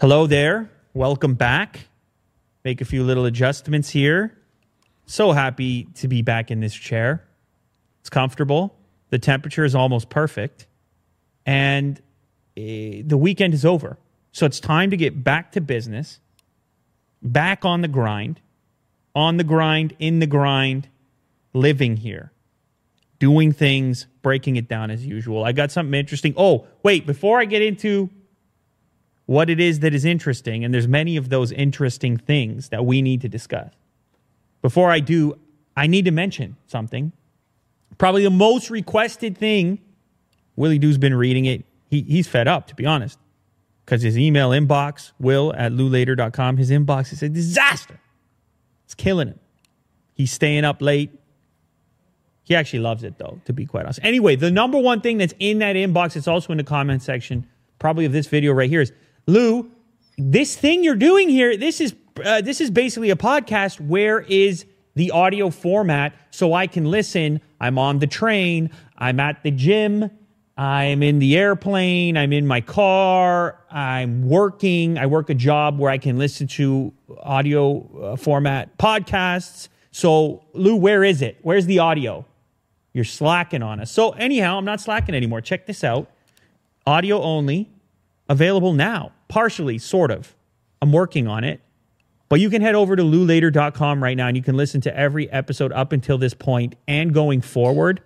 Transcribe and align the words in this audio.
Hello 0.00 0.28
there. 0.28 0.70
Welcome 0.94 1.34
back. 1.34 1.88
Make 2.64 2.80
a 2.80 2.84
few 2.84 3.02
little 3.02 3.24
adjustments 3.24 3.90
here. 3.90 4.32
So 5.06 5.32
happy 5.32 5.88
to 5.96 6.06
be 6.06 6.22
back 6.22 6.52
in 6.52 6.60
this 6.60 6.72
chair. 6.72 7.24
It's 7.98 8.08
comfortable. 8.08 8.76
The 9.10 9.18
temperature 9.18 9.64
is 9.64 9.74
almost 9.74 10.08
perfect. 10.08 10.68
And 11.44 12.00
eh, 12.56 13.02
the 13.04 13.16
weekend 13.16 13.54
is 13.54 13.64
over. 13.64 13.98
So 14.30 14.46
it's 14.46 14.60
time 14.60 14.90
to 14.90 14.96
get 14.96 15.24
back 15.24 15.50
to 15.52 15.60
business, 15.60 16.20
back 17.20 17.64
on 17.64 17.80
the 17.80 17.88
grind, 17.88 18.40
on 19.16 19.36
the 19.36 19.42
grind, 19.42 19.96
in 19.98 20.20
the 20.20 20.28
grind, 20.28 20.88
living 21.54 21.96
here, 21.96 22.30
doing 23.18 23.50
things, 23.50 24.06
breaking 24.22 24.54
it 24.54 24.68
down 24.68 24.92
as 24.92 25.04
usual. 25.04 25.42
I 25.42 25.50
got 25.50 25.72
something 25.72 25.98
interesting. 25.98 26.34
Oh, 26.36 26.68
wait, 26.84 27.04
before 27.04 27.40
I 27.40 27.46
get 27.46 27.62
into 27.62 28.10
what 29.28 29.50
it 29.50 29.60
is 29.60 29.80
that 29.80 29.92
is 29.92 30.06
interesting, 30.06 30.64
and 30.64 30.72
there's 30.72 30.88
many 30.88 31.18
of 31.18 31.28
those 31.28 31.52
interesting 31.52 32.16
things 32.16 32.70
that 32.70 32.86
we 32.86 33.02
need 33.02 33.20
to 33.20 33.28
discuss. 33.28 33.70
Before 34.62 34.90
I 34.90 35.00
do, 35.00 35.38
I 35.76 35.86
need 35.86 36.06
to 36.06 36.10
mention 36.10 36.56
something. 36.66 37.12
Probably 37.98 38.22
the 38.22 38.30
most 38.30 38.70
requested 38.70 39.36
thing. 39.36 39.80
Willie 40.56 40.78
Doo's 40.78 40.96
been 40.96 41.14
reading 41.14 41.44
it. 41.44 41.66
He, 41.90 42.00
he's 42.00 42.26
fed 42.26 42.48
up, 42.48 42.68
to 42.68 42.74
be 42.74 42.86
honest, 42.86 43.18
because 43.84 44.00
his 44.00 44.16
email 44.16 44.48
inbox, 44.48 45.12
will 45.20 45.52
at 45.54 45.72
loulater.com, 45.72 46.56
his 46.56 46.70
inbox 46.70 47.12
is 47.12 47.22
a 47.22 47.28
disaster. 47.28 48.00
It's 48.86 48.94
killing 48.94 49.28
him. 49.28 49.40
He's 50.14 50.32
staying 50.32 50.64
up 50.64 50.80
late. 50.80 51.10
He 52.44 52.54
actually 52.54 52.80
loves 52.80 53.04
it, 53.04 53.18
though, 53.18 53.42
to 53.44 53.52
be 53.52 53.66
quite 53.66 53.84
honest. 53.84 54.00
Anyway, 54.02 54.36
the 54.36 54.50
number 54.50 54.78
one 54.78 55.02
thing 55.02 55.18
that's 55.18 55.34
in 55.38 55.58
that 55.58 55.76
inbox, 55.76 56.16
it's 56.16 56.28
also 56.28 56.50
in 56.50 56.56
the 56.56 56.64
comment 56.64 57.02
section, 57.02 57.46
probably 57.78 58.06
of 58.06 58.12
this 58.12 58.26
video 58.26 58.54
right 58.54 58.70
here, 58.70 58.80
is 58.80 58.90
Lou, 59.28 59.70
this 60.16 60.56
thing 60.56 60.82
you're 60.82 60.96
doing 60.96 61.28
here, 61.28 61.54
this 61.54 61.82
is 61.82 61.94
uh, 62.24 62.40
this 62.40 62.62
is 62.62 62.70
basically 62.70 63.10
a 63.10 63.16
podcast. 63.16 63.78
Where 63.78 64.20
is 64.20 64.64
the 64.94 65.10
audio 65.10 65.50
format 65.50 66.14
so 66.30 66.54
I 66.54 66.66
can 66.66 66.86
listen? 66.86 67.42
I'm 67.60 67.78
on 67.78 67.98
the 67.98 68.06
train. 68.06 68.70
I'm 68.96 69.20
at 69.20 69.42
the 69.42 69.50
gym. 69.50 70.10
I'm 70.56 71.02
in 71.02 71.18
the 71.18 71.36
airplane. 71.36 72.16
I'm 72.16 72.32
in 72.32 72.46
my 72.46 72.62
car. 72.62 73.62
I'm 73.70 74.26
working. 74.26 74.96
I 74.96 75.04
work 75.04 75.28
a 75.28 75.34
job 75.34 75.78
where 75.78 75.90
I 75.90 75.98
can 75.98 76.16
listen 76.16 76.46
to 76.48 76.94
audio 77.20 77.86
uh, 78.02 78.16
format 78.16 78.78
podcasts. 78.78 79.68
So, 79.92 80.42
Lou, 80.54 80.74
where 80.74 81.04
is 81.04 81.20
it? 81.20 81.36
Where's 81.42 81.66
the 81.66 81.80
audio? 81.80 82.24
You're 82.94 83.04
slacking 83.04 83.62
on 83.62 83.78
us. 83.78 83.92
So, 83.92 84.12
anyhow, 84.12 84.56
I'm 84.56 84.64
not 84.64 84.80
slacking 84.80 85.14
anymore. 85.14 85.42
Check 85.42 85.66
this 85.66 85.84
out 85.84 86.10
audio 86.86 87.20
only, 87.20 87.68
available 88.30 88.72
now 88.72 89.12
partially, 89.28 89.78
sort 89.78 90.10
of. 90.10 90.34
I'm 90.82 90.92
working 90.92 91.26
on 91.26 91.44
it. 91.44 91.60
But 92.28 92.40
you 92.40 92.50
can 92.50 92.60
head 92.60 92.74
over 92.74 92.94
to 92.94 93.02
loulater.com 93.02 94.02
right 94.02 94.16
now 94.16 94.26
and 94.26 94.36
you 94.36 94.42
can 94.42 94.56
listen 94.56 94.80
to 94.82 94.96
every 94.96 95.30
episode 95.30 95.72
up 95.72 95.92
until 95.92 96.18
this 96.18 96.34
point 96.34 96.74
and 96.86 97.14
going 97.14 97.40
forward 97.40 98.02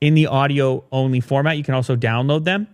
in 0.00 0.14
the 0.14 0.26
audio 0.26 0.84
only 0.92 1.20
format. 1.20 1.56
You 1.56 1.64
can 1.64 1.74
also 1.74 1.96
download 1.96 2.44
them. 2.44 2.68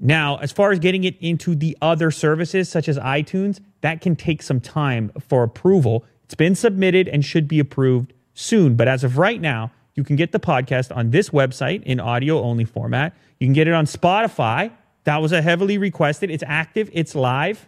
Now, 0.00 0.38
as 0.38 0.50
far 0.50 0.72
as 0.72 0.78
getting 0.78 1.04
it 1.04 1.16
into 1.20 1.54
the 1.54 1.76
other 1.80 2.10
services 2.10 2.68
such 2.68 2.88
as 2.88 2.98
iTunes, 2.98 3.60
that 3.82 4.00
can 4.00 4.16
take 4.16 4.42
some 4.42 4.60
time 4.60 5.12
for 5.28 5.42
approval. 5.42 6.04
It's 6.24 6.34
been 6.34 6.54
submitted 6.54 7.06
and 7.06 7.24
should 7.24 7.46
be 7.46 7.60
approved 7.60 8.12
soon. 8.34 8.74
But 8.74 8.88
as 8.88 9.04
of 9.04 9.18
right 9.18 9.40
now, 9.40 9.70
you 9.94 10.02
can 10.02 10.16
get 10.16 10.32
the 10.32 10.40
podcast 10.40 10.94
on 10.96 11.10
this 11.10 11.30
website 11.30 11.82
in 11.84 12.00
audio 12.00 12.40
only 12.42 12.64
format. 12.64 13.14
You 13.38 13.46
can 13.46 13.52
get 13.52 13.68
it 13.68 13.74
on 13.74 13.84
Spotify 13.84 14.72
that 15.10 15.20
was 15.20 15.32
a 15.32 15.42
heavily 15.42 15.76
requested. 15.76 16.30
It's 16.30 16.44
active, 16.46 16.88
it's 16.92 17.16
live, 17.16 17.66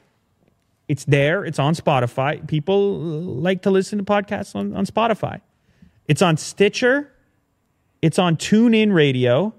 it's 0.87 1.05
there, 1.07 1.45
it's 1.45 1.59
on 1.59 1.75
Spotify. 1.75 2.47
People 2.47 2.95
uh, 2.95 3.41
like 3.41 3.63
to 3.63 3.71
listen 3.73 3.99
to 3.99 4.05
podcasts 4.05 4.55
on, 4.55 4.77
on 4.77 4.87
Spotify. 4.87 5.41
It's 6.07 6.23
on 6.23 6.37
Stitcher, 6.37 7.11
it's 8.01 8.17
on 8.17 8.37
TuneIn 8.37 8.95
Radio, 8.95 9.53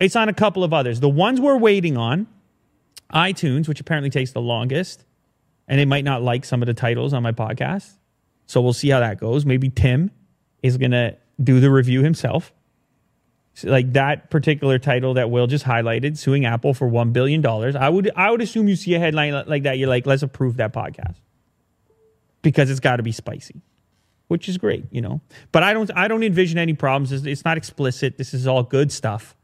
it's 0.00 0.16
on 0.16 0.28
a 0.28 0.32
couple 0.32 0.64
of 0.64 0.74
others. 0.74 0.98
The 0.98 1.08
ones 1.08 1.40
we're 1.40 1.56
waiting 1.56 1.96
on, 1.96 2.26
iTunes, 3.14 3.68
which 3.68 3.78
apparently 3.78 4.10
takes 4.10 4.32
the 4.32 4.40
longest, 4.40 5.04
and 5.68 5.78
they 5.78 5.84
might 5.84 6.04
not 6.04 6.20
like 6.20 6.44
some 6.44 6.62
of 6.62 6.66
the 6.66 6.74
titles 6.74 7.12
on 7.12 7.22
my 7.22 7.30
podcast. 7.30 7.92
So 8.46 8.60
we'll 8.60 8.72
see 8.72 8.88
how 8.88 8.98
that 8.98 9.20
goes. 9.20 9.46
Maybe 9.46 9.70
Tim 9.70 10.10
is 10.64 10.78
going 10.78 10.90
to 10.90 11.16
do 11.40 11.60
the 11.60 11.70
review 11.70 12.02
himself 12.02 12.52
like 13.64 13.92
that 13.92 14.30
particular 14.30 14.78
title 14.78 15.14
that 15.14 15.30
Will 15.30 15.46
just 15.46 15.64
highlighted, 15.64 16.16
suing 16.16 16.46
Apple 16.46 16.74
for 16.74 16.88
one 16.88 17.12
billion 17.12 17.40
dollars. 17.40 17.76
I 17.76 17.88
would 17.88 18.10
I 18.16 18.30
would 18.30 18.40
assume 18.40 18.68
you 18.68 18.76
see 18.76 18.94
a 18.94 18.98
headline 18.98 19.44
like 19.46 19.64
that, 19.64 19.78
you're 19.78 19.88
like, 19.88 20.06
let's 20.06 20.22
approve 20.22 20.56
that 20.56 20.72
podcast 20.72 21.16
because 22.40 22.70
it's 22.70 22.80
got 22.80 22.96
to 22.96 23.02
be 23.02 23.12
spicy, 23.12 23.62
which 24.28 24.48
is 24.48 24.58
great, 24.58 24.84
you 24.90 25.00
know. 25.00 25.20
But 25.52 25.62
I 25.62 25.72
don't 25.72 25.90
I 25.96 26.08
don't 26.08 26.22
envision 26.22 26.58
any 26.58 26.74
problems. 26.74 27.12
It's, 27.12 27.24
it's 27.24 27.44
not 27.44 27.56
explicit. 27.56 28.18
This 28.18 28.34
is 28.34 28.46
all 28.46 28.62
good 28.62 28.90
stuff. 28.90 29.36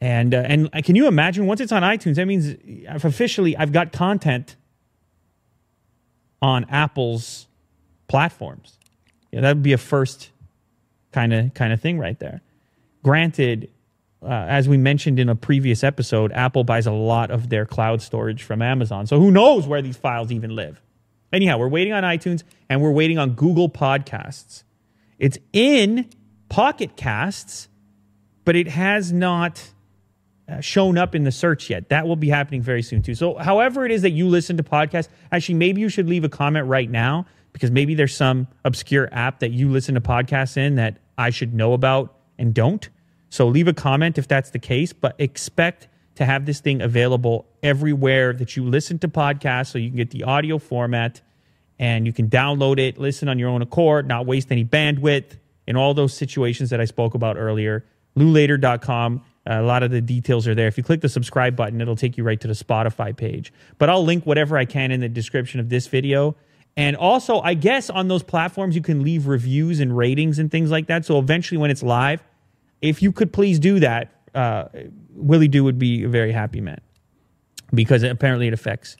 And 0.00 0.34
uh, 0.34 0.42
and 0.44 0.72
can 0.84 0.96
you 0.96 1.06
imagine 1.06 1.46
once 1.46 1.60
it's 1.60 1.72
on 1.72 1.82
iTunes? 1.82 2.16
That 2.16 2.26
means 2.26 2.56
I've 2.88 3.04
officially 3.04 3.56
I've 3.56 3.72
got 3.72 3.92
content 3.92 4.56
on 6.40 6.64
Apple's 6.68 7.46
platforms. 8.08 8.78
Yeah, 9.30 9.42
that 9.42 9.54
would 9.54 9.62
be 9.62 9.72
a 9.72 9.78
first 9.78 10.30
kind 11.12 11.32
of 11.32 11.54
kind 11.54 11.72
of 11.72 11.80
thing 11.80 11.98
right 11.98 12.18
there. 12.18 12.42
Granted, 13.02 13.70
uh, 14.22 14.28
as 14.28 14.68
we 14.68 14.76
mentioned 14.76 15.18
in 15.18 15.28
a 15.28 15.34
previous 15.34 15.82
episode, 15.82 16.32
Apple 16.32 16.64
buys 16.64 16.86
a 16.86 16.92
lot 16.92 17.30
of 17.30 17.48
their 17.48 17.66
cloud 17.66 18.00
storage 18.00 18.42
from 18.42 18.62
Amazon. 18.62 19.06
So 19.06 19.18
who 19.18 19.30
knows 19.30 19.66
where 19.66 19.82
these 19.82 19.96
files 19.96 20.30
even 20.30 20.54
live? 20.54 20.80
Anyhow, 21.32 21.58
we're 21.58 21.68
waiting 21.68 21.92
on 21.92 22.04
iTunes 22.04 22.42
and 22.68 22.80
we're 22.80 22.92
waiting 22.92 23.18
on 23.18 23.30
Google 23.32 23.68
Podcasts. 23.68 24.62
It's 25.18 25.38
in 25.52 26.08
Pocket 26.48 26.96
Casts, 26.96 27.68
but 28.44 28.54
it 28.54 28.68
has 28.68 29.12
not 29.12 29.70
uh, 30.48 30.60
shown 30.60 30.98
up 30.98 31.14
in 31.14 31.24
the 31.24 31.32
search 31.32 31.70
yet. 31.70 31.88
That 31.88 32.06
will 32.06 32.16
be 32.16 32.28
happening 32.28 32.60
very 32.60 32.82
soon 32.82 33.02
too. 33.02 33.14
So, 33.14 33.34
however 33.36 33.86
it 33.86 33.92
is 33.92 34.02
that 34.02 34.10
you 34.10 34.28
listen 34.28 34.56
to 34.58 34.62
podcasts, 34.62 35.08
actually, 35.30 35.54
maybe 35.54 35.80
you 35.80 35.88
should 35.88 36.08
leave 36.08 36.24
a 36.24 36.28
comment 36.28 36.66
right 36.66 36.90
now 36.90 37.26
because 37.52 37.70
maybe 37.70 37.94
there's 37.94 38.14
some 38.14 38.48
obscure 38.64 39.08
app 39.12 39.40
that 39.40 39.50
you 39.50 39.70
listen 39.70 39.94
to 39.94 40.00
podcasts 40.00 40.56
in 40.56 40.74
that 40.76 40.98
I 41.16 41.30
should 41.30 41.54
know 41.54 41.72
about 41.72 42.14
and 42.38 42.52
don't. 42.52 42.88
So 43.32 43.48
leave 43.48 43.66
a 43.66 43.72
comment 43.72 44.18
if 44.18 44.28
that's 44.28 44.50
the 44.50 44.58
case, 44.58 44.92
but 44.92 45.14
expect 45.18 45.88
to 46.16 46.26
have 46.26 46.44
this 46.44 46.60
thing 46.60 46.82
available 46.82 47.46
everywhere 47.62 48.34
that 48.34 48.56
you 48.56 48.64
listen 48.66 48.98
to 48.98 49.08
podcasts 49.08 49.68
so 49.68 49.78
you 49.78 49.88
can 49.88 49.96
get 49.96 50.10
the 50.10 50.24
audio 50.24 50.58
format 50.58 51.22
and 51.78 52.06
you 52.06 52.12
can 52.12 52.28
download 52.28 52.78
it, 52.78 52.98
listen 52.98 53.30
on 53.30 53.38
your 53.38 53.48
own 53.48 53.62
accord, 53.62 54.06
not 54.06 54.26
waste 54.26 54.52
any 54.52 54.66
bandwidth 54.66 55.38
in 55.66 55.76
all 55.76 55.94
those 55.94 56.12
situations 56.12 56.68
that 56.68 56.78
I 56.78 56.84
spoke 56.84 57.14
about 57.14 57.38
earlier. 57.38 57.86
loulater.com. 58.18 59.22
Uh, 59.48 59.54
a 59.54 59.62
lot 59.62 59.82
of 59.82 59.90
the 59.90 60.02
details 60.02 60.46
are 60.46 60.54
there. 60.54 60.66
If 60.66 60.76
you 60.76 60.84
click 60.84 61.00
the 61.00 61.08
subscribe 61.08 61.56
button, 61.56 61.80
it'll 61.80 61.96
take 61.96 62.18
you 62.18 62.24
right 62.24 62.38
to 62.38 62.46
the 62.46 62.52
Spotify 62.52 63.16
page. 63.16 63.50
But 63.78 63.88
I'll 63.88 64.04
link 64.04 64.26
whatever 64.26 64.58
I 64.58 64.66
can 64.66 64.90
in 64.90 65.00
the 65.00 65.08
description 65.08 65.58
of 65.58 65.70
this 65.70 65.86
video. 65.86 66.36
And 66.76 66.96
also, 66.96 67.40
I 67.40 67.54
guess 67.54 67.88
on 67.88 68.08
those 68.08 68.22
platforms, 68.22 68.76
you 68.76 68.82
can 68.82 69.02
leave 69.02 69.26
reviews 69.26 69.80
and 69.80 69.96
ratings 69.96 70.38
and 70.38 70.50
things 70.50 70.70
like 70.70 70.88
that. 70.88 71.06
So 71.06 71.18
eventually, 71.18 71.56
when 71.56 71.70
it's 71.70 71.82
live, 71.82 72.22
if 72.82 73.00
you 73.00 73.12
could 73.12 73.32
please 73.32 73.58
do 73.58 73.80
that, 73.80 74.12
uh, 74.34 74.64
Willie 75.14 75.48
Do 75.48 75.64
would 75.64 75.78
be 75.78 76.04
a 76.04 76.08
very 76.08 76.32
happy 76.32 76.60
man 76.60 76.80
because 77.72 78.02
apparently 78.02 78.48
it 78.48 78.52
affects 78.52 78.96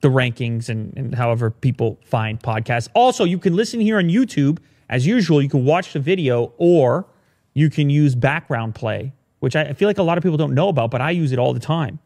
the 0.00 0.08
rankings 0.08 0.68
and, 0.68 0.96
and 0.96 1.14
however 1.14 1.50
people 1.50 1.98
find 2.04 2.40
podcasts. 2.40 2.88
Also, 2.94 3.24
you 3.24 3.38
can 3.38 3.54
listen 3.54 3.80
here 3.80 3.98
on 3.98 4.04
YouTube. 4.04 4.58
As 4.88 5.06
usual, 5.06 5.42
you 5.42 5.48
can 5.48 5.64
watch 5.64 5.92
the 5.92 5.98
video 5.98 6.52
or 6.56 7.06
you 7.54 7.68
can 7.68 7.90
use 7.90 8.14
background 8.14 8.74
play, 8.74 9.12
which 9.40 9.56
I 9.56 9.72
feel 9.72 9.88
like 9.88 9.98
a 9.98 10.02
lot 10.02 10.16
of 10.16 10.22
people 10.22 10.38
don't 10.38 10.54
know 10.54 10.68
about, 10.68 10.90
but 10.90 11.00
I 11.00 11.10
use 11.10 11.32
it 11.32 11.38
all 11.38 11.52
the 11.52 11.60
time. 11.60 11.98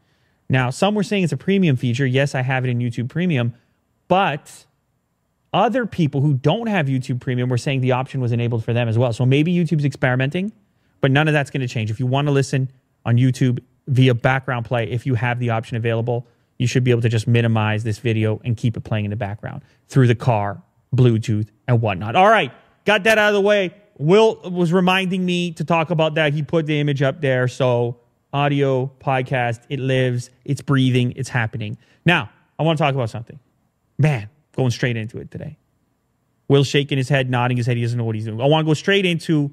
Now, 0.49 0.71
some 0.71 0.95
were 0.95 1.03
saying 1.03 1.23
it's 1.23 1.33
a 1.33 1.37
premium 1.37 1.75
feature. 1.75 2.05
Yes, 2.05 2.35
I 2.35 2.41
have 2.41 2.65
it 2.65 2.69
in 2.69 2.79
YouTube 2.79 3.09
Premium, 3.09 3.53
but 4.07 4.65
other 5.53 5.85
people 5.85 6.21
who 6.21 6.33
don't 6.33 6.67
have 6.67 6.87
YouTube 6.87 7.21
Premium 7.21 7.49
were 7.49 7.57
saying 7.57 7.81
the 7.81 7.91
option 7.91 8.19
was 8.19 8.31
enabled 8.31 8.65
for 8.65 8.73
them 8.73 8.89
as 8.89 8.97
well. 8.97 9.13
So 9.13 9.25
maybe 9.25 9.53
YouTube's 9.53 9.85
experimenting 9.85 10.51
but 11.03 11.11
none 11.11 11.27
of 11.27 11.33
that's 11.33 11.51
going 11.51 11.59
to 11.59 11.67
change. 11.67 11.91
If 11.91 11.99
you 11.99 12.05
want 12.05 12.29
to 12.29 12.31
listen 12.31 12.71
on 13.05 13.17
YouTube 13.17 13.59
via 13.87 14.13
background 14.13 14.65
play, 14.65 14.89
if 14.89 15.05
you 15.05 15.15
have 15.15 15.37
the 15.37 15.49
option 15.49 15.75
available, 15.75 16.25
you 16.57 16.65
should 16.65 16.85
be 16.85 16.91
able 16.91 17.01
to 17.01 17.09
just 17.09 17.27
minimize 17.27 17.83
this 17.83 17.97
video 17.97 18.39
and 18.45 18.55
keep 18.55 18.77
it 18.77 18.85
playing 18.85 19.03
in 19.03 19.11
the 19.11 19.17
background 19.17 19.63
through 19.89 20.07
the 20.07 20.15
car, 20.15 20.63
Bluetooth, 20.95 21.49
and 21.67 21.81
whatnot. 21.81 22.15
All 22.15 22.29
right, 22.29 22.53
got 22.85 23.03
that 23.03 23.17
out 23.17 23.27
of 23.27 23.33
the 23.33 23.41
way. 23.41 23.73
Will 23.97 24.39
was 24.49 24.71
reminding 24.71 25.25
me 25.25 25.51
to 25.51 25.65
talk 25.65 25.89
about 25.89 26.15
that. 26.15 26.31
He 26.31 26.41
put 26.41 26.67
the 26.67 26.79
image 26.79 27.01
up 27.01 27.19
there. 27.19 27.49
So, 27.49 27.99
audio, 28.31 28.89
podcast, 29.01 29.59
it 29.67 29.81
lives, 29.81 30.29
it's 30.45 30.61
breathing, 30.61 31.11
it's 31.17 31.27
happening. 31.27 31.77
Now, 32.05 32.29
I 32.57 32.63
want 32.63 32.77
to 32.77 32.81
talk 32.81 32.95
about 32.95 33.09
something. 33.09 33.39
Man, 33.97 34.29
going 34.55 34.71
straight 34.71 34.95
into 34.95 35.17
it 35.17 35.31
today. 35.31 35.57
Will 36.47 36.63
shaking 36.63 36.97
his 36.97 37.09
head, 37.09 37.29
nodding 37.29 37.57
his 37.57 37.65
head. 37.65 37.75
He 37.75 37.83
doesn't 37.83 37.97
know 37.97 38.05
what 38.05 38.15
he's 38.15 38.23
doing. 38.23 38.39
I 38.39 38.45
want 38.45 38.65
to 38.65 38.69
go 38.69 38.73
straight 38.73 39.05
into 39.05 39.51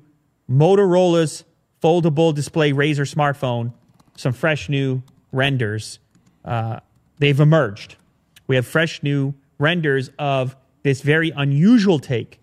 Motorola's 0.50 1.44
foldable 1.82 2.34
display 2.34 2.72
Razr 2.72 3.12
smartphone, 3.12 3.72
some 4.16 4.32
fresh 4.32 4.68
new 4.68 5.02
renders. 5.32 5.98
Uh, 6.44 6.80
they've 7.18 7.38
emerged. 7.38 7.96
We 8.46 8.56
have 8.56 8.66
fresh 8.66 9.02
new 9.02 9.34
renders 9.58 10.10
of 10.18 10.56
this 10.82 11.02
very 11.02 11.30
unusual 11.30 11.98
take 11.98 12.40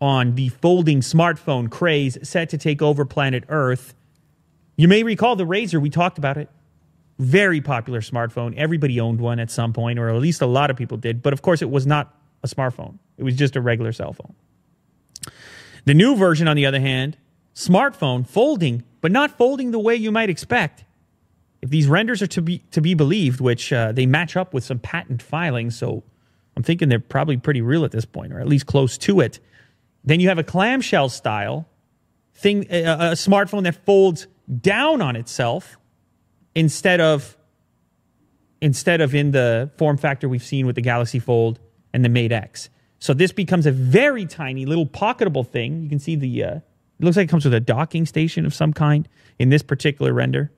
on 0.00 0.34
the 0.34 0.48
folding 0.48 1.00
smartphone 1.00 1.70
craze 1.70 2.18
set 2.22 2.50
to 2.50 2.58
take 2.58 2.82
over 2.82 3.04
planet 3.04 3.44
Earth. 3.48 3.94
You 4.76 4.88
may 4.88 5.02
recall 5.02 5.36
the 5.36 5.44
Razr, 5.44 5.80
we 5.80 5.90
talked 5.90 6.18
about 6.18 6.36
it. 6.36 6.50
Very 7.18 7.60
popular 7.60 8.00
smartphone. 8.00 8.56
Everybody 8.56 8.98
owned 8.98 9.20
one 9.20 9.38
at 9.38 9.50
some 9.50 9.72
point, 9.72 10.00
or 10.00 10.08
at 10.08 10.20
least 10.20 10.42
a 10.42 10.46
lot 10.46 10.68
of 10.68 10.76
people 10.76 10.96
did. 10.96 11.22
But 11.22 11.32
of 11.32 11.42
course, 11.42 11.62
it 11.62 11.70
was 11.70 11.86
not 11.86 12.12
a 12.42 12.48
smartphone, 12.48 12.98
it 13.16 13.22
was 13.22 13.36
just 13.36 13.54
a 13.54 13.60
regular 13.60 13.92
cell 13.92 14.12
phone. 14.12 14.34
The 15.84 15.94
new 15.94 16.16
version, 16.16 16.48
on 16.48 16.56
the 16.56 16.66
other 16.66 16.80
hand, 16.80 17.16
smartphone 17.54 18.26
folding, 18.26 18.84
but 19.00 19.12
not 19.12 19.36
folding 19.36 19.70
the 19.70 19.78
way 19.78 19.94
you 19.94 20.10
might 20.10 20.30
expect. 20.30 20.84
If 21.62 21.70
these 21.70 21.86
renders 21.86 22.22
are 22.22 22.26
to 22.28 22.42
be 22.42 22.58
to 22.72 22.80
be 22.80 22.94
believed, 22.94 23.40
which 23.40 23.72
uh, 23.72 23.92
they 23.92 24.06
match 24.06 24.36
up 24.36 24.52
with 24.52 24.64
some 24.64 24.78
patent 24.78 25.22
filings, 25.22 25.76
so 25.76 26.02
I'm 26.56 26.62
thinking 26.62 26.88
they're 26.88 27.00
probably 27.00 27.36
pretty 27.36 27.62
real 27.62 27.84
at 27.84 27.90
this 27.90 28.04
point, 28.04 28.32
or 28.32 28.40
at 28.40 28.46
least 28.46 28.66
close 28.66 28.98
to 28.98 29.20
it. 29.20 29.40
Then 30.04 30.20
you 30.20 30.28
have 30.28 30.38
a 30.38 30.44
clamshell 30.44 31.08
style 31.08 31.66
thing, 32.34 32.66
a, 32.70 32.82
a 32.82 33.12
smartphone 33.12 33.62
that 33.64 33.84
folds 33.86 34.26
down 34.60 35.00
on 35.00 35.16
itself 35.16 35.78
instead 36.54 37.00
of 37.00 37.36
instead 38.60 39.00
of 39.00 39.14
in 39.14 39.30
the 39.30 39.70
form 39.76 39.96
factor 39.96 40.28
we've 40.28 40.44
seen 40.44 40.66
with 40.66 40.74
the 40.74 40.82
Galaxy 40.82 41.18
Fold 41.18 41.60
and 41.92 42.04
the 42.04 42.08
Mate 42.08 42.32
X. 42.32 42.68
So 43.04 43.12
this 43.12 43.32
becomes 43.32 43.66
a 43.66 43.70
very 43.70 44.24
tiny 44.24 44.64
little 44.64 44.86
pocketable 44.86 45.46
thing. 45.46 45.82
You 45.82 45.90
can 45.90 45.98
see 45.98 46.16
the 46.16 46.42
uh, 46.42 46.54
it 46.54 46.62
looks 47.00 47.18
like 47.18 47.24
it 47.24 47.30
comes 47.30 47.44
with 47.44 47.52
a 47.52 47.60
docking 47.60 48.06
station 48.06 48.46
of 48.46 48.54
some 48.54 48.72
kind 48.72 49.06
in 49.38 49.50
this 49.50 49.62
particular 49.62 50.14
render. 50.14 50.50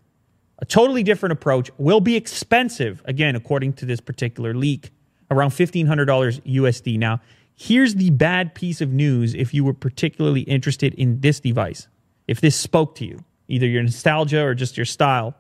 A 0.61 0.65
totally 0.65 1.03
different 1.03 1.33
approach 1.33 1.73
will 1.77 1.99
be 1.99 2.15
expensive 2.15 3.03
again 3.05 3.35
according 3.35 3.73
to 3.73 3.85
this 3.85 4.01
particular 4.01 4.55
leak, 4.55 4.93
around 5.29 5.51
$1500 5.51 6.41
USD. 6.43 6.97
Now, 7.01 7.21
here's 7.57 7.97
the 7.97 8.11
bad 8.11 8.55
piece 8.55 8.81
of 8.81 8.93
news 8.93 9.35
if 9.35 9.53
you 9.53 9.65
were 9.65 9.75
particularly 9.75 10.43
interested 10.43 10.95
in 10.95 11.19
this 11.19 11.41
device. 11.41 11.89
If 12.29 12.41
this 12.41 12.55
spoke 12.55 12.95
to 12.99 13.05
you, 13.05 13.25
either 13.49 13.67
your 13.67 13.83
nostalgia 13.83 14.45
or 14.45 14.55
just 14.55 14.77
your 14.77 14.87
style, 14.87 15.35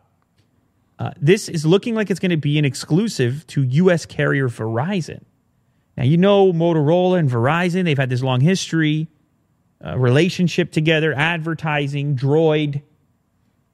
uh, 0.99 1.13
this 1.21 1.49
is 1.49 1.65
looking 1.65 1.95
like 1.95 2.11
it's 2.11 2.19
going 2.19 2.31
to 2.31 2.37
be 2.37 2.59
an 2.59 2.65
exclusive 2.65 3.47
to 3.47 3.63
US 3.63 4.07
carrier 4.07 4.49
Verizon. 4.49 5.23
Now, 5.97 6.05
you 6.05 6.17
know 6.17 6.53
Motorola 6.53 7.19
and 7.19 7.31
Verizon, 7.31 7.85
they've 7.85 7.97
had 7.97 8.11
this 8.11 8.23
long 8.23 8.41
history, 8.41 9.09
uh, 9.85 9.99
relationship 9.99 10.73
together, 10.73 11.15
advertising, 11.15 12.17
droid, 12.17 12.83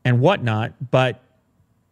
and 0.04 0.20
whatnot. 0.20 0.90
But 0.90 1.22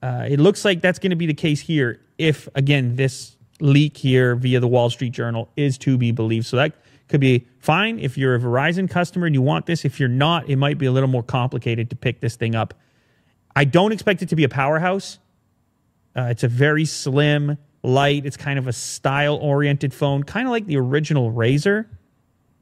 uh, 0.02 0.26
it 0.28 0.40
looks 0.40 0.64
like 0.64 0.80
that's 0.80 0.98
going 0.98 1.10
to 1.10 1.16
be 1.16 1.26
the 1.26 1.34
case 1.34 1.60
here 1.60 2.00
if, 2.18 2.48
again, 2.54 2.96
this 2.96 3.36
leak 3.60 3.96
here 3.96 4.34
via 4.36 4.60
the 4.60 4.68
Wall 4.68 4.90
Street 4.90 5.12
Journal 5.12 5.48
is 5.56 5.78
to 5.78 5.98
be 5.98 6.12
believed. 6.12 6.46
So 6.46 6.56
that 6.56 6.74
could 7.08 7.20
be 7.20 7.46
fine 7.58 7.98
if 7.98 8.16
you're 8.16 8.34
a 8.34 8.38
Verizon 8.38 8.88
customer 8.88 9.26
and 9.26 9.34
you 9.34 9.42
want 9.42 9.66
this. 9.66 9.84
If 9.84 9.98
you're 9.98 10.08
not, 10.08 10.48
it 10.48 10.56
might 10.56 10.78
be 10.78 10.86
a 10.86 10.92
little 10.92 11.08
more 11.08 11.22
complicated 11.22 11.90
to 11.90 11.96
pick 11.96 12.20
this 12.20 12.36
thing 12.36 12.54
up. 12.54 12.74
I 13.54 13.64
don't 13.64 13.92
expect 13.92 14.22
it 14.22 14.28
to 14.28 14.36
be 14.36 14.44
a 14.44 14.48
powerhouse. 14.48 15.18
Uh, 16.16 16.28
it's 16.30 16.44
a 16.44 16.48
very 16.48 16.84
slim, 16.84 17.58
light. 17.82 18.26
It's 18.26 18.36
kind 18.36 18.58
of 18.58 18.66
a 18.66 18.72
style 18.72 19.36
oriented 19.36 19.94
phone, 19.94 20.22
kind 20.22 20.46
of 20.46 20.50
like 20.50 20.66
the 20.66 20.76
original 20.76 21.32
Razr, 21.32 21.86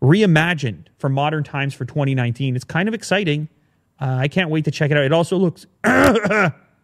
reimagined 0.03 0.87
for 0.99 1.09
modern 1.09 1.44
times 1.44 1.75
for 1.75 1.85
2019. 1.85 2.56
It's 2.56 2.65
kind 2.65 2.88
of 2.88 2.94
exciting. 2.94 3.49
Uh, 4.00 4.19
I 4.20 4.29
can't 4.29 4.50
wait 4.50 4.65
to 4.67 4.70
check 4.70 4.91
it 4.91 4.97
out. 4.97 5.05
It 5.05 5.12
also 5.12 5.37
looks, 5.37 5.67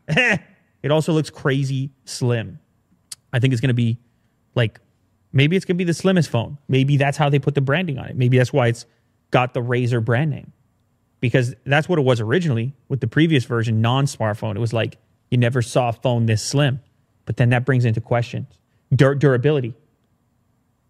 it 0.08 0.90
also 0.90 1.12
looks 1.12 1.31
crazy 1.31 1.90
slim. 2.04 2.58
I 3.32 3.38
think 3.38 3.52
it's 3.52 3.60
going 3.60 3.69
to 3.69 3.75
be 3.75 3.98
like 4.54 4.81
maybe 5.32 5.56
it's 5.56 5.64
going 5.64 5.76
to 5.76 5.78
be 5.78 5.84
the 5.84 5.94
slimmest 5.94 6.31
phone. 6.31 6.58
Maybe 6.69 6.96
that's 6.96 7.16
how 7.16 7.28
they 7.28 7.38
put 7.38 7.54
the 7.54 7.60
branding 7.60 7.98
on 7.98 8.06
it. 8.06 8.16
Maybe 8.16 8.38
that's 8.38 8.52
why 8.52 8.69
it's 8.69 8.86
got 9.31 9.54
the 9.54 9.60
Razr 9.60 10.04
brand 10.04 10.31
name 10.31 10.52
because 11.20 11.54
that's 11.64 11.88
what 11.88 11.98
it 11.98 12.02
was 12.02 12.20
originally 12.20 12.75
with 12.88 13.00
the 13.00 13.08
previous 13.08 13.44
version, 13.44 13.81
non 13.81 14.06
smartphone. 14.06 14.56
It 14.56 14.60
was 14.60 14.72
like 14.72 14.98
you 15.31 15.38
never 15.38 15.62
saw 15.62 15.88
a 15.88 15.92
phone 15.92 16.26
this 16.26 16.42
slim. 16.42 16.81
But 17.24 17.36
then 17.36 17.50
that 17.50 17.64
brings 17.64 17.84
into 17.84 18.00
question 18.00 18.46
dur- 18.94 19.14
durability. 19.14 19.74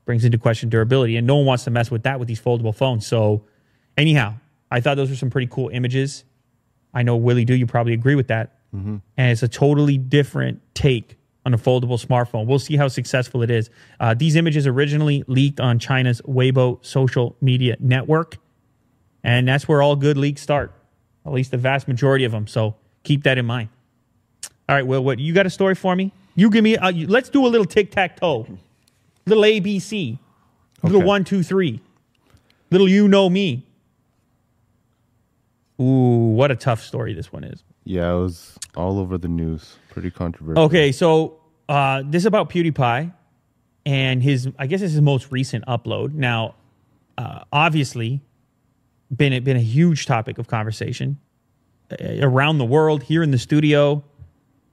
Brings 0.04 0.24
into 0.24 0.38
question 0.38 0.68
durability. 0.68 1.16
And 1.16 1.26
no 1.26 1.36
one 1.36 1.46
wants 1.46 1.64
to 1.64 1.70
mess 1.70 1.90
with 1.90 2.02
that 2.02 2.18
with 2.18 2.28
these 2.28 2.40
foldable 2.40 2.74
phones. 2.74 3.06
So, 3.06 3.44
anyhow, 3.96 4.34
I 4.70 4.80
thought 4.80 4.96
those 4.96 5.10
were 5.10 5.16
some 5.16 5.30
pretty 5.30 5.48
cool 5.50 5.68
images. 5.70 6.24
I 6.92 7.02
know, 7.02 7.16
Willie, 7.16 7.44
do 7.44 7.54
you 7.54 7.66
probably 7.66 7.92
agree 7.92 8.14
with 8.14 8.28
that? 8.28 8.58
Mm-hmm. 8.74 8.96
And 9.16 9.30
it's 9.30 9.42
a 9.42 9.48
totally 9.48 9.98
different 9.98 10.60
take 10.74 11.16
on 11.46 11.54
a 11.54 11.58
foldable 11.58 12.02
smartphone. 12.02 12.46
We'll 12.46 12.58
see 12.58 12.76
how 12.76 12.88
successful 12.88 13.42
it 13.42 13.50
is. 13.50 13.70
Uh, 14.00 14.14
these 14.14 14.36
images 14.36 14.66
originally 14.66 15.24
leaked 15.26 15.60
on 15.60 15.78
China's 15.78 16.20
Weibo 16.22 16.84
social 16.84 17.36
media 17.40 17.76
network. 17.80 18.36
And 19.22 19.46
that's 19.48 19.68
where 19.68 19.82
all 19.82 19.96
good 19.96 20.16
leaks 20.16 20.42
start, 20.42 20.72
at 21.24 21.32
least 21.32 21.50
the 21.50 21.56
vast 21.56 21.88
majority 21.88 22.24
of 22.24 22.32
them. 22.32 22.46
So 22.46 22.76
keep 23.02 23.24
that 23.24 23.38
in 23.38 23.46
mind. 23.46 23.68
All 24.68 24.74
right, 24.74 24.86
Will, 24.86 25.04
what 25.04 25.18
you 25.18 25.32
got 25.34 25.46
a 25.46 25.50
story 25.50 25.74
for 25.74 25.94
me? 25.94 26.12
You 26.34 26.50
give 26.50 26.64
me. 26.64 26.76
A, 26.76 26.90
let's 26.92 27.28
do 27.28 27.46
a 27.46 27.48
little 27.48 27.64
tic 27.64 27.90
tac 27.90 28.18
toe, 28.18 28.46
little 29.26 29.44
ABC, 29.44 30.18
little 30.82 30.98
okay. 30.98 31.06
one 31.06 31.24
two 31.24 31.42
three, 31.42 31.80
little 32.70 32.88
you 32.88 33.08
know 33.08 33.30
me. 33.30 33.66
Ooh, 35.80 36.34
what 36.34 36.50
a 36.50 36.56
tough 36.56 36.82
story 36.82 37.14
this 37.14 37.32
one 37.32 37.44
is. 37.44 37.62
Yeah, 37.84 38.12
it 38.12 38.18
was 38.18 38.58
all 38.76 38.98
over 38.98 39.18
the 39.18 39.28
news. 39.28 39.76
Pretty 39.90 40.10
controversial. 40.10 40.64
Okay, 40.64 40.92
so 40.92 41.40
uh, 41.68 42.02
this 42.04 42.22
is 42.22 42.26
about 42.26 42.50
PewDiePie 42.50 43.12
and 43.86 44.22
his. 44.22 44.48
I 44.58 44.66
guess 44.66 44.80
this 44.80 44.90
is 44.90 44.94
his 44.94 45.02
most 45.02 45.30
recent 45.30 45.64
upload. 45.66 46.14
Now, 46.14 46.54
uh, 47.18 47.44
obviously, 47.52 48.20
been 49.14 49.42
been 49.44 49.56
a 49.56 49.60
huge 49.60 50.06
topic 50.06 50.38
of 50.38 50.48
conversation 50.48 51.18
uh, 51.92 51.96
around 52.20 52.58
the 52.58 52.64
world 52.64 53.02
here 53.04 53.22
in 53.22 53.30
the 53.30 53.38
studio 53.38 54.02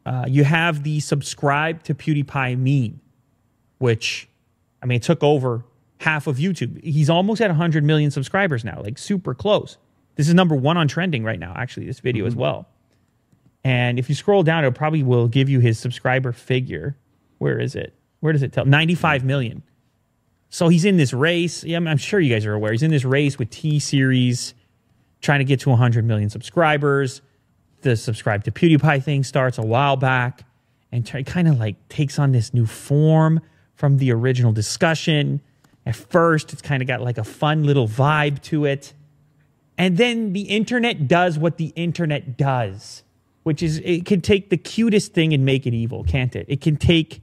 uh, 0.06 0.26
you 0.28 0.44
have 0.44 0.84
the 0.84 1.00
subscribe 1.00 1.84
to 1.84 1.94
PewDiePie 1.94 2.58
meme, 2.58 3.00
which, 3.78 4.28
I 4.82 4.86
mean, 4.86 5.00
took 5.00 5.24
over 5.24 5.64
half 6.00 6.28
of 6.28 6.38
YouTube. 6.38 6.84
He's 6.84 7.10
almost 7.10 7.42
at 7.42 7.50
100 7.50 7.84
million 7.84 8.10
subscribers 8.10 8.66
now, 8.66 8.82
like 8.82 8.98
super 8.98 9.34
close. 9.34 9.78
This 10.16 10.28
is 10.28 10.34
number 10.34 10.56
one 10.56 10.78
on 10.78 10.88
trending 10.88 11.24
right 11.24 11.40
now, 11.40 11.54
actually, 11.56 11.86
this 11.86 12.00
video 12.00 12.24
mm-hmm. 12.24 12.30
as 12.30 12.36
well. 12.36 12.68
And 13.64 14.00
if 14.00 14.10
you 14.10 14.16
scroll 14.16 14.42
down, 14.42 14.66
it 14.66 14.74
probably 14.74 15.04
will 15.04 15.28
give 15.28 15.50
you 15.50 15.60
his 15.60 15.78
subscriber 15.78 16.32
figure. 16.32 16.98
Where 17.38 17.60
is 17.60 17.76
it? 17.76 17.94
Where 18.22 18.34
does 18.34 18.42
it 18.42 18.54
tell? 18.54 18.66
95 18.66 19.24
million. 19.24 19.62
So 20.50 20.68
he's 20.68 20.84
in 20.84 20.98
this 20.98 21.14
race. 21.14 21.64
Yeah, 21.64 21.78
I'm 21.78 21.98
sure 21.98 22.20
you 22.20 22.34
guys 22.34 22.46
are 22.46 22.54
aware. 22.54 22.72
He's 22.72 22.84
in 22.84 22.92
this 22.92 23.06
race 23.06 23.38
with 23.38 23.52
T 23.52 23.80
Series, 23.80 24.56
trying 25.22 25.40
to 25.40 25.46
get 25.46 25.60
to 25.62 25.70
100 25.70 26.04
million 26.04 26.30
subscribers 26.30 27.22
the 27.82 27.96
subscribe 27.96 28.44
to 28.46 28.52
PewDiePie 28.52 29.04
thing 29.04 29.24
starts 29.24 29.58
a 29.58 29.62
while 29.62 29.98
back 29.98 30.44
and 30.92 31.06
t- 31.06 31.24
kind 31.24 31.48
of 31.48 31.60
like 31.60 31.88
takes 31.90 32.20
on 32.20 32.32
this 32.32 32.54
new 32.54 32.66
form 32.66 33.42
from 33.76 33.98
the 33.98 34.12
original 34.12 34.52
discussion. 34.52 35.42
At 35.86 35.96
first, 35.96 36.54
it's 36.54 36.62
kind 36.62 36.82
of 36.82 36.88
got 36.88 37.02
like 37.02 37.18
a 37.18 37.24
fun 37.24 37.64
little 37.64 37.88
vibe 37.88 38.42
to 38.44 38.66
it. 38.66 38.94
And 39.78 39.98
then 39.98 40.34
the 40.34 40.42
internet 40.42 41.08
does 41.08 41.40
what 41.40 41.58
the 41.58 41.74
internet 41.76 42.38
does, 42.38 43.04
which 43.44 43.64
is 43.64 43.82
it 43.84 44.06
can 44.06 44.22
take 44.22 44.50
the 44.50 44.58
cutest 44.58 45.14
thing 45.14 45.34
and 45.34 45.44
make 45.44 45.66
it 45.66 45.74
evil, 45.74 46.04
can't 46.04 46.36
it? 46.36 46.46
It 46.48 46.62
can 46.62 46.78
take 46.78 47.22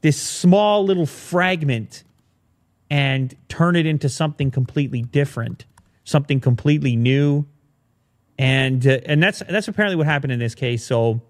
this 0.00 0.20
small 0.20 0.84
little 0.84 1.06
fragment 1.06 2.02
and 2.90 3.34
turn 3.48 3.76
it 3.76 3.86
into 3.86 4.08
something 4.08 4.50
completely 4.50 5.02
different, 5.02 5.64
something 6.04 6.40
completely 6.40 6.96
new, 6.96 7.46
and 8.42 8.84
uh, 8.88 8.98
and 9.06 9.22
that's 9.22 9.40
that's 9.48 9.68
apparently 9.68 9.94
what 9.94 10.06
happened 10.06 10.32
in 10.32 10.40
this 10.40 10.56
case. 10.56 10.84
So 10.84 11.22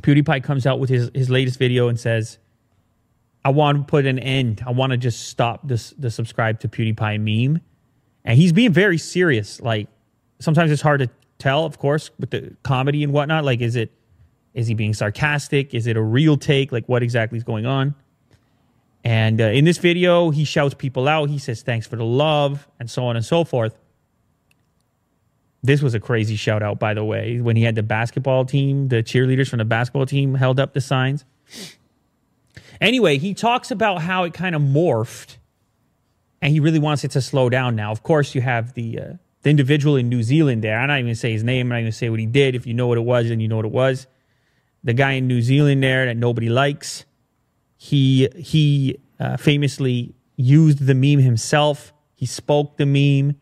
PewDiePie 0.00 0.42
comes 0.42 0.66
out 0.66 0.80
with 0.80 0.88
his 0.88 1.10
his 1.12 1.28
latest 1.28 1.58
video 1.58 1.88
and 1.88 2.00
says, 2.00 2.38
"I 3.44 3.50
want 3.50 3.76
to 3.76 3.84
put 3.84 4.06
an 4.06 4.18
end. 4.18 4.62
I 4.66 4.70
want 4.70 4.92
to 4.92 4.96
just 4.96 5.28
stop 5.28 5.68
this 5.68 5.90
the 5.98 6.10
subscribe 6.10 6.60
to 6.60 6.68
PewDiePie 6.68 7.20
meme." 7.20 7.60
And 8.24 8.38
he's 8.38 8.54
being 8.54 8.72
very 8.72 8.96
serious. 8.96 9.60
Like 9.60 9.88
sometimes 10.38 10.70
it's 10.70 10.80
hard 10.80 11.00
to 11.00 11.10
tell, 11.36 11.66
of 11.66 11.78
course, 11.78 12.10
with 12.18 12.30
the 12.30 12.56
comedy 12.62 13.04
and 13.04 13.12
whatnot. 13.12 13.44
Like, 13.44 13.60
is 13.60 13.76
it 13.76 13.92
is 14.54 14.66
he 14.66 14.72
being 14.72 14.94
sarcastic? 14.94 15.74
Is 15.74 15.86
it 15.86 15.98
a 15.98 16.02
real 16.02 16.38
take? 16.38 16.72
Like, 16.72 16.88
what 16.88 17.02
exactly 17.02 17.36
is 17.36 17.44
going 17.44 17.66
on? 17.66 17.94
And 19.04 19.42
uh, 19.42 19.44
in 19.44 19.66
this 19.66 19.76
video, 19.76 20.30
he 20.30 20.44
shouts 20.44 20.72
people 20.72 21.06
out. 21.06 21.28
He 21.28 21.38
says, 21.38 21.60
"Thanks 21.60 21.86
for 21.86 21.96
the 21.96 22.04
love," 22.04 22.66
and 22.80 22.90
so 22.90 23.04
on 23.04 23.16
and 23.16 23.24
so 23.26 23.44
forth. 23.44 23.78
This 25.64 25.80
was 25.80 25.94
a 25.94 26.00
crazy 26.00 26.36
shout 26.36 26.62
out, 26.62 26.78
by 26.78 26.92
the 26.92 27.02
way, 27.02 27.40
when 27.40 27.56
he 27.56 27.62
had 27.62 27.74
the 27.74 27.82
basketball 27.82 28.44
team, 28.44 28.88
the 28.88 29.02
cheerleaders 29.02 29.48
from 29.48 29.58
the 29.60 29.64
basketball 29.64 30.04
team 30.04 30.34
held 30.34 30.60
up 30.60 30.74
the 30.74 30.80
signs. 30.80 31.24
Anyway, 32.82 33.16
he 33.16 33.32
talks 33.32 33.70
about 33.70 34.02
how 34.02 34.24
it 34.24 34.34
kind 34.34 34.54
of 34.54 34.60
morphed 34.60 35.38
and 36.42 36.52
he 36.52 36.60
really 36.60 36.78
wants 36.78 37.02
it 37.02 37.12
to 37.12 37.22
slow 37.22 37.48
down 37.48 37.74
now. 37.74 37.90
Of 37.90 38.02
course, 38.02 38.34
you 38.34 38.42
have 38.42 38.74
the, 38.74 38.98
uh, 38.98 39.04
the 39.40 39.48
individual 39.48 39.96
in 39.96 40.10
New 40.10 40.22
Zealand 40.22 40.62
there. 40.62 40.78
I'm 40.78 40.88
not 40.88 41.00
even 41.00 41.14
say 41.14 41.32
his 41.32 41.42
name, 41.42 41.66
I'm 41.66 41.70
not 41.70 41.80
even 41.80 41.92
say 41.92 42.10
what 42.10 42.20
he 42.20 42.26
did. 42.26 42.54
If 42.54 42.66
you 42.66 42.74
know 42.74 42.86
what 42.86 42.98
it 42.98 43.04
was, 43.04 43.30
then 43.30 43.40
you 43.40 43.48
know 43.48 43.56
what 43.56 43.64
it 43.64 43.72
was. 43.72 44.06
the 44.84 44.92
guy 44.92 45.12
in 45.12 45.26
New 45.26 45.40
Zealand 45.40 45.82
there 45.82 46.04
that 46.06 46.16
nobody 46.16 46.48
likes. 46.48 47.06
He 47.76 48.28
he 48.36 48.98
uh, 49.18 49.38
famously 49.38 50.14
used 50.36 50.86
the 50.86 50.94
meme 50.94 51.20
himself. 51.20 51.92
He 52.14 52.26
spoke 52.26 52.76
the 52.76 52.86
meme. 52.86 53.36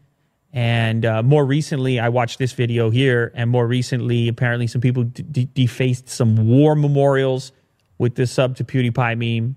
And 0.52 1.06
uh, 1.06 1.22
more 1.22 1.46
recently, 1.46 1.98
I 1.98 2.10
watched 2.10 2.38
this 2.38 2.52
video 2.52 2.90
here, 2.90 3.32
and 3.34 3.48
more 3.48 3.66
recently, 3.66 4.28
apparently, 4.28 4.66
some 4.66 4.82
people 4.82 5.04
d- 5.04 5.48
defaced 5.54 6.10
some 6.10 6.46
war 6.46 6.74
memorials 6.74 7.52
with 7.96 8.16
this 8.16 8.32
sub 8.32 8.56
to 8.56 8.64
PewDiePie 8.64 9.16
meme. 9.16 9.56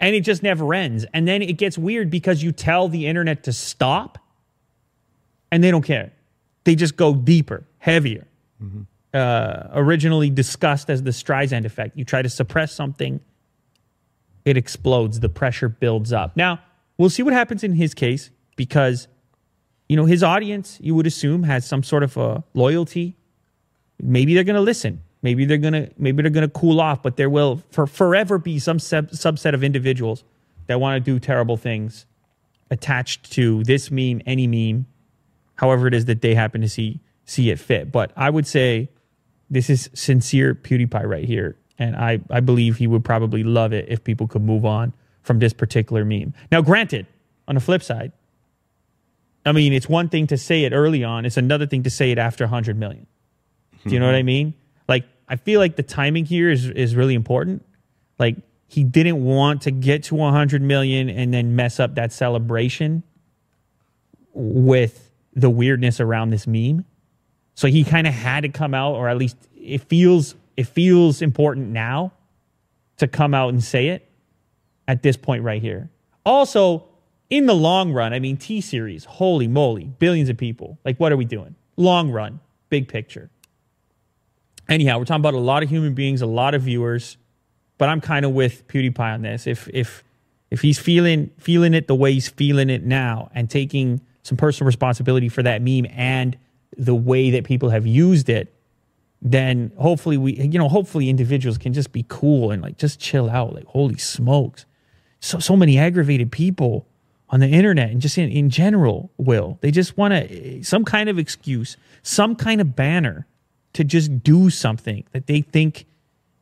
And 0.00 0.16
it 0.16 0.22
just 0.22 0.42
never 0.42 0.74
ends. 0.74 1.06
And 1.14 1.28
then 1.28 1.40
it 1.42 1.52
gets 1.52 1.78
weird 1.78 2.10
because 2.10 2.42
you 2.42 2.50
tell 2.50 2.88
the 2.88 3.06
internet 3.06 3.44
to 3.44 3.52
stop, 3.52 4.18
and 5.52 5.62
they 5.62 5.70
don't 5.70 5.84
care. 5.84 6.12
They 6.64 6.74
just 6.74 6.96
go 6.96 7.14
deeper, 7.14 7.64
heavier. 7.78 8.26
Mm-hmm. 8.62 8.82
Uh, 9.14 9.68
originally 9.74 10.30
discussed 10.30 10.88
as 10.88 11.02
the 11.02 11.10
Streisand 11.10 11.66
effect. 11.66 11.98
You 11.98 12.04
try 12.04 12.22
to 12.22 12.30
suppress 12.30 12.72
something, 12.72 13.20
it 14.46 14.56
explodes, 14.56 15.20
the 15.20 15.28
pressure 15.28 15.68
builds 15.68 16.14
up. 16.14 16.34
Now, 16.34 16.60
we'll 16.96 17.10
see 17.10 17.22
what 17.22 17.34
happens 17.34 17.62
in 17.62 17.74
his 17.74 17.92
case 17.92 18.30
because 18.56 19.08
you 19.88 19.96
know, 19.96 20.04
his 20.06 20.22
audience, 20.22 20.78
you 20.80 20.94
would 20.94 21.06
assume, 21.06 21.42
has 21.42 21.66
some 21.66 21.82
sort 21.82 22.02
of 22.02 22.16
a 22.16 22.42
loyalty. 22.54 23.16
Maybe 24.00 24.34
they're 24.34 24.44
going 24.44 24.56
to 24.56 24.62
listen. 24.62 25.02
Maybe 25.22 25.44
they're 25.44 25.58
going 25.58 25.74
to 25.74 25.90
maybe 25.96 26.22
they're 26.22 26.30
going 26.30 26.48
to 26.48 26.52
cool 26.52 26.80
off, 26.80 27.02
but 27.02 27.16
there 27.16 27.30
will 27.30 27.62
for 27.70 27.86
forever 27.86 28.38
be 28.38 28.58
some 28.58 28.78
sub- 28.78 29.10
subset 29.10 29.54
of 29.54 29.62
individuals 29.62 30.24
that 30.66 30.80
want 30.80 31.02
to 31.02 31.12
do 31.12 31.20
terrible 31.20 31.56
things 31.56 32.06
attached 32.70 33.30
to 33.32 33.62
this 33.64 33.90
meme, 33.90 34.20
any 34.26 34.46
meme, 34.46 34.86
however 35.56 35.86
it 35.86 35.94
is 35.94 36.06
that 36.06 36.22
they 36.22 36.34
happen 36.34 36.60
to 36.60 36.68
see 36.68 37.00
see 37.24 37.50
it 37.50 37.60
fit. 37.60 37.92
But 37.92 38.12
I 38.16 38.30
would 38.30 38.46
say 38.46 38.88
this 39.48 39.70
is 39.70 39.90
sincere 39.94 40.54
PewDiePie 40.54 41.04
right 41.06 41.24
here, 41.24 41.56
and 41.78 41.94
I 41.94 42.20
I 42.30 42.40
believe 42.40 42.78
he 42.78 42.88
would 42.88 43.04
probably 43.04 43.44
love 43.44 43.72
it 43.72 43.86
if 43.88 44.02
people 44.02 44.26
could 44.26 44.42
move 44.42 44.64
on 44.64 44.92
from 45.22 45.38
this 45.38 45.52
particular 45.52 46.04
meme. 46.04 46.34
Now, 46.50 46.62
granted, 46.62 47.06
on 47.46 47.54
the 47.54 47.60
flip 47.60 47.82
side, 47.82 48.10
I 49.44 49.52
mean, 49.52 49.72
it's 49.72 49.88
one 49.88 50.08
thing 50.08 50.28
to 50.28 50.36
say 50.36 50.64
it 50.64 50.72
early 50.72 51.02
on, 51.02 51.24
it's 51.26 51.36
another 51.36 51.66
thing 51.66 51.82
to 51.82 51.90
say 51.90 52.12
it 52.12 52.18
after 52.18 52.44
100 52.44 52.78
million. 52.78 53.06
Do 53.84 53.92
you 53.92 53.98
know 53.98 54.06
what 54.06 54.14
I 54.14 54.18
mm-hmm. 54.18 54.26
mean? 54.26 54.54
Like, 54.86 55.04
I 55.28 55.36
feel 55.36 55.58
like 55.58 55.74
the 55.74 55.82
timing 55.82 56.24
here 56.24 56.50
is, 56.50 56.66
is 56.68 56.94
really 56.94 57.14
important. 57.14 57.64
Like, 58.18 58.36
he 58.68 58.84
didn't 58.84 59.22
want 59.24 59.62
to 59.62 59.70
get 59.70 60.04
to 60.04 60.14
100 60.14 60.62
million 60.62 61.10
and 61.10 61.34
then 61.34 61.56
mess 61.56 61.80
up 61.80 61.96
that 61.96 62.12
celebration 62.12 63.02
with 64.32 65.10
the 65.34 65.50
weirdness 65.50 66.00
around 66.00 66.30
this 66.30 66.46
meme. 66.46 66.84
So 67.54 67.68
he 67.68 67.84
kind 67.84 68.06
of 68.06 68.14
had 68.14 68.42
to 68.42 68.48
come 68.48 68.74
out, 68.74 68.94
or 68.94 69.08
at 69.08 69.18
least 69.18 69.36
it 69.56 69.82
feels 69.82 70.34
it 70.56 70.66
feels 70.68 71.22
important 71.22 71.68
now 71.68 72.12
to 72.98 73.08
come 73.08 73.34
out 73.34 73.50
and 73.50 73.62
say 73.62 73.88
it 73.88 74.08
at 74.86 75.02
this 75.02 75.16
point 75.16 75.42
right 75.42 75.60
here. 75.60 75.90
Also, 76.24 76.88
in 77.32 77.46
the 77.46 77.54
long 77.54 77.94
run, 77.94 78.12
I 78.12 78.18
mean, 78.18 78.36
T 78.36 78.60
Series, 78.60 79.06
holy 79.06 79.48
moly, 79.48 79.84
billions 79.84 80.28
of 80.28 80.36
people. 80.36 80.78
Like, 80.84 80.98
what 80.98 81.12
are 81.12 81.16
we 81.16 81.24
doing? 81.24 81.54
Long 81.78 82.10
run, 82.10 82.40
big 82.68 82.88
picture. 82.88 83.30
Anyhow, 84.68 84.98
we're 84.98 85.06
talking 85.06 85.22
about 85.22 85.32
a 85.32 85.38
lot 85.38 85.62
of 85.62 85.70
human 85.70 85.94
beings, 85.94 86.20
a 86.20 86.26
lot 86.26 86.54
of 86.54 86.60
viewers, 86.60 87.16
but 87.78 87.88
I'm 87.88 88.02
kind 88.02 88.26
of 88.26 88.32
with 88.32 88.68
PewDiePie 88.68 89.14
on 89.14 89.22
this. 89.22 89.46
If 89.46 89.66
if 89.72 90.04
if 90.50 90.60
he's 90.60 90.78
feeling 90.78 91.30
feeling 91.38 91.72
it 91.72 91.86
the 91.86 91.94
way 91.94 92.12
he's 92.12 92.28
feeling 92.28 92.68
it 92.68 92.84
now, 92.84 93.30
and 93.34 93.48
taking 93.48 94.02
some 94.22 94.36
personal 94.36 94.66
responsibility 94.66 95.30
for 95.30 95.42
that 95.42 95.62
meme 95.62 95.86
and 95.90 96.36
the 96.76 96.94
way 96.94 97.30
that 97.30 97.44
people 97.44 97.70
have 97.70 97.86
used 97.86 98.28
it, 98.28 98.54
then 99.22 99.72
hopefully 99.78 100.18
we, 100.18 100.34
you 100.34 100.58
know, 100.58 100.68
hopefully 100.68 101.08
individuals 101.08 101.56
can 101.56 101.72
just 101.72 101.92
be 101.92 102.04
cool 102.08 102.50
and 102.50 102.60
like 102.60 102.76
just 102.76 103.00
chill 103.00 103.30
out. 103.30 103.54
Like, 103.54 103.64
holy 103.64 103.96
smokes, 103.96 104.66
so 105.20 105.38
so 105.38 105.56
many 105.56 105.78
aggravated 105.78 106.30
people 106.30 106.86
on 107.32 107.40
the 107.40 107.48
internet 107.48 107.90
and 107.90 108.00
just 108.00 108.18
in, 108.18 108.28
in 108.28 108.50
general 108.50 109.10
will. 109.16 109.58
They 109.62 109.70
just 109.70 109.96
want 109.96 110.14
some 110.64 110.84
kind 110.84 111.08
of 111.08 111.18
excuse, 111.18 111.78
some 112.02 112.36
kind 112.36 112.60
of 112.60 112.76
banner 112.76 113.26
to 113.72 113.82
just 113.82 114.22
do 114.22 114.50
something 114.50 115.04
that 115.12 115.26
they 115.26 115.40
think 115.40 115.86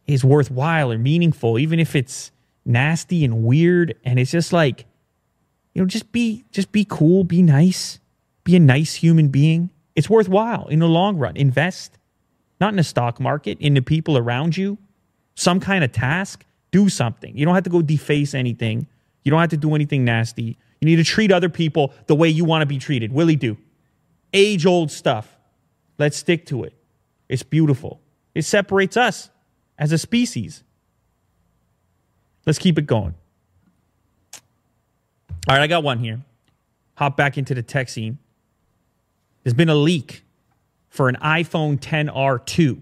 is 0.09 0.25
worthwhile 0.25 0.91
or 0.91 0.99
meaningful, 0.99 1.61
even 1.61 1.79
if 1.79 1.95
it's 1.95 2.33
nasty 2.67 3.25
and 3.25 3.45
weird. 3.45 3.95
And 4.05 4.19
it's 4.19 4.33
just 4.33 4.53
like, 4.53 4.85
you 5.73 5.81
know, 5.81 5.87
just 5.87 6.11
be, 6.11 6.45
just 6.51 6.73
be 6.73 6.85
cool, 6.85 7.23
be 7.23 7.41
nice, 7.41 8.01
be 8.43 8.57
a 8.57 8.61
nice 8.61 8.97
human 8.97 9.29
being. 9.29 9.71
It's 9.95 10.11
worthwhile 10.11 10.67
in 10.67 10.81
the 10.81 10.89
long 10.89 11.19
run. 11.19 11.37
Invest, 11.37 11.99
not 12.61 12.71
in 12.71 12.77
the 12.77 12.83
stock 12.83 13.21
market, 13.21 13.59
in 13.61 13.75
the 13.75 13.83
people 13.83 14.19
around 14.19 14.57
you, 14.57 14.77
some 15.37 15.61
kind 15.61 15.85
of 15.85 15.93
task, 15.93 16.45
do 16.73 16.89
something. 16.89 17.37
You 17.37 17.45
don't 17.45 17.55
have 17.55 17.65
to 17.65 17.71
go 17.71 17.81
deface 17.81 18.35
anything. 18.35 18.89
You 19.23 19.31
don't 19.31 19.41
have 19.41 19.51
to 19.51 19.57
do 19.57 19.77
anything 19.77 20.05
nasty. 20.05 20.59
You 20.81 20.87
need 20.87 20.97
to 20.97 21.05
treat 21.05 21.31
other 21.31 21.49
people 21.49 21.93
the 22.07 22.15
way 22.15 22.29
you 22.29 22.45
want 22.45 22.63
to 22.63 22.67
be 22.67 22.79
treated. 22.79 23.13
Willie 23.13 23.37
do. 23.37 23.57
Age 24.33 24.65
old 24.67 24.91
stuff. 24.91 25.37
Let's 25.99 26.17
stick 26.17 26.47
to 26.47 26.65
it. 26.65 26.73
It's 27.29 27.43
beautiful. 27.43 28.01
It 28.35 28.43
separates 28.43 28.97
us 28.97 29.31
as 29.79 29.93
a 29.93 29.99
species. 29.99 30.63
Let's 32.47 32.59
keep 32.59 32.79
it 32.79 32.87
going. 32.87 33.15
All 35.49 35.57
right, 35.57 35.63
I 35.63 35.67
got 35.67 35.83
one 35.83 35.99
here. 35.99 36.21
Hop 36.97 37.17
back 37.17 37.39
into 37.39 37.55
the 37.55 37.63
tech 37.63 37.89
scene. 37.89 38.19
There's 39.43 39.55
been 39.55 39.69
a 39.69 39.75
leak 39.75 40.23
for 40.89 41.09
an 41.09 41.17
iPhone 41.17 41.79
10R2. 41.79 42.81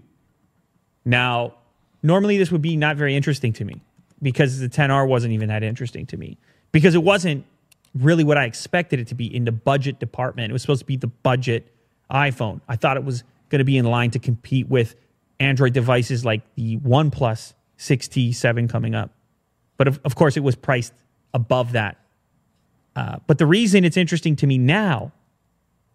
Now, 1.05 1.55
normally 2.03 2.37
this 2.37 2.51
would 2.51 2.61
be 2.61 2.75
not 2.75 2.97
very 2.97 3.15
interesting 3.15 3.53
to 3.53 3.65
me 3.65 3.81
because 4.21 4.59
the 4.59 4.69
10R 4.69 5.07
wasn't 5.07 5.33
even 5.33 5.49
that 5.49 5.63
interesting 5.63 6.05
to 6.07 6.17
me 6.17 6.37
because 6.71 6.95
it 6.95 7.03
wasn't 7.03 7.45
really 7.95 8.23
what 8.23 8.37
I 8.37 8.45
expected 8.45 8.99
it 8.99 9.07
to 9.07 9.15
be 9.15 9.33
in 9.33 9.45
the 9.45 9.51
budget 9.51 9.99
department. 9.99 10.49
It 10.49 10.53
was 10.53 10.61
supposed 10.61 10.79
to 10.79 10.85
be 10.85 10.95
the 10.97 11.07
budget 11.07 11.73
iPhone. 12.11 12.61
I 12.67 12.75
thought 12.75 12.97
it 12.97 13.03
was 13.03 13.23
going 13.49 13.59
to 13.59 13.65
be 13.65 13.77
in 13.77 13.85
line 13.85 14.11
to 14.11 14.19
compete 14.19 14.67
with 14.67 14.95
Android 15.39 15.73
devices 15.73 16.25
like 16.25 16.41
the 16.55 16.77
OnePlus 16.77 17.53
6T 17.77 18.35
7 18.35 18.67
coming 18.67 18.95
up. 18.95 19.11
But 19.77 19.87
of, 19.87 19.99
of 20.03 20.15
course, 20.15 20.37
it 20.37 20.43
was 20.43 20.55
priced 20.55 20.93
above 21.33 21.71
that. 21.73 21.97
Uh, 22.95 23.17
but 23.27 23.37
the 23.37 23.45
reason 23.45 23.85
it's 23.85 23.97
interesting 23.97 24.35
to 24.37 24.47
me 24.47 24.57
now 24.57 25.11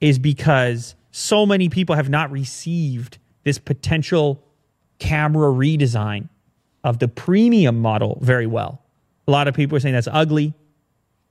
is 0.01 0.19
because 0.19 0.95
so 1.11 1.45
many 1.45 1.69
people 1.69 1.95
have 1.95 2.09
not 2.09 2.31
received 2.31 3.19
this 3.45 3.59
potential 3.59 4.43
camera 4.99 5.53
redesign 5.53 6.29
of 6.83 6.99
the 6.99 7.09
premium 7.09 7.81
model 7.81 8.19
very 8.23 8.47
well. 8.47 8.83
A 9.27 9.31
lot 9.31 9.49
of 9.49 9.55
people 9.55 9.77
are 9.77 9.81
saying 9.81 9.95
that's 9.95 10.09
ugly. 10.11 10.55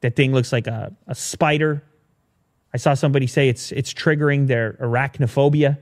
That 0.03 0.17
thing 0.17 0.33
looks 0.33 0.51
like 0.51 0.67
a, 0.67 0.93
a 1.07 1.15
spider. 1.15 1.81
I 2.73 2.77
saw 2.77 2.93
somebody 2.93 3.25
say 3.25 3.47
it's 3.47 3.71
it's 3.71 3.93
triggering 3.93 4.47
their 4.47 4.73
arachnophobia, 4.73 5.77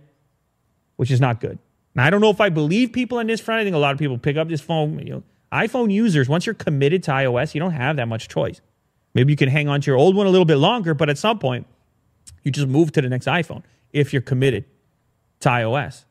which 0.97 1.09
is 1.09 1.19
not 1.19 1.41
good. 1.41 1.57
Now 1.95 2.05
I 2.05 2.11
don't 2.11 2.21
know 2.21 2.29
if 2.29 2.39
I 2.39 2.49
believe 2.49 2.93
people 2.93 3.17
on 3.17 3.25
this 3.25 3.41
front. 3.41 3.61
I 3.61 3.63
think 3.63 3.75
a 3.75 3.79
lot 3.79 3.93
of 3.93 3.97
people 3.97 4.19
pick 4.19 4.37
up 4.37 4.47
this 4.47 4.61
phone. 4.61 4.99
You 4.99 5.13
know, 5.13 5.23
iPhone 5.51 5.91
users, 5.91 6.29
once 6.29 6.45
you're 6.45 6.53
committed 6.53 7.01
to 7.03 7.11
iOS, 7.11 7.55
you 7.55 7.59
don't 7.59 7.71
have 7.71 7.95
that 7.95 8.07
much 8.07 8.27
choice. 8.27 8.61
Maybe 9.15 9.33
you 9.33 9.37
can 9.37 9.49
hang 9.49 9.67
on 9.67 9.81
to 9.81 9.89
your 9.89 9.97
old 9.97 10.15
one 10.15 10.27
a 10.27 10.29
little 10.29 10.45
bit 10.45 10.57
longer, 10.57 10.93
but 10.93 11.09
at 11.09 11.17
some 11.17 11.39
point, 11.39 11.65
you 12.43 12.51
just 12.51 12.67
move 12.67 12.91
to 12.91 13.01
the 13.01 13.09
next 13.09 13.25
iPhone 13.25 13.63
if 13.91 14.13
you're 14.13 14.21
committed 14.21 14.65
to 15.39 15.49
iOS. 15.49 16.05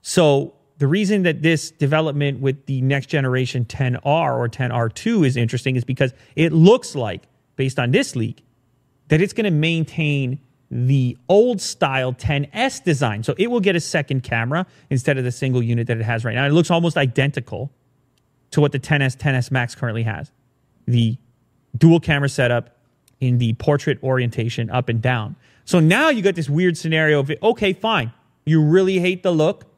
So 0.00 0.54
the 0.80 0.86
reason 0.86 1.24
that 1.24 1.42
this 1.42 1.70
development 1.70 2.40
with 2.40 2.64
the 2.64 2.80
next 2.80 3.08
generation 3.08 3.66
10R 3.66 4.02
or 4.02 4.48
10R2 4.48 5.26
is 5.26 5.36
interesting 5.36 5.76
is 5.76 5.84
because 5.84 6.14
it 6.36 6.54
looks 6.54 6.94
like, 6.94 7.24
based 7.56 7.78
on 7.78 7.90
this 7.90 8.16
leak, 8.16 8.42
that 9.08 9.20
it's 9.20 9.34
going 9.34 9.44
to 9.44 9.50
maintain 9.50 10.40
the 10.70 11.18
old 11.28 11.60
style 11.60 12.14
10S 12.14 12.82
design. 12.82 13.22
So 13.22 13.34
it 13.36 13.48
will 13.48 13.60
get 13.60 13.76
a 13.76 13.80
second 13.80 14.22
camera 14.22 14.66
instead 14.88 15.18
of 15.18 15.24
the 15.24 15.32
single 15.32 15.62
unit 15.62 15.86
that 15.88 15.98
it 15.98 16.02
has 16.02 16.24
right 16.24 16.34
now. 16.34 16.46
It 16.46 16.52
looks 16.52 16.70
almost 16.70 16.96
identical 16.96 17.70
to 18.52 18.62
what 18.62 18.72
the 18.72 18.80
10S, 18.80 19.18
10S 19.18 19.50
Max 19.50 19.74
currently 19.74 20.04
has. 20.04 20.32
The 20.86 21.18
dual 21.76 22.00
camera 22.00 22.30
setup 22.30 22.78
in 23.20 23.36
the 23.36 23.52
portrait 23.52 24.02
orientation 24.02 24.70
up 24.70 24.88
and 24.88 25.02
down. 25.02 25.36
So 25.66 25.78
now 25.78 26.08
you 26.08 26.22
got 26.22 26.36
this 26.36 26.48
weird 26.48 26.78
scenario 26.78 27.20
of, 27.20 27.30
okay, 27.42 27.74
fine. 27.74 28.14
You 28.46 28.62
really 28.62 28.98
hate 28.98 29.22
the 29.22 29.30
look 29.30 29.69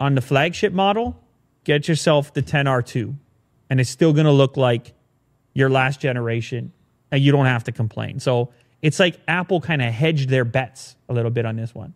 on 0.00 0.14
the 0.14 0.20
flagship 0.20 0.72
model, 0.72 1.20
get 1.64 1.88
yourself 1.88 2.32
the 2.34 2.42
10R2, 2.42 3.14
and 3.70 3.80
it's 3.80 3.90
still 3.90 4.12
going 4.12 4.26
to 4.26 4.32
look 4.32 4.56
like 4.56 4.92
your 5.54 5.70
last 5.70 6.00
generation, 6.00 6.72
and 7.10 7.22
you 7.22 7.32
don't 7.32 7.46
have 7.46 7.64
to 7.64 7.72
complain. 7.72 8.20
So 8.20 8.52
it's 8.82 8.98
like 8.98 9.18
Apple 9.28 9.60
kind 9.60 9.80
of 9.82 9.92
hedged 9.92 10.28
their 10.28 10.44
bets 10.44 10.96
a 11.08 11.14
little 11.14 11.30
bit 11.30 11.46
on 11.46 11.56
this 11.56 11.74
one, 11.74 11.94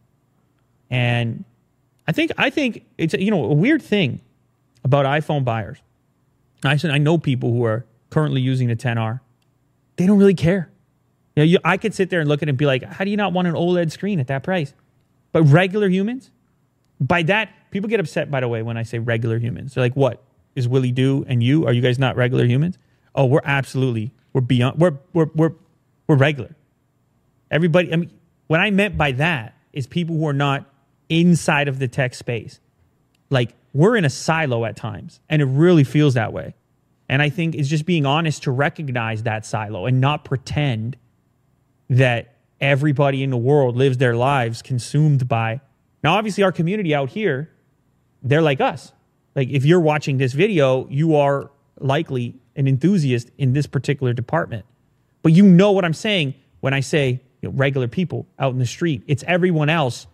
and 0.90 1.45
I 2.07 2.12
think 2.12 2.33
I 2.38 2.50
think 2.50 2.87
it's 2.97 3.14
you 3.14 3.31
know 3.31 3.45
a 3.45 3.55
weird 3.55 3.83
thing 3.83 4.21
about 4.85 5.05
iPhone 5.05 5.45
buyers. 5.45 5.78
I 6.64 6.76
said 6.76 6.90
I 6.90 6.99
know 6.99 7.19
people 7.19 7.52
who 7.52 7.64
are 7.64 7.85
currently 8.11 8.40
using 8.40 8.69
the 8.69 8.76
10R. 8.76 9.21
They 9.97 10.07
don't 10.07 10.19
really 10.19 10.35
care. 10.35 10.71
You 11.37 11.43
know, 11.43 11.45
you, 11.45 11.59
I 11.64 11.76
could 11.76 11.95
sit 11.95 12.11
there 12.11 12.21
and 12.21 12.28
look 12.28 12.43
at 12.43 12.49
it 12.49 12.50
and 12.50 12.59
be 12.59 12.67
like, 12.67 12.83
how 12.83 13.05
do 13.05 13.11
you 13.11 13.17
not 13.17 13.33
want 13.33 13.47
an 13.47 13.55
OLED 13.55 13.93
screen 13.93 14.19
at 14.19 14.26
that 14.28 14.43
price? 14.43 14.75
But 15.33 15.43
regular 15.45 15.88
humans, 15.88 16.31
by 17.00 17.23
that, 17.25 17.50
people 17.71 17.88
get 17.88 18.00
upset, 18.00 18.31
by 18.31 18.40
the 18.40 18.49
way, 18.49 18.62
when 18.62 18.76
I 18.76 18.83
say 18.83 18.99
regular 18.99 19.38
humans. 19.38 19.75
They're 19.75 19.85
like, 19.85 19.97
what? 19.97 20.23
Is 20.55 20.67
Willie 20.67 20.93
Do 20.93 21.25
and 21.28 21.43
you? 21.43 21.67
Are 21.67 21.73
you 21.73 21.83
guys 21.83 21.99
not 21.99 22.17
regular 22.17 22.45
humans? 22.45 22.78
Oh, 23.14 23.26
we're 23.26 23.40
absolutely, 23.45 24.12
we're 24.33 24.40
beyond, 24.40 24.78
we're, 24.78 24.99
we're, 25.12 25.28
we're, 25.35 25.52
we're 26.07 26.17
regular. 26.17 26.57
Everybody, 27.50 27.93
I 27.93 27.97
mean, 27.97 28.11
what 28.49 28.61
I 28.61 28.71
meant 28.71 28.97
by 28.99 29.12
that 29.12 29.55
is 29.73 29.87
people 29.87 30.17
who 30.17 30.26
are 30.26 30.33
not 30.33 30.67
inside 31.09 31.69
of 31.69 31.78
the 31.78 31.88
tech 31.88 32.14
space. 32.14 32.61
Like, 33.31 33.55
we're 33.73 33.97
in 33.97 34.05
a 34.05 34.11
silo 34.11 34.64
at 34.64 34.76
times, 34.76 35.21
and 35.28 35.40
it 35.40 35.45
really 35.45 35.85
feels 35.85 36.14
that 36.14 36.33
way. 36.33 36.55
And 37.09 37.23
I 37.23 37.28
think 37.28 37.55
it's 37.55 37.69
just 37.69 37.87
being 37.87 38.05
honest 38.05 38.43
to 38.45 38.50
recognize 38.50 39.23
that 39.23 39.47
silo 39.47 39.87
and 39.87 40.00
not 40.00 40.25
pretend 40.25 40.97
that 41.88 42.35
everybody 42.61 43.23
in 43.23 43.31
the 43.31 43.37
world 43.37 43.76
lives 43.76 43.99
their 43.99 44.17
lives 44.17 44.62
consumed 44.62 45.28
by. 45.28 45.61
Now, 46.02 46.14
obviously, 46.14 46.45
our 46.45 46.52
community 46.52 46.95
out 46.95 47.11
here, 47.11 47.50
they're 48.23 48.43
like 48.43 48.61
us. 48.61 48.93
Like, 49.35 49.49
if 49.50 49.64
you're 49.64 49.81
watching 49.81 50.19
this 50.19 50.33
video, 50.33 50.87
you 50.88 51.17
are 51.17 51.50
likely 51.78 52.35
an 52.57 52.67
enthusiast 52.67 53.31
in 53.38 53.52
this 53.52 53.67
particular 53.67 54.12
department. 54.12 54.64
But 55.23 55.33
you 55.33 55.45
know 55.45 55.73
what 55.73 55.85
I'm 55.85 55.95
saying 55.95 56.35
when 56.61 56.75
I 56.75 56.81
say 56.81 57.21
you 57.40 57.49
know, 57.49 57.55
regular 57.57 57.88
people 57.88 58.26
out 58.38 58.52
in 58.52 58.59
the 58.59 58.67
street. 58.67 59.02
It's 59.07 59.25
everyone 59.26 59.69
else 59.69 60.07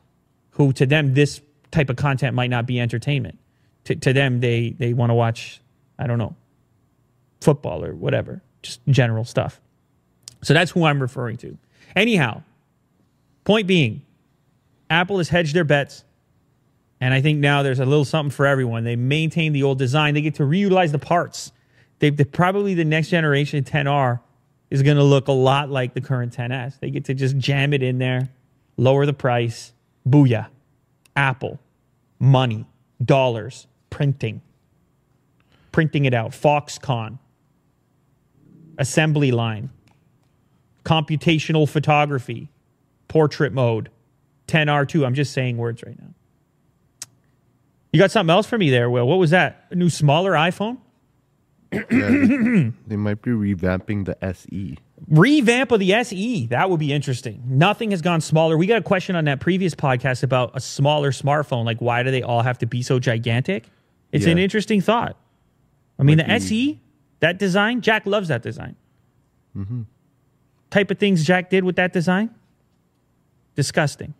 who, 0.51 0.73
to 0.75 0.87
them, 0.87 1.15
this 1.15 1.41
type 1.71 1.91
of 1.91 1.97
content 1.97 2.35
might 2.35 2.51
not 2.51 2.67
be 2.67 2.81
entertainment. 2.81 3.39
To, 3.85 3.95
to 3.97 4.13
them, 4.13 4.41
they, 4.41 4.71
they 4.71 4.93
want 4.93 5.11
to 5.11 5.15
watch, 5.15 5.61
I 5.99 6.07
don't 6.07 6.19
know, 6.19 6.37
football 7.41 7.85
or 7.85 7.95
whatever, 7.95 8.43
just 8.63 8.81
general 8.89 9.25
stuff. 9.25 9.61
So 10.43 10.55
that's 10.55 10.71
who 10.71 10.85
I'm 10.85 11.01
referring 11.01 11.37
to. 11.39 11.57
Anyhow, 11.97 12.43
point 13.45 13.67
being, 13.67 14.03
Apple 14.91 15.19
has 15.19 15.29
hedged 15.29 15.55
their 15.55 15.65
bets. 15.65 16.05
And 17.01 17.13
I 17.13 17.21
think 17.21 17.39
now 17.39 17.63
there's 17.63 17.81
a 17.81 17.85
little 17.85 18.05
something 18.05 18.31
for 18.31 18.47
everyone. 18.47 18.85
They 18.85 18.97
maintain 18.97 19.53
the 19.53 19.63
old 19.63 19.79
design. 19.79 20.15
They 20.15 20.23
get 20.23 20.37
to 20.37 20.45
reutilize 20.45 20.93
the 20.93 20.99
parts. 20.99 21.53
They, 21.99 22.11
they 22.11 22.25
probably 22.25 22.75
the 22.75 22.85
next 22.85 23.09
generation 23.09 23.65
10R 23.65 24.21
is 24.71 24.83
going 24.83 24.97
to 24.97 25.03
look 25.05 25.29
a 25.29 25.33
lot 25.33 25.71
like 25.71 25.95
the 25.95 26.01
current 26.01 26.35
10s. 26.35 26.79
They 26.81 26.91
get 26.91 27.05
to 27.07 27.15
just 27.15 27.37
jam 27.37 27.73
it 27.73 27.83
in 27.83 27.99
there, 27.99 28.31
lower 28.77 29.07
the 29.07 29.13
price. 29.13 29.73
Booyah. 30.09 30.49
Apple, 31.17 31.61
money, 32.19 32.67
dollars, 33.03 33.67
printing, 33.91 34.43
printing 35.71 36.07
it 36.07 36.15
out. 36.15 36.33
Foxconn, 36.33 37.19
assembly 38.79 39.31
line, 39.31 39.71
computational 40.85 41.69
photography, 41.69 42.51
portrait 43.07 43.53
mode, 43.53 43.91
10R2. 44.49 45.07
I'm 45.07 45.15
just 45.15 45.33
saying 45.33 45.57
words 45.57 45.83
right 45.85 45.99
now. 45.99 46.09
You 47.93 47.99
got 48.01 48.11
something 48.11 48.33
else 48.33 48.47
for 48.47 48.59
me 48.59 48.71
there, 48.71 48.91
Will? 48.91 49.07
What 49.07 49.19
was 49.19 49.31
that? 49.31 49.67
A 49.71 49.75
new 49.77 49.89
smaller 49.89 50.33
iPhone? 50.33 50.79
Yeah, 51.73 52.71
they 52.87 52.97
might 52.97 53.23
be 53.23 53.31
revamping 53.31 54.05
the. 54.05 54.17
SE. 54.25 54.79
Revamp 55.09 55.73
of 55.73 55.81
the 55.81 55.93
SE. 55.95 56.47
That 56.47 56.71
would 56.71 56.81
be 56.81 56.93
interesting. 56.93 57.43
Nothing 57.47 57.91
has 57.91 58.01
gone 58.01 58.21
smaller. 58.21 58.57
We 58.57 58.67
got 58.67 58.79
a 58.79 58.83
question 58.83 59.17
on 59.17 59.25
that 59.25 59.41
previous 59.41 59.75
podcast 59.75 60.23
about 60.23 60.53
a 60.55 60.61
smaller 60.61 61.11
smartphone. 61.11 61.65
Like, 61.65 61.81
why 61.81 62.03
do 62.03 62.11
they 62.11 62.23
all 62.23 62.43
have 62.43 62.59
to 62.59 62.67
be 62.67 62.83
so 62.83 62.99
gigantic? 62.99 63.65
It's 64.13 64.27
an 64.27 64.39
interesting 64.39 64.81
thought. 64.81 65.17
I 65.99 66.05
mean, 66.05 66.19
Might 66.19 66.25
the 66.25 66.29
be- 66.29 66.35
SE, 66.37 66.81
that 67.21 67.39
design, 67.39 67.81
Jack 67.81 68.07
loves 68.07 68.29
that 68.29 68.43
design. 68.43 68.77
Mm-hmm. 69.57 69.83
Type 70.71 70.91
of 70.91 70.99
things 70.99 71.25
Jack 71.25 71.51
did 71.51 71.65
with 71.65 71.77
that 71.77 71.93
design, 71.93 72.31
disgusting. 73.55 74.15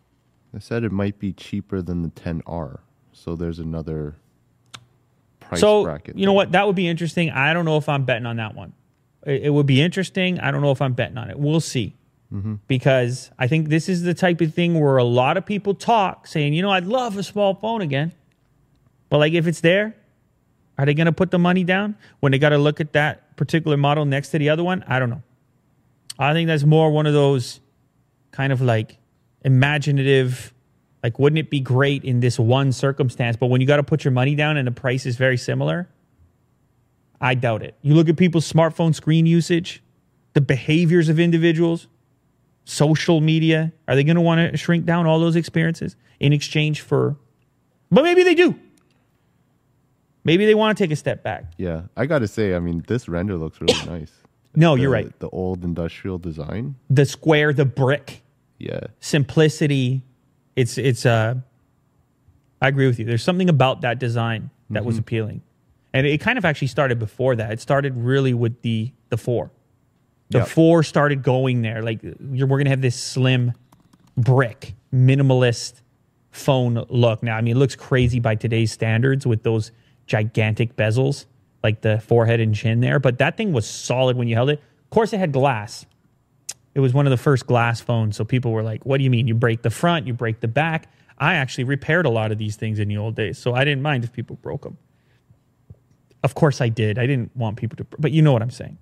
They 0.55 0.61
said 0.61 0.85
it 0.85 0.91
might 0.93 1.19
be 1.19 1.33
cheaper 1.33 1.81
than 1.81 2.01
the 2.01 2.07
10R. 2.07 2.79
So 3.11 3.35
there's 3.35 3.59
another 3.59 4.15
price 5.41 5.59
so 5.59 5.83
bracket. 5.83 6.17
you 6.17 6.25
know 6.25 6.31
what? 6.31 6.53
That 6.53 6.65
would 6.65 6.77
be 6.77 6.87
interesting. 6.87 7.29
I 7.29 7.51
don't 7.51 7.65
know 7.65 7.75
if 7.75 7.89
I'm 7.89 8.05
betting 8.05 8.25
on 8.25 8.37
that 8.37 8.55
one. 8.55 8.71
It, 9.25 9.43
it 9.43 9.49
would 9.49 9.65
be 9.65 9.81
interesting. 9.81 10.39
I 10.39 10.51
don't 10.51 10.61
know 10.61 10.71
if 10.71 10.81
I'm 10.81 10.93
betting 10.93 11.17
on 11.17 11.29
it. 11.29 11.37
We'll 11.37 11.59
see. 11.59 11.97
Mm-hmm. 12.33 12.55
Because 12.67 13.31
I 13.37 13.49
think 13.49 13.67
this 13.67 13.89
is 13.89 14.03
the 14.03 14.13
type 14.13 14.39
of 14.39 14.53
thing 14.53 14.79
where 14.79 14.95
a 14.95 15.03
lot 15.03 15.35
of 15.35 15.45
people 15.45 15.73
talk, 15.73 16.25
saying, 16.25 16.53
you 16.53 16.61
know, 16.61 16.71
I'd 16.71 16.85
love 16.85 17.17
a 17.17 17.23
small 17.23 17.55
phone 17.55 17.81
again. 17.81 18.13
But 19.09 19.17
like, 19.17 19.33
if 19.33 19.47
it's 19.47 19.59
there, 19.59 19.93
are 20.77 20.85
they 20.85 20.93
going 20.93 21.07
to 21.07 21.11
put 21.11 21.31
the 21.31 21.39
money 21.39 21.65
down 21.65 21.97
when 22.21 22.31
they 22.31 22.39
got 22.39 22.49
to 22.49 22.57
look 22.57 22.79
at 22.79 22.93
that 22.93 23.35
particular 23.35 23.75
model 23.75 24.05
next 24.05 24.29
to 24.29 24.39
the 24.39 24.47
other 24.47 24.63
one? 24.63 24.85
I 24.87 24.99
don't 24.99 25.09
know. 25.09 25.23
I 26.17 26.31
think 26.31 26.47
that's 26.47 26.63
more 26.63 26.91
one 26.91 27.07
of 27.07 27.13
those 27.13 27.59
kind 28.31 28.53
of 28.53 28.61
like 28.61 28.99
imaginative, 29.45 30.53
like, 31.03 31.17
wouldn't 31.19 31.37
it 31.39 31.49
be 31.49 31.61
great 31.61 32.03
in 32.03 32.19
this 32.19 32.37
one 32.37 32.71
circumstance? 32.73 33.37
But 33.37 33.47
when 33.47 33.61
you 33.61 33.67
got 33.67 33.77
to 33.77 33.83
put 33.83 34.03
your 34.03 34.11
money 34.11 34.35
down 34.35 34.57
and 34.57 34.67
the 34.67 34.71
price 34.71 35.05
is 35.05 35.15
very 35.15 35.37
similar, 35.37 35.87
I 37.21 37.35
doubt 37.35 37.63
it. 37.63 37.75
You 37.81 37.93
look 37.93 38.09
at 38.09 38.17
people's 38.17 38.51
smartphone 38.51 38.93
screen 38.93 39.25
usage, 39.25 39.81
the 40.33 40.41
behaviors 40.41 41.07
of 41.07 41.19
individuals, 41.19 41.87
social 42.65 43.21
media. 43.21 43.71
Are 43.87 43.95
they 43.95 44.03
going 44.03 44.15
to 44.15 44.21
want 44.21 44.51
to 44.51 44.57
shrink 44.57 44.85
down 44.85 45.05
all 45.05 45.19
those 45.19 45.35
experiences 45.37 45.95
in 46.19 46.33
exchange 46.33 46.81
for? 46.81 47.15
But 47.91 48.03
maybe 48.03 48.23
they 48.23 48.35
do. 48.35 48.59
Maybe 50.23 50.45
they 50.47 50.55
want 50.55 50.75
to 50.75 50.83
take 50.83 50.91
a 50.91 50.95
step 50.95 51.21
back. 51.23 51.45
Yeah, 51.57 51.83
I 51.95 52.07
got 52.07 52.19
to 52.19 52.27
say, 52.27 52.55
I 52.55 52.59
mean, 52.59 52.83
this 52.87 53.07
render 53.07 53.35
looks 53.35 53.61
really 53.61 53.85
nice. 53.85 54.11
No, 54.55 54.75
The- 54.75 54.81
you're 54.81 54.91
right. 54.91 55.17
The 55.19 55.29
old 55.29 55.63
industrial 55.63 56.17
design. 56.17 56.75
The 56.89 57.05
square, 57.05 57.53
the 57.53 57.65
brick, 57.65 58.23
Yeah. 58.57 58.79
simplicity. 58.99 60.03
It's 60.55 60.77
it's 60.77 61.05
uh 61.05 61.35
I 62.61 62.67
agree 62.69 62.87
with 62.87 62.99
you. 62.99 63.05
There's 63.05 63.23
something 63.23 63.49
about 63.49 63.81
that 63.81 63.99
design 63.99 64.49
that 64.69 64.85
was 64.85 64.97
appealing. 64.97 65.41
And 65.93 66.07
it 66.07 66.19
kind 66.19 66.37
of 66.37 66.45
actually 66.45 66.67
started 66.69 66.97
before 66.99 67.35
that. 67.35 67.51
It 67.51 67.61
started 67.61 67.95
really 67.95 68.33
with 68.33 68.61
the 68.61 68.91
the 69.09 69.17
4. 69.17 69.51
The 70.29 70.39
Yep. 70.39 70.47
4 70.47 70.83
started 70.83 71.21
going 71.23 71.61
there 71.61 71.83
like 71.83 72.01
you're, 72.01 72.47
we're 72.47 72.57
going 72.57 72.65
to 72.65 72.71
have 72.71 72.81
this 72.81 72.99
slim 72.99 73.53
brick 74.17 74.73
minimalist 74.93 75.81
phone 76.31 76.83
look. 76.89 77.21
Now, 77.23 77.37
I 77.37 77.41
mean, 77.41 77.55
it 77.55 77.59
looks 77.59 77.75
crazy 77.75 78.19
by 78.19 78.35
today's 78.35 78.71
standards 78.71 79.25
with 79.27 79.43
those 79.43 79.71
gigantic 80.07 80.75
bezels, 80.75 81.25
like 81.63 81.81
the 81.81 81.99
forehead 81.99 82.39
and 82.39 82.55
chin 82.55 82.79
there, 82.79 82.99
but 82.99 83.17
that 83.19 83.37
thing 83.37 83.53
was 83.53 83.67
solid 83.67 84.17
when 84.17 84.27
you 84.27 84.35
held 84.35 84.49
it. 84.49 84.59
Of 84.83 84.89
course, 84.89 85.13
it 85.13 85.19
had 85.19 85.31
glass. 85.31 85.85
It 86.75 86.81
was 86.81 86.93
one 86.93 87.07
of 87.07 87.11
the 87.11 87.17
first 87.17 87.47
glass 87.47 87.79
phones, 87.79 88.17
so 88.17 88.25
people 88.25 88.51
were 88.51 88.61
like, 88.61 88.85
"What 88.85 88.97
do 88.97 89.03
you 89.05 89.09
mean? 89.09 89.27
You 89.27 89.33
break 89.33 89.61
the 89.61 89.69
front, 89.69 90.05
you 90.05 90.13
break 90.13 90.41
the 90.41 90.47
back?" 90.47 90.91
I 91.17 91.35
actually 91.35 91.63
repaired 91.63 92.05
a 92.05 92.09
lot 92.09 92.33
of 92.33 92.37
these 92.37 92.57
things 92.57 92.77
in 92.79 92.89
the 92.89 92.97
old 92.97 93.15
days, 93.15 93.37
so 93.37 93.53
I 93.53 93.63
didn't 93.63 93.81
mind 93.81 94.03
if 94.03 94.11
people 94.11 94.35
broke 94.41 94.63
them. 94.63 94.77
Of 96.21 96.35
course, 96.35 96.59
I 96.59 96.67
did. 96.67 96.99
I 96.99 97.07
didn't 97.07 97.35
want 97.35 97.55
people 97.55 97.77
to, 97.77 97.85
but 97.97 98.11
you 98.11 98.21
know 98.21 98.33
what 98.33 98.41
I'm 98.41 98.51
saying. 98.51 98.77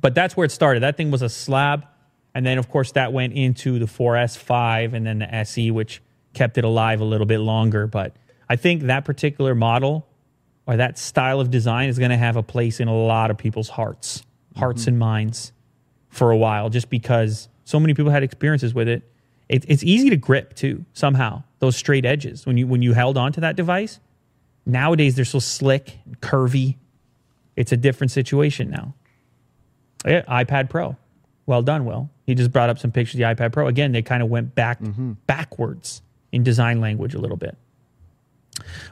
But 0.00 0.14
that's 0.14 0.36
where 0.36 0.44
it 0.44 0.50
started. 0.50 0.82
That 0.82 0.96
thing 0.96 1.12
was 1.12 1.22
a 1.22 1.28
slab, 1.28 1.86
and 2.34 2.44
then 2.44 2.58
of 2.58 2.68
course 2.68 2.92
that 2.92 3.12
went 3.12 3.34
into 3.34 3.78
the 3.78 3.86
4S5 3.86 4.94
and 4.94 5.06
then 5.06 5.20
the 5.20 5.32
SE, 5.32 5.70
which 5.70 6.02
kept 6.32 6.58
it 6.58 6.64
alive 6.64 7.00
a 7.00 7.04
little 7.04 7.26
bit 7.26 7.38
longer. 7.38 7.86
But 7.86 8.16
I 8.48 8.56
think 8.56 8.82
that 8.82 9.04
particular 9.04 9.54
model 9.54 10.06
or 10.66 10.76
that 10.76 10.98
style 10.98 11.40
of 11.40 11.50
design 11.50 11.88
is 11.88 11.98
going 11.98 12.10
to 12.10 12.16
have 12.16 12.36
a 12.36 12.42
place 12.42 12.80
in 12.80 12.88
a 12.88 12.96
lot 12.96 13.30
of 13.30 13.38
people's 13.38 13.68
hearts, 13.68 14.24
hearts 14.56 14.82
mm-hmm. 14.82 14.88
and 14.90 14.98
minds 14.98 15.52
for 16.14 16.30
a 16.30 16.36
while, 16.36 16.70
just 16.70 16.88
because 16.88 17.48
so 17.64 17.80
many 17.80 17.92
people 17.92 18.10
had 18.10 18.22
experiences 18.22 18.72
with 18.72 18.88
it. 18.88 19.02
it. 19.48 19.64
It's 19.68 19.82
easy 19.82 20.10
to 20.10 20.16
grip 20.16 20.54
too, 20.54 20.84
somehow. 20.92 21.42
Those 21.58 21.76
straight 21.76 22.04
edges 22.04 22.46
when 22.46 22.56
you 22.56 22.66
when 22.66 22.82
you 22.82 22.92
held 22.92 23.18
onto 23.18 23.40
that 23.40 23.56
device. 23.56 24.00
Nowadays 24.66 25.16
they're 25.16 25.24
so 25.24 25.40
slick, 25.40 25.98
and 26.06 26.20
curvy. 26.20 26.76
It's 27.56 27.72
a 27.72 27.76
different 27.76 28.10
situation 28.10 28.70
now. 28.70 28.94
Yeah, 30.06 30.22
iPad 30.22 30.70
Pro. 30.70 30.96
Well 31.46 31.62
done, 31.62 31.84
Will. 31.84 32.10
He 32.26 32.34
just 32.34 32.52
brought 32.52 32.70
up 32.70 32.78
some 32.78 32.90
pictures 32.90 33.14
of 33.14 33.18
the 33.18 33.24
iPad 33.24 33.52
Pro. 33.52 33.66
Again, 33.66 33.92
they 33.92 34.02
kind 34.02 34.22
of 34.22 34.30
went 34.30 34.54
back 34.54 34.80
mm-hmm. 34.80 35.12
backwards 35.26 36.02
in 36.32 36.42
design 36.42 36.80
language 36.80 37.14
a 37.14 37.18
little 37.18 37.36
bit. 37.36 37.56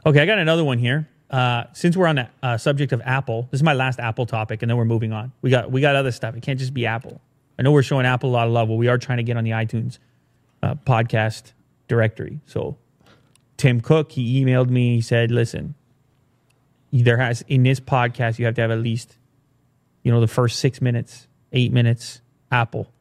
Okay, 0.04 0.20
I 0.20 0.26
got 0.26 0.38
another 0.38 0.64
one 0.64 0.78
here. 0.78 1.08
Uh, 1.32 1.64
since 1.72 1.96
we're 1.96 2.06
on 2.06 2.16
the 2.16 2.28
uh, 2.42 2.58
subject 2.58 2.92
of 2.92 3.00
Apple, 3.06 3.48
this 3.50 3.58
is 3.58 3.62
my 3.62 3.72
last 3.72 3.98
Apple 3.98 4.26
topic, 4.26 4.62
and 4.62 4.70
then 4.70 4.76
we're 4.76 4.84
moving 4.84 5.12
on. 5.12 5.32
We 5.40 5.50
got 5.50 5.70
we 5.70 5.80
got 5.80 5.96
other 5.96 6.12
stuff. 6.12 6.36
It 6.36 6.42
can't 6.42 6.58
just 6.58 6.74
be 6.74 6.84
Apple. 6.84 7.20
I 7.58 7.62
know 7.62 7.72
we're 7.72 7.82
showing 7.82 8.04
Apple 8.06 8.30
a 8.30 8.32
lot 8.32 8.46
of 8.46 8.52
love, 8.52 8.68
but 8.68 8.74
we 8.74 8.88
are 8.88 8.98
trying 8.98 9.18
to 9.18 9.24
get 9.24 9.36
on 9.36 9.44
the 9.44 9.50
iTunes 9.52 9.98
uh, 10.62 10.74
podcast 10.86 11.52
directory. 11.88 12.40
So 12.44 12.76
Tim 13.56 13.80
Cook, 13.80 14.12
he 14.12 14.44
emailed 14.44 14.68
me. 14.68 14.96
He 14.96 15.00
said, 15.00 15.30
"Listen, 15.30 15.74
there 16.92 17.16
has 17.16 17.42
in 17.48 17.62
this 17.62 17.80
podcast 17.80 18.38
you 18.38 18.44
have 18.44 18.54
to 18.56 18.60
have 18.60 18.70
at 18.70 18.80
least, 18.80 19.16
you 20.02 20.12
know, 20.12 20.20
the 20.20 20.28
first 20.28 20.58
six 20.58 20.82
minutes, 20.82 21.28
eight 21.52 21.72
minutes 21.72 22.20
Apple 22.50 22.92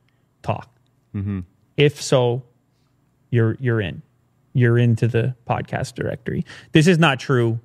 talk. 0.41 0.69
If 1.75 2.01
so, 2.01 2.43
you're 3.29 3.57
you're 3.59 3.81
in. 3.81 4.01
You're 4.53 4.77
into 4.77 5.07
the 5.07 5.35
podcast 5.49 5.95
directory. 5.95 6.45
This 6.71 6.87
is 6.87 6.97
not 6.97 7.19
true. 7.19 7.59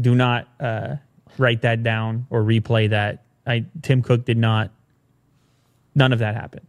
Do 0.00 0.14
not 0.14 0.48
uh, 0.58 0.96
write 1.38 1.62
that 1.62 1.82
down 1.82 2.26
or 2.30 2.42
replay 2.42 2.90
that. 2.90 3.24
I 3.46 3.64
Tim 3.82 4.02
Cook 4.02 4.24
did 4.24 4.38
not. 4.38 4.70
None 5.94 6.12
of 6.12 6.20
that 6.20 6.34
happened. 6.34 6.66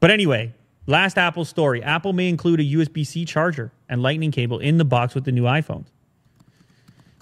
But 0.00 0.10
anyway, 0.10 0.54
last 0.86 1.18
Apple 1.18 1.44
story. 1.44 1.82
Apple 1.82 2.12
may 2.12 2.28
include 2.28 2.60
a 2.60 2.64
USB 2.64 3.06
C 3.06 3.24
charger 3.24 3.72
and 3.88 4.02
lightning 4.02 4.30
cable 4.30 4.58
in 4.58 4.78
the 4.78 4.84
box 4.84 5.14
with 5.14 5.24
the 5.24 5.32
new 5.32 5.44
iPhones. 5.44 5.86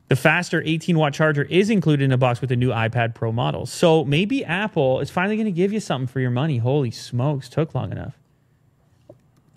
The 0.09 0.17
faster 0.17 0.63
18 0.65 0.99
watt 0.99 1.15
charger 1.15 1.45
is 1.45 1.71
included 1.71 2.05
in 2.05 2.11
the 2.11 2.19
box 2.19 2.43
with 2.43 2.51
the 2.51 2.57
new 2.57 2.69
iPad 2.69 3.15
Pro 3.15 3.33
models. 3.33 3.73
So 3.73 4.05
maybe 4.05 4.45
Apple 4.45 5.01
is 5.01 5.11
finally 5.11 5.37
going 5.37 5.47
to 5.47 5.53
give 5.53 5.73
you 5.73 5.81
something 5.81 6.07
for 6.07 6.21
your 6.21 6.31
money. 6.31 6.59
Holy 6.59 6.91
smokes, 6.91 7.49
took 7.49 7.75
long 7.75 7.93
enough. 7.93 8.19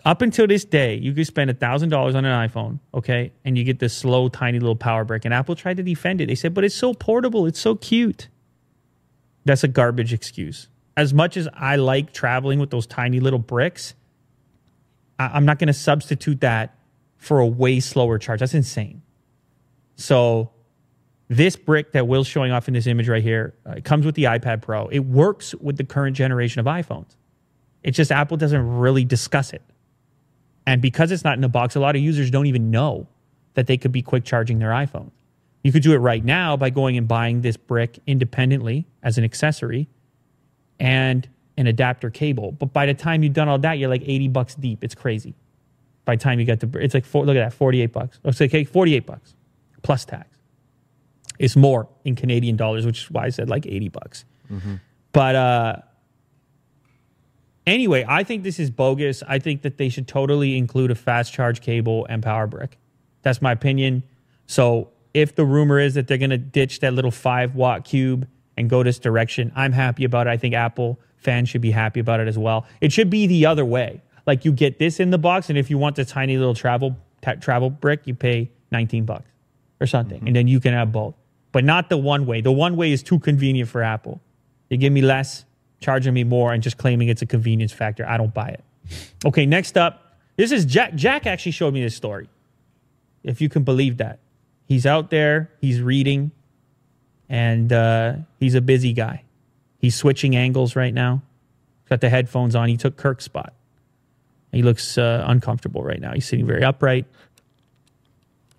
Up 0.06 0.22
until 0.22 0.46
this 0.46 0.64
day, 0.64 0.96
you 0.96 1.14
could 1.14 1.26
spend 1.26 1.50
$1,000 1.50 2.16
on 2.16 2.26
an 2.26 2.50
iPhone, 2.50 2.80
okay, 2.94 3.34
and 3.44 3.58
you 3.58 3.64
get 3.64 3.80
this 3.80 3.98
slow, 3.98 4.30
tiny 4.30 4.60
little 4.60 4.76
power 4.76 5.04
brick. 5.04 5.26
And 5.26 5.34
Apple 5.34 5.56
tried 5.56 5.78
to 5.78 5.84
defend 5.84 6.22
it. 6.22 6.28
They 6.28 6.36
said, 6.36 6.54
but 6.54 6.64
it's 6.64 6.76
so 6.76 6.94
portable, 6.94 7.48
it's 7.48 7.60
so 7.60 7.74
cute. 7.76 8.28
That's 9.46 9.64
a 9.64 9.68
garbage 9.68 10.14
excuse. 10.14 10.68
As 10.96 11.12
much 11.12 11.38
as 11.38 11.48
I 11.56 11.78
like 11.78 12.14
traveling 12.14 12.60
with 12.60 12.70
those 12.70 12.86
tiny 12.86 13.20
little 13.20 13.40
bricks, 13.40 13.96
I- 15.20 15.36
am 15.36 15.46
not 15.46 15.58
going 15.58 15.68
to 15.68 15.74
substitute 15.74 16.42
that 16.42 16.78
for 17.18 17.40
a 17.40 17.48
way 17.48 17.80
slower 17.80 18.20
charge. 18.20 18.42
That's 18.42 18.54
insane. 18.54 19.02
So, 19.96 20.52
this 21.28 21.56
brick 21.56 21.94
that 21.94 22.08
Will's 22.08 22.28
showing 22.28 22.52
off 22.52 22.68
in 22.68 22.76
this 22.76 22.86
image 22.86 23.10
right 23.10 23.24
here 23.24 23.56
uh, 23.66 23.76
comes 23.84 24.06
with 24.06 24.14
the 24.14 24.26
iPad 24.26 24.62
Pro. 24.62 24.88
It 24.90 25.00
works 25.00 25.56
with 25.56 25.78
the 25.78 25.84
current 25.84 26.16
generation 26.16 26.60
of 26.60 26.68
iPhones. 26.68 27.16
It's 27.82 27.98
just 27.98 28.12
Apple 28.12 28.38
doesn't 28.38 28.78
really 28.78 29.06
discuss 29.06 29.52
it. 29.52 29.64
And 30.68 30.82
because 30.82 31.12
it's 31.12 31.24
not 31.24 31.38
in 31.38 31.44
a 31.44 31.50
box, 31.50 31.76
a 31.76 31.80
lot 31.80 31.96
of 31.96 32.02
users 32.02 32.32
don't 32.32 32.48
even 32.48 32.72
know 32.72 33.08
that 33.54 33.68
they 33.68 33.78
could 33.78 33.92
be 33.92 34.02
quick 34.02 34.24
charging 34.24 34.60
their 34.60 34.72
iPhone. 34.72 35.12
You 35.64 35.72
could 35.72 35.84
do 35.84 35.94
it 35.94 35.98
right 35.98 36.24
now 36.24 36.56
by 36.58 36.70
going 36.70 36.98
and 36.98 37.08
buying 37.08 37.42
this 37.42 37.58
brick 37.58 38.00
independently 38.06 38.86
as 39.02 39.18
an 39.18 39.24
accessory 39.24 39.88
and 40.80 41.28
an 41.58 41.68
adapter 41.68 42.10
cable. 42.10 42.52
But 42.52 42.74
by 42.74 42.86
the 42.86 42.94
time 42.94 43.24
you've 43.24 43.34
done 43.34 43.48
all 43.48 43.58
that, 43.60 43.80
you're 43.80 43.90
like 43.90 44.04
80 44.06 44.28
bucks 44.30 44.56
deep. 44.56 44.84
It's 44.84 44.96
crazy. 44.96 45.34
By 46.04 46.18
the 46.18 46.22
time 46.22 46.40
you 46.40 46.46
get 46.46 46.60
the, 46.60 46.80
it's 46.80 46.94
like, 46.94 47.06
four, 47.06 47.26
look 47.26 47.36
at 47.36 47.44
that, 47.44 47.54
48 47.54 47.92
bucks. 47.92 48.20
Oh, 48.24 48.32
so, 48.32 48.46
okay, 48.46 48.64
48 48.64 49.06
bucks 49.06 49.34
plus 49.82 50.06
tax. 50.06 50.38
It's 51.40 51.56
more 51.56 51.88
in 52.04 52.16
Canadian 52.16 52.56
dollars, 52.56 52.86
which 52.86 53.04
is 53.04 53.12
why 53.12 53.26
I 53.26 53.30
said 53.30 53.50
like 53.50 53.66
80 53.66 53.90
bucks. 53.90 54.26
Mm-hmm. 54.52 54.76
But, 55.14 55.36
uh, 55.36 55.76
Anyway, 57.68 58.06
I 58.08 58.24
think 58.24 58.44
this 58.44 58.60
is 58.60 58.70
bogus. 58.70 59.24
I 59.28 59.40
think 59.40 59.64
that 59.64 59.78
they 59.78 59.90
should 59.90 60.08
totally 60.08 60.58
include 60.58 60.92
a 60.92 60.96
fast 60.96 61.34
charge 61.34 61.62
cable 61.62 62.06
and 62.10 62.22
power 62.22 62.48
brick. 62.48 62.78
That's 63.24 63.42
my 63.42 63.52
opinion. 63.52 64.04
So 64.46 64.90
if 65.14 65.36
the 65.36 65.46
rumor 65.46 65.80
is 65.80 65.96
that 65.96 66.08
they're 66.08 66.18
going 66.18 66.30
to 66.30 66.38
ditch 66.38 66.82
that 66.82 66.94
little 66.94 67.12
five 67.12 67.56
watt 67.56 67.86
cube 67.86 68.28
and 68.56 68.70
go 68.70 68.84
this 68.84 69.00
direction, 69.00 69.52
I'm 69.56 69.72
happy 69.72 70.04
about 70.04 70.28
it. 70.28 70.30
I 70.30 70.38
think 70.38 70.54
Apple 70.54 71.00
fans 71.18 71.50
should 71.50 71.62
be 71.62 71.72
happy 71.72 72.00
about 72.00 72.20
it 72.20 72.28
as 72.28 72.38
well. 72.38 72.66
It 72.82 72.92
should 72.92 73.10
be 73.10 73.26
the 73.26 73.46
other 73.48 73.66
way. 73.66 74.02
Like 74.28 74.46
you 74.46 74.52
get 74.52 74.80
this 74.80 75.00
in 75.00 75.12
the 75.12 75.18
box, 75.18 75.50
and 75.50 75.58
if 75.58 75.70
you 75.70 75.78
want 75.78 75.96
the 75.96 76.06
tiny 76.06 76.38
little 76.38 76.54
travel 76.54 76.98
travel 77.40 77.70
brick, 77.70 78.02
you 78.06 78.14
pay 78.14 78.52
19 78.72 79.06
bucks 79.06 79.30
or 79.80 79.88
something, 79.88 80.20
mm-hmm. 80.20 80.28
and 80.28 80.36
then 80.36 80.48
you 80.48 80.60
can 80.60 80.74
have 80.74 80.92
both. 80.92 81.16
But 81.52 81.64
not 81.64 81.90
the 81.90 81.98
one 81.98 82.26
way. 82.26 82.42
The 82.42 82.52
one 82.52 82.76
way 82.76 82.92
is 82.92 83.02
too 83.02 83.20
convenient 83.20 83.70
for 83.70 83.82
Apple. 83.82 84.22
You 84.70 84.78
give 84.78 84.92
me 84.92 85.02
less, 85.02 85.45
charging 85.80 86.14
me 86.14 86.24
more 86.24 86.54
and 86.54 86.64
just 86.64 86.78
claiming 86.78 87.10
it's 87.10 87.22
a 87.22 87.26
convenience 87.26 87.72
factor. 87.72 88.08
I 88.08 88.18
don't 88.18 88.34
buy 88.34 88.50
it. 88.50 88.64
Okay, 89.26 89.46
next 89.46 89.78
up, 89.78 90.18
this 90.36 90.52
is 90.52 90.66
Jack. 90.66 90.96
Jack 90.96 91.26
actually 91.26 91.52
showed 91.52 91.74
me 91.74 91.82
this 91.82 91.96
story. 91.96 92.30
If 93.24 93.42
you 93.42 93.50
can 93.50 93.64
believe 93.64 93.98
that. 93.98 94.20
He's 94.68 94.86
out 94.86 95.10
there, 95.10 95.52
he's 95.62 95.82
reading, 95.82 96.32
and 97.30 97.72
uh, 97.72 98.14
he's 98.40 98.56
a 98.56 98.62
busy 98.62 98.94
guy. 98.94 99.24
He's 99.80 99.96
switching 99.96 100.36
angles 100.36 100.76
right 100.76 100.94
now. 100.94 101.22
Got 101.88 102.02
the 102.02 102.10
headphones 102.10 102.56
on. 102.56 102.68
He 102.68 102.78
took 102.78 102.98
Kirk's 102.98 103.26
spot. 103.26 103.54
He 104.52 104.64
looks 104.64 104.98
uh, 104.98 105.24
uncomfortable 105.28 105.84
right 105.84 106.00
now. 106.00 106.14
He's 106.14 106.26
sitting 106.26 106.48
very 106.48 106.64
upright. 106.64 107.06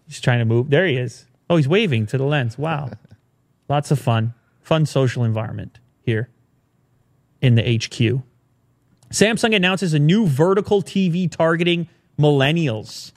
He's 0.07 0.21
trying 0.21 0.39
to 0.39 0.45
move. 0.45 0.71
There 0.71 0.87
he 0.87 0.97
is. 0.97 1.27
Oh, 1.51 1.57
he's 1.57 1.67
waving 1.67 2.07
to 2.09 2.19
the 2.19 2.25
lens. 2.25 2.57
Wow. 2.57 2.91
Lots 3.69 3.91
of 3.91 3.99
fun. 3.99 4.35
Fun 4.63 4.87
social 4.87 5.25
environment 5.25 5.81
here 6.03 6.29
in 7.41 7.55
the 7.55 7.63
HQ. 7.63 8.23
Samsung 9.11 9.55
announces 9.55 9.95
a 9.95 9.99
new 9.99 10.27
vertical 10.27 10.83
TV 10.83 11.31
targeting 11.31 11.89
millennials. 12.19 13.13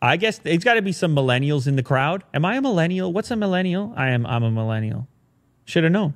I 0.00 0.16
guess 0.16 0.38
there's 0.38 0.64
got 0.64 0.74
to 0.74 0.82
be 0.82 0.92
some 0.92 1.14
millennials 1.14 1.66
in 1.66 1.76
the 1.76 1.82
crowd. 1.82 2.24
Am 2.34 2.44
I 2.44 2.56
a 2.56 2.60
millennial? 2.60 3.12
What's 3.12 3.30
a 3.30 3.36
millennial? 3.36 3.94
I 3.96 4.10
am. 4.10 4.26
I'm 4.26 4.42
a 4.42 4.50
millennial. 4.50 5.06
Should 5.64 5.84
have 5.84 5.92
known. 5.92 6.14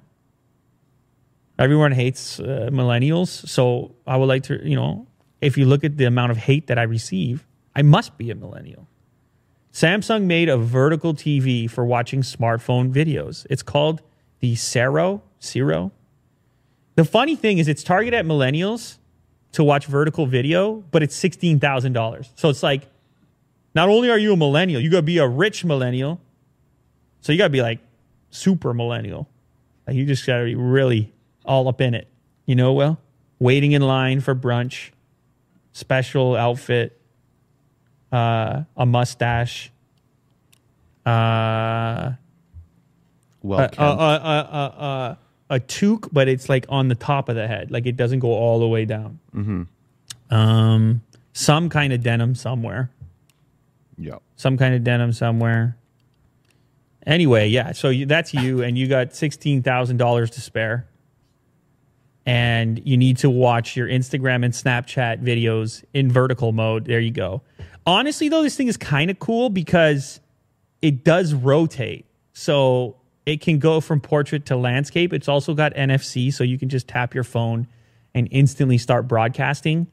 Everyone 1.58 1.92
hates 1.92 2.38
uh, 2.38 2.68
millennials, 2.70 3.48
so 3.48 3.94
I 4.06 4.16
would 4.16 4.26
like 4.26 4.42
to, 4.44 4.68
you 4.68 4.76
know, 4.76 5.06
if 5.40 5.56
you 5.56 5.64
look 5.64 5.84
at 5.84 5.96
the 5.96 6.04
amount 6.04 6.32
of 6.32 6.36
hate 6.36 6.66
that 6.66 6.78
I 6.78 6.82
receive, 6.82 7.46
I 7.74 7.82
must 7.82 8.18
be 8.18 8.30
a 8.30 8.34
millennial. 8.34 8.88
Samsung 9.72 10.24
made 10.24 10.48
a 10.48 10.56
vertical 10.56 11.14
TV 11.14 11.70
for 11.70 11.84
watching 11.84 12.22
smartphone 12.22 12.92
videos. 12.92 13.46
It's 13.48 13.62
called 13.62 14.02
the 14.40 14.54
Sero. 14.54 15.22
Zero. 15.42 15.92
The 16.96 17.04
funny 17.04 17.36
thing 17.36 17.58
is, 17.58 17.68
it's 17.68 17.84
targeted 17.84 18.18
at 18.18 18.24
millennials 18.24 18.96
to 19.52 19.62
watch 19.62 19.86
vertical 19.86 20.26
video, 20.26 20.82
but 20.90 21.02
it's 21.02 21.14
sixteen 21.14 21.60
thousand 21.60 21.92
dollars. 21.92 22.32
So 22.34 22.48
it's 22.48 22.62
like, 22.62 22.88
not 23.74 23.88
only 23.88 24.10
are 24.10 24.18
you 24.18 24.32
a 24.32 24.36
millennial, 24.36 24.80
you 24.80 24.90
got 24.90 24.98
to 24.98 25.02
be 25.02 25.18
a 25.18 25.28
rich 25.28 25.64
millennial. 25.64 26.20
So 27.20 27.32
you 27.32 27.38
got 27.38 27.44
to 27.44 27.50
be 27.50 27.62
like 27.62 27.80
super 28.30 28.72
millennial. 28.72 29.28
Like 29.86 29.96
you 29.96 30.06
just 30.06 30.26
got 30.26 30.38
to 30.38 30.44
be 30.44 30.54
really 30.54 31.12
all 31.44 31.68
up 31.68 31.80
in 31.80 31.94
it. 31.94 32.08
You 32.46 32.54
know, 32.54 32.72
well, 32.72 32.98
waiting 33.38 33.72
in 33.72 33.82
line 33.82 34.20
for 34.20 34.34
brunch, 34.34 34.90
special 35.72 36.34
outfit, 36.34 36.98
uh, 38.10 38.62
a 38.76 38.86
mustache, 38.86 39.70
uh, 41.04 42.12
well, 43.42 43.60
uh, 43.60 43.68
uh, 43.78 43.82
uh, 43.82 44.48
uh, 44.50 44.82
uh 44.82 45.14
a 45.48 45.60
toque, 45.60 46.08
but 46.12 46.28
it's 46.28 46.48
like 46.48 46.66
on 46.68 46.88
the 46.88 46.94
top 46.94 47.28
of 47.28 47.36
the 47.36 47.46
head, 47.46 47.70
like 47.70 47.86
it 47.86 47.96
doesn't 47.96 48.18
go 48.18 48.32
all 48.32 48.58
the 48.58 48.68
way 48.68 48.84
down. 48.84 49.18
Mm-hmm. 49.34 50.34
Um, 50.34 51.02
some 51.32 51.68
kind 51.68 51.92
of 51.92 52.02
denim 52.02 52.34
somewhere. 52.34 52.90
Yeah. 53.98 54.18
Some 54.36 54.58
kind 54.58 54.74
of 54.74 54.84
denim 54.84 55.12
somewhere. 55.12 55.76
Anyway, 57.06 57.48
yeah. 57.48 57.72
So 57.72 57.88
you, 57.88 58.06
that's 58.06 58.34
you, 58.34 58.62
and 58.62 58.76
you 58.76 58.88
got 58.88 59.14
sixteen 59.14 59.62
thousand 59.62 59.98
dollars 59.98 60.30
to 60.30 60.40
spare, 60.40 60.88
and 62.26 62.84
you 62.84 62.96
need 62.96 63.18
to 63.18 63.30
watch 63.30 63.76
your 63.76 63.86
Instagram 63.86 64.44
and 64.44 64.52
Snapchat 64.52 65.22
videos 65.22 65.84
in 65.94 66.10
vertical 66.10 66.50
mode. 66.52 66.86
There 66.86 66.98
you 66.98 67.12
go. 67.12 67.42
Honestly, 67.86 68.28
though, 68.28 68.42
this 68.42 68.56
thing 68.56 68.66
is 68.66 68.76
kind 68.76 69.10
of 69.10 69.20
cool 69.20 69.50
because 69.50 70.18
it 70.82 71.04
does 71.04 71.32
rotate. 71.32 72.06
So 72.32 72.96
it 73.26 73.40
can 73.40 73.58
go 73.58 73.80
from 73.80 74.00
portrait 74.00 74.46
to 74.46 74.56
landscape. 74.56 75.12
It's 75.12 75.28
also 75.28 75.52
got 75.52 75.74
NFC, 75.74 76.32
so 76.32 76.44
you 76.44 76.58
can 76.58 76.68
just 76.68 76.86
tap 76.86 77.12
your 77.12 77.24
phone 77.24 77.66
and 78.14 78.28
instantly 78.30 78.78
start 78.78 79.08
broadcasting 79.08 79.88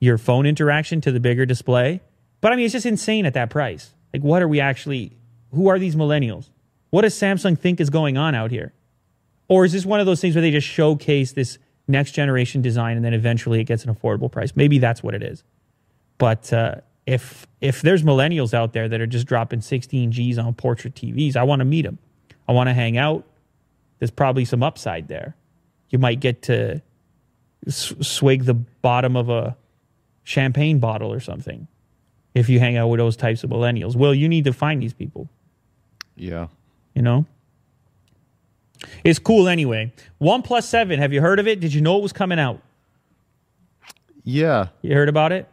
your 0.00 0.16
phone 0.16 0.46
interaction 0.46 1.02
to 1.02 1.12
the 1.12 1.20
bigger 1.20 1.44
display. 1.44 2.00
But 2.40 2.52
I 2.52 2.56
mean, 2.56 2.64
it's 2.64 2.72
just 2.72 2.86
insane 2.86 3.26
at 3.26 3.34
that 3.34 3.50
price. 3.50 3.90
Like, 4.14 4.22
what 4.22 4.42
are 4.42 4.48
we 4.48 4.58
actually, 4.60 5.12
who 5.52 5.68
are 5.68 5.78
these 5.78 5.94
millennials? 5.94 6.48
What 6.88 7.02
does 7.02 7.14
Samsung 7.14 7.56
think 7.56 7.80
is 7.80 7.90
going 7.90 8.16
on 8.16 8.34
out 8.34 8.50
here? 8.50 8.72
Or 9.46 9.64
is 9.64 9.72
this 9.72 9.84
one 9.84 10.00
of 10.00 10.06
those 10.06 10.20
things 10.20 10.34
where 10.34 10.42
they 10.42 10.50
just 10.50 10.66
showcase 10.66 11.32
this 11.32 11.58
next 11.86 12.12
generation 12.12 12.62
design 12.62 12.96
and 12.96 13.04
then 13.04 13.12
eventually 13.12 13.60
it 13.60 13.64
gets 13.64 13.84
an 13.84 13.94
affordable 13.94 14.32
price? 14.32 14.56
Maybe 14.56 14.78
that's 14.78 15.02
what 15.02 15.14
it 15.14 15.22
is. 15.22 15.44
But 16.18 16.52
uh, 16.52 16.76
if 17.06 17.46
if 17.60 17.82
there's 17.82 18.02
millennials 18.02 18.54
out 18.54 18.72
there 18.72 18.88
that 18.88 19.00
are 19.00 19.06
just 19.06 19.26
dropping 19.26 19.60
16 19.60 20.12
G's 20.12 20.38
on 20.38 20.54
portrait 20.54 20.94
TVs, 20.94 21.36
I 21.36 21.42
want 21.42 21.60
to 21.60 21.64
meet 21.64 21.82
them. 21.82 21.98
I 22.50 22.52
want 22.52 22.68
to 22.68 22.74
hang 22.74 22.98
out. 22.98 23.24
There's 24.00 24.10
probably 24.10 24.44
some 24.44 24.60
upside 24.60 25.06
there. 25.06 25.36
You 25.90 26.00
might 26.00 26.18
get 26.18 26.42
to 26.42 26.82
swig 27.68 28.44
the 28.44 28.54
bottom 28.54 29.16
of 29.16 29.28
a 29.28 29.56
champagne 30.24 30.80
bottle 30.80 31.12
or 31.12 31.20
something 31.20 31.68
if 32.34 32.48
you 32.48 32.58
hang 32.58 32.76
out 32.76 32.88
with 32.88 32.98
those 32.98 33.16
types 33.16 33.44
of 33.44 33.50
millennials. 33.50 33.94
Well, 33.94 34.12
you 34.12 34.28
need 34.28 34.46
to 34.46 34.52
find 34.52 34.82
these 34.82 34.92
people. 34.92 35.28
Yeah. 36.16 36.48
You 36.92 37.02
know? 37.02 37.24
It's 39.04 39.20
cool 39.20 39.46
anyway. 39.46 39.92
One 40.18 40.42
plus 40.42 40.68
seven. 40.68 40.98
Have 40.98 41.12
you 41.12 41.20
heard 41.20 41.38
of 41.38 41.46
it? 41.46 41.60
Did 41.60 41.72
you 41.72 41.80
know 41.80 41.98
it 41.98 42.02
was 42.02 42.12
coming 42.12 42.40
out? 42.40 42.60
Yeah. 44.24 44.70
You 44.82 44.96
heard 44.96 45.08
about 45.08 45.30
it? 45.30 45.48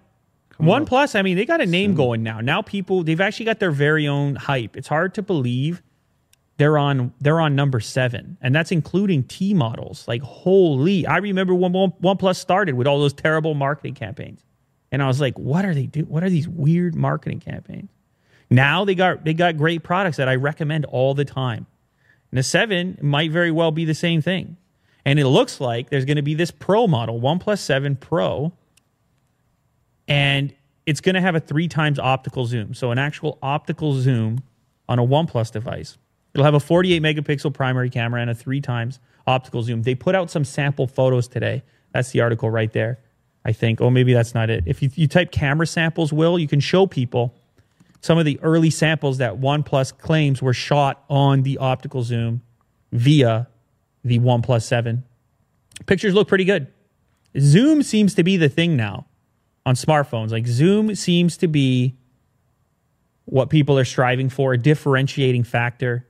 One 0.58 0.88
plus. 0.88 1.14
I 1.14 1.22
mean, 1.22 1.38
they 1.38 1.46
got 1.46 1.62
a 1.62 1.68
name 1.68 1.92
soon. 1.92 1.98
going 1.98 2.24
now. 2.24 2.42
Now 2.42 2.64
people 2.64 3.04
they've 3.04 3.22
actually 3.22 3.46
got 3.46 3.60
their 3.60 3.70
very 3.70 4.08
own 4.08 4.34
hype. 4.34 4.76
It's 4.76 4.88
hard 4.88 5.14
to 5.14 5.22
believe 5.22 5.84
they're 6.58 6.78
on 6.78 7.14
they're 7.22 7.40
on 7.40 7.56
number 7.56 7.80
seven, 7.80 8.38
and 8.42 8.54
that's 8.54 8.72
including 8.72 9.24
T 9.24 9.54
models. 9.54 10.08
Like 10.08 10.22
holy, 10.24 11.06
I 11.06 11.18
remember 11.18 11.54
when 11.54 11.72
OnePlus 11.72 12.38
started 12.38 12.76
with 12.76 12.88
all 12.88 13.00
those 13.00 13.14
terrible 13.14 13.54
marketing 13.54 13.94
campaigns, 13.94 14.44
and 14.92 15.04
I 15.04 15.08
was 15.08 15.22
like, 15.22 15.38
what 15.38 15.66
are 15.66 15.74
they 15.74 15.86
do? 15.86 16.02
What 16.02 16.24
are 16.24 16.30
these 16.30 16.48
weird 16.48 16.96
marketing 16.96 17.40
campaigns? 17.40 17.90
Now 18.50 18.86
they 18.86 18.96
got 18.96 19.24
they 19.24 19.34
got 19.34 19.58
great 19.58 19.84
products 19.84 20.18
that 20.18 20.28
I 20.28 20.36
recommend 20.36 20.86
all 20.86 21.14
the 21.14 21.26
time. 21.26 21.68
And 22.32 22.38
the 22.38 22.44
seven 22.44 22.98
might 23.02 23.32
very 23.32 23.52
well 23.52 23.72
be 23.72 23.86
the 23.86 23.94
same 23.94 24.22
thing, 24.22 24.58
and 25.06 25.20
it 25.20 25.28
looks 25.28 25.62
like 25.62 25.90
there's 25.90 26.06
going 26.06 26.18
to 26.18 26.24
be 26.24 26.34
this 26.34 26.52
Pro 26.52 26.88
model, 26.88 27.22
OnePlus 27.22 27.60
Seven 27.60 27.96
Pro, 27.96 28.52
and 30.08 30.54
it's 30.88 31.02
going 31.02 31.16
to 31.16 31.22
have 31.22 31.36
a 31.36 31.40
three 31.40 31.68
times 31.68 32.00
optical 32.00 32.46
zoom. 32.46 32.74
So 32.74 32.92
an 32.92 32.98
actual 32.98 33.38
optical 33.44 33.94
zoom 33.94 34.44
on 34.90 34.98
a 34.98 35.06
OnePlus 35.06 35.52
device. 35.52 35.98
It'll 36.38 36.46
have 36.46 36.54
a 36.54 36.60
48 36.60 37.02
megapixel 37.02 37.52
primary 37.52 37.90
camera 37.90 38.22
and 38.22 38.30
a 38.30 38.36
three 38.36 38.62
times 38.62 39.00
optical 39.26 39.64
zoom. 39.64 39.82
They 39.82 39.96
put 39.96 40.14
out 40.14 40.30
some 40.30 40.46
sample 40.46 40.86
photos 40.86 41.28
today. 41.28 41.64
That's 41.94 42.12
the 42.12 42.22
article 42.22 42.52
right 42.52 42.72
there. 42.72 43.00
I 43.44 43.54
think. 43.54 43.82
Oh, 43.82 43.90
maybe 43.90 44.14
that's 44.14 44.36
not 44.36 44.50
it. 44.50 44.66
If 44.68 44.84
you, 44.84 44.92
you 44.94 45.08
type 45.08 45.32
camera 45.32 45.66
samples, 45.66 46.14
Will, 46.14 46.38
you 46.38 46.48
can 46.48 46.60
show 46.60 46.86
people 46.86 47.34
some 48.02 48.20
of 48.20 48.26
the 48.26 48.40
early 48.44 48.70
samples 48.70 49.18
that 49.18 49.40
OnePlus 49.40 49.98
claims 49.98 50.42
were 50.42 50.54
shot 50.54 51.04
on 51.10 51.42
the 51.42 51.58
optical 51.58 52.04
zoom 52.04 52.42
via 52.92 53.48
the 54.04 54.20
OnePlus 54.20 54.64
7. 54.64 55.04
Pictures 55.88 56.14
look 56.14 56.28
pretty 56.28 56.46
good. 56.46 56.68
Zoom 57.40 57.82
seems 57.82 58.14
to 58.16 58.24
be 58.24 58.38
the 58.38 58.50
thing 58.50 58.76
now 58.76 59.08
on 59.66 59.76
smartphones. 59.76 60.32
Like 60.32 60.46
Zoom 60.46 60.94
seems 60.94 61.38
to 61.38 61.48
be 61.48 61.96
what 63.26 63.50
people 63.50 63.78
are 63.80 63.86
striving 63.86 64.30
for, 64.30 64.54
a 64.54 64.58
differentiating 64.58 65.44
factor. 65.44 66.07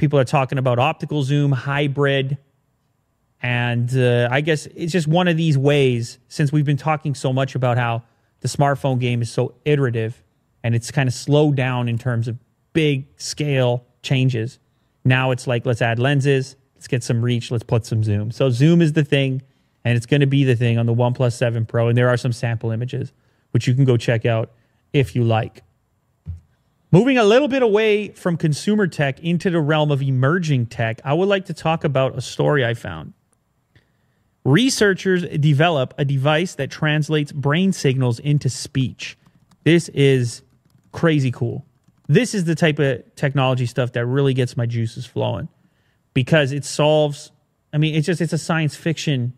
People 0.00 0.18
are 0.18 0.24
talking 0.24 0.56
about 0.56 0.78
optical 0.78 1.22
zoom, 1.22 1.52
hybrid, 1.52 2.38
and 3.42 3.94
uh, 3.94 4.30
I 4.30 4.40
guess 4.40 4.64
it's 4.74 4.92
just 4.92 5.06
one 5.06 5.28
of 5.28 5.36
these 5.36 5.58
ways, 5.58 6.18
since 6.28 6.50
we've 6.50 6.64
been 6.64 6.78
talking 6.78 7.14
so 7.14 7.34
much 7.34 7.54
about 7.54 7.76
how 7.76 8.02
the 8.40 8.48
smartphone 8.48 8.98
game 8.98 9.20
is 9.20 9.30
so 9.30 9.56
iterative 9.66 10.22
and 10.64 10.74
it's 10.74 10.90
kind 10.90 11.06
of 11.06 11.12
slowed 11.12 11.54
down 11.54 11.86
in 11.86 11.98
terms 11.98 12.28
of 12.28 12.38
big 12.72 13.08
scale 13.18 13.84
changes. 14.02 14.58
Now 15.04 15.32
it's 15.32 15.46
like, 15.46 15.66
let's 15.66 15.82
add 15.82 15.98
lenses, 15.98 16.56
let's 16.76 16.88
get 16.88 17.04
some 17.04 17.20
reach, 17.20 17.50
let's 17.50 17.62
put 17.62 17.84
some 17.84 18.02
zoom. 18.02 18.30
So, 18.30 18.48
zoom 18.48 18.80
is 18.80 18.94
the 18.94 19.04
thing, 19.04 19.42
and 19.84 19.98
it's 19.98 20.06
going 20.06 20.22
to 20.22 20.26
be 20.26 20.44
the 20.44 20.56
thing 20.56 20.78
on 20.78 20.86
the 20.86 20.94
OnePlus 20.94 21.34
7 21.34 21.66
Pro. 21.66 21.88
And 21.88 21.98
there 21.98 22.08
are 22.08 22.16
some 22.16 22.32
sample 22.32 22.70
images, 22.70 23.12
which 23.50 23.66
you 23.66 23.74
can 23.74 23.84
go 23.84 23.98
check 23.98 24.24
out 24.24 24.50
if 24.94 25.14
you 25.14 25.24
like. 25.24 25.62
Moving 26.92 27.18
a 27.18 27.24
little 27.24 27.46
bit 27.46 27.62
away 27.62 28.08
from 28.08 28.36
consumer 28.36 28.88
tech 28.88 29.20
into 29.20 29.48
the 29.48 29.60
realm 29.60 29.92
of 29.92 30.02
emerging 30.02 30.66
tech, 30.66 31.00
I 31.04 31.14
would 31.14 31.28
like 31.28 31.44
to 31.46 31.54
talk 31.54 31.84
about 31.84 32.18
a 32.18 32.20
story 32.20 32.64
I 32.64 32.74
found. 32.74 33.12
Researchers 34.44 35.22
develop 35.38 35.94
a 35.98 36.04
device 36.04 36.56
that 36.56 36.70
translates 36.70 37.30
brain 37.30 37.72
signals 37.72 38.18
into 38.18 38.48
speech. 38.48 39.16
This 39.62 39.88
is 39.90 40.42
crazy 40.90 41.30
cool. 41.30 41.64
This 42.08 42.34
is 42.34 42.44
the 42.44 42.56
type 42.56 42.80
of 42.80 43.14
technology 43.14 43.66
stuff 43.66 43.92
that 43.92 44.04
really 44.06 44.34
gets 44.34 44.56
my 44.56 44.66
juices 44.66 45.06
flowing 45.06 45.48
because 46.12 46.50
it 46.50 46.64
solves 46.64 47.30
I 47.72 47.78
mean 47.78 47.94
it's 47.94 48.06
just 48.06 48.20
it's 48.20 48.32
a 48.32 48.38
science 48.38 48.74
fiction 48.74 49.34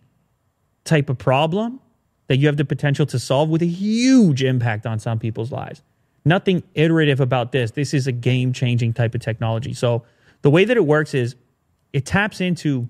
type 0.85 1.11
of 1.11 1.19
problem 1.19 1.81
that 2.29 2.38
you 2.38 2.47
have 2.47 2.57
the 2.57 2.65
potential 2.65 3.05
to 3.07 3.19
solve 3.19 3.51
with 3.51 3.61
a 3.61 3.67
huge 3.67 4.43
impact 4.43 4.87
on 4.87 4.99
some 4.99 5.19
people's 5.19 5.53
lives. 5.53 5.83
Nothing 6.25 6.63
iterative 6.75 7.21
about 7.21 7.53
this. 7.53 7.73
This 7.73 7.93
is 7.93 8.07
a 8.07 8.13
game-changing 8.13 8.93
type 8.93 9.15
of 9.15 9.21
technology. 9.21 9.75
So 9.75 10.05
the 10.43 10.51
way 10.51 10.65
that 10.65 10.77
it 10.77 10.87
works 10.87 11.15
is 11.15 11.37
it 11.93 12.07
taps 12.07 12.41
into 12.41 12.89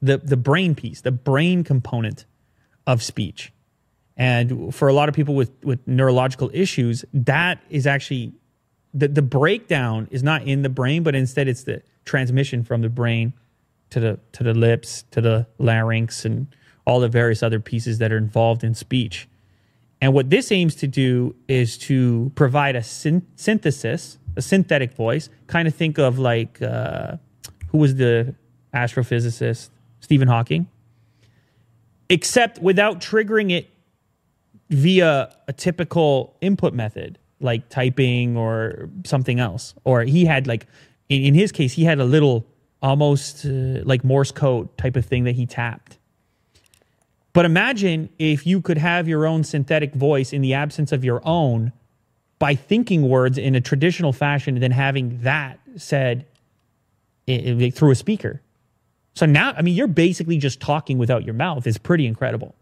the 0.00 0.18
the 0.18 0.36
brain 0.36 0.74
piece, 0.74 1.00
the 1.00 1.10
brain 1.10 1.64
component 1.64 2.24
of 2.86 3.02
speech. 3.02 3.52
And 4.16 4.74
for 4.74 4.88
a 4.88 4.92
lot 4.92 5.08
of 5.08 5.14
people 5.14 5.34
with 5.34 5.52
with 5.62 5.86
neurological 5.86 6.50
issues, 6.52 7.04
that 7.12 7.62
is 7.68 7.86
actually 7.86 8.32
the 8.94 9.08
the 9.08 9.22
breakdown 9.22 10.08
is 10.10 10.22
not 10.22 10.42
in 10.42 10.62
the 10.62 10.68
brain, 10.68 11.02
but 11.02 11.14
instead 11.14 11.48
it's 11.48 11.64
the 11.64 11.82
transmission 12.04 12.64
from 12.64 12.82
the 12.82 12.88
brain 12.88 13.32
to 13.90 14.00
the 14.00 14.18
to 14.32 14.42
the 14.42 14.54
lips, 14.54 15.04
to 15.10 15.20
the 15.20 15.46
larynx 15.58 16.24
and 16.24 16.46
all 16.86 17.00
the 17.00 17.08
various 17.08 17.42
other 17.42 17.60
pieces 17.60 17.98
that 17.98 18.10
are 18.10 18.16
involved 18.16 18.64
in 18.64 18.74
speech. 18.74 19.28
And 20.00 20.14
what 20.14 20.30
this 20.30 20.52
aims 20.52 20.74
to 20.76 20.86
do 20.86 21.34
is 21.48 21.76
to 21.78 22.30
provide 22.34 22.76
a 22.76 22.82
syn- 22.82 23.26
synthesis, 23.36 24.18
a 24.36 24.42
synthetic 24.42 24.94
voice. 24.94 25.28
Kind 25.48 25.66
of 25.66 25.74
think 25.74 25.98
of 25.98 26.18
like 26.18 26.62
uh, 26.62 27.16
who 27.68 27.78
was 27.78 27.96
the 27.96 28.34
astrophysicist 28.74 29.70
Stephen 30.00 30.28
Hawking, 30.28 30.68
except 32.08 32.60
without 32.60 33.00
triggering 33.00 33.50
it 33.50 33.70
via 34.70 35.34
a 35.48 35.52
typical 35.52 36.36
input 36.40 36.74
method 36.74 37.18
like 37.40 37.68
typing 37.68 38.36
or 38.36 38.90
something 39.04 39.40
else. 39.40 39.74
Or 39.84 40.02
he 40.02 40.24
had 40.24 40.46
like, 40.46 40.66
in, 41.08 41.22
in 41.22 41.34
his 41.34 41.52
case, 41.52 41.72
he 41.72 41.84
had 41.84 41.98
a 41.98 42.04
little 42.04 42.46
almost 42.82 43.44
uh, 43.44 43.82
like 43.84 44.04
Morse 44.04 44.30
code 44.30 44.76
type 44.76 44.96
of 44.96 45.04
thing 45.04 45.24
that 45.24 45.34
he 45.34 45.46
tapped. 45.46 45.97
But 47.32 47.44
imagine 47.44 48.08
if 48.18 48.46
you 48.46 48.60
could 48.60 48.78
have 48.78 49.06
your 49.08 49.26
own 49.26 49.44
synthetic 49.44 49.94
voice 49.94 50.32
in 50.32 50.42
the 50.42 50.54
absence 50.54 50.92
of 50.92 51.04
your 51.04 51.20
own 51.24 51.72
by 52.38 52.54
thinking 52.54 53.08
words 53.08 53.36
in 53.36 53.54
a 53.54 53.60
traditional 53.60 54.12
fashion 54.12 54.54
and 54.54 54.62
then 54.62 54.70
having 54.70 55.20
that 55.22 55.60
said 55.76 56.26
through 57.26 57.90
a 57.90 57.94
speaker. 57.94 58.40
So 59.14 59.26
now, 59.26 59.52
I 59.56 59.62
mean, 59.62 59.74
you're 59.74 59.88
basically 59.88 60.38
just 60.38 60.60
talking 60.60 60.96
without 60.96 61.24
your 61.24 61.34
mouth. 61.34 61.66
It's 61.66 61.78
pretty 61.78 62.06
incredible. 62.06 62.54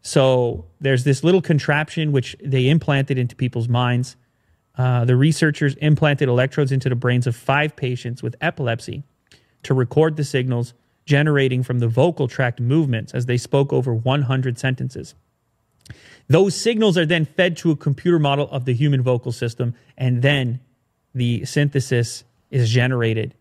So 0.00 0.64
there's 0.80 1.04
this 1.04 1.22
little 1.22 1.42
contraption 1.42 2.12
which 2.12 2.36
they 2.42 2.68
implanted 2.68 3.18
into 3.18 3.36
people's 3.36 3.68
minds. 3.68 4.16
Uh, 4.78 5.04
the 5.04 5.16
researchers 5.16 5.74
implanted 5.76 6.28
electrodes 6.28 6.72
into 6.72 6.88
the 6.88 6.94
brains 6.94 7.26
of 7.26 7.36
five 7.36 7.76
patients 7.76 8.22
with 8.22 8.36
epilepsy 8.40 9.02
to 9.64 9.74
record 9.74 10.16
the 10.16 10.24
signals 10.24 10.74
generating 11.06 11.62
from 11.62 11.78
the 11.78 11.88
vocal 11.88 12.28
tract 12.28 12.60
movements 12.60 13.14
as 13.14 13.26
they 13.26 13.36
spoke 13.36 13.72
over 13.72 13.94
100 13.94 14.58
sentences. 14.58 15.14
Those 16.28 16.56
signals 16.56 16.98
are 16.98 17.06
then 17.06 17.24
fed 17.24 17.56
to 17.58 17.70
a 17.70 17.76
computer 17.76 18.18
model 18.18 18.50
of 18.50 18.64
the 18.64 18.74
human 18.74 19.02
vocal 19.02 19.30
system, 19.30 19.74
and 19.96 20.20
then 20.20 20.60
the 21.14 21.44
synthesis 21.44 22.24
is 22.50 22.68
generated 22.68 23.34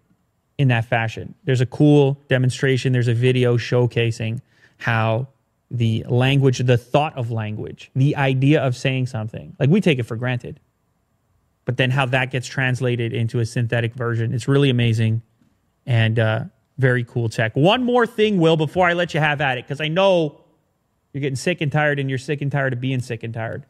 in 0.58 0.67
that 0.67 0.86
fashion. 0.86 1.34
There's 1.43 1.62
a 1.62 1.65
cool 1.65 2.19
demonstration, 2.30 2.93
there's 2.93 3.08
a 3.08 3.13
video 3.13 3.58
showcasing 3.58 4.41
how 4.78 5.28
the 5.71 6.06
language, 6.08 6.60
the 6.60 6.78
thought 6.78 7.17
of 7.17 7.32
language, 7.32 7.89
the 7.95 8.15
idea 8.15 8.62
of 8.62 8.75
saying 8.75 9.08
something, 9.08 9.56
like 9.60 9.69
we 9.69 9.82
take 9.82 9.97
it 9.97 10.04
for 10.04 10.15
granted, 10.15 10.60
but 11.65 11.78
then 11.78 11.89
how 11.89 12.06
that 12.06 12.30
gets 12.30 12.45
translated 12.45 13.12
into 13.12 13.39
a 13.39 13.45
synthetic 13.45 13.95
version. 13.95 14.32
It's 14.32 14.47
really 14.47 14.69
amazing 14.69 15.23
and 15.86 16.19
uh, 16.19 16.43
very 16.77 17.03
cool 17.03 17.29
tech. 17.29 17.55
One 17.55 17.83
more 17.83 18.05
thing, 18.05 18.39
Will, 18.39 18.57
before 18.57 18.88
I 18.88 18.93
let 18.93 19.13
you 19.13 19.19
have 19.19 19.41
at 19.41 19.57
it, 19.57 19.65
because 19.65 19.81
I 19.81 19.88
know 19.88 20.41
you're 21.13 21.21
getting 21.21 21.35
sick 21.35 21.61
and 21.61 21.71
tired 21.71 21.99
and 21.99 22.09
you're 22.09 22.19
sick 22.19 22.41
and 22.41 22.51
tired 22.51 22.73
of 22.73 22.81
being 22.81 22.99
sick 22.99 23.23
and 23.23 23.33
tired. 23.33 23.65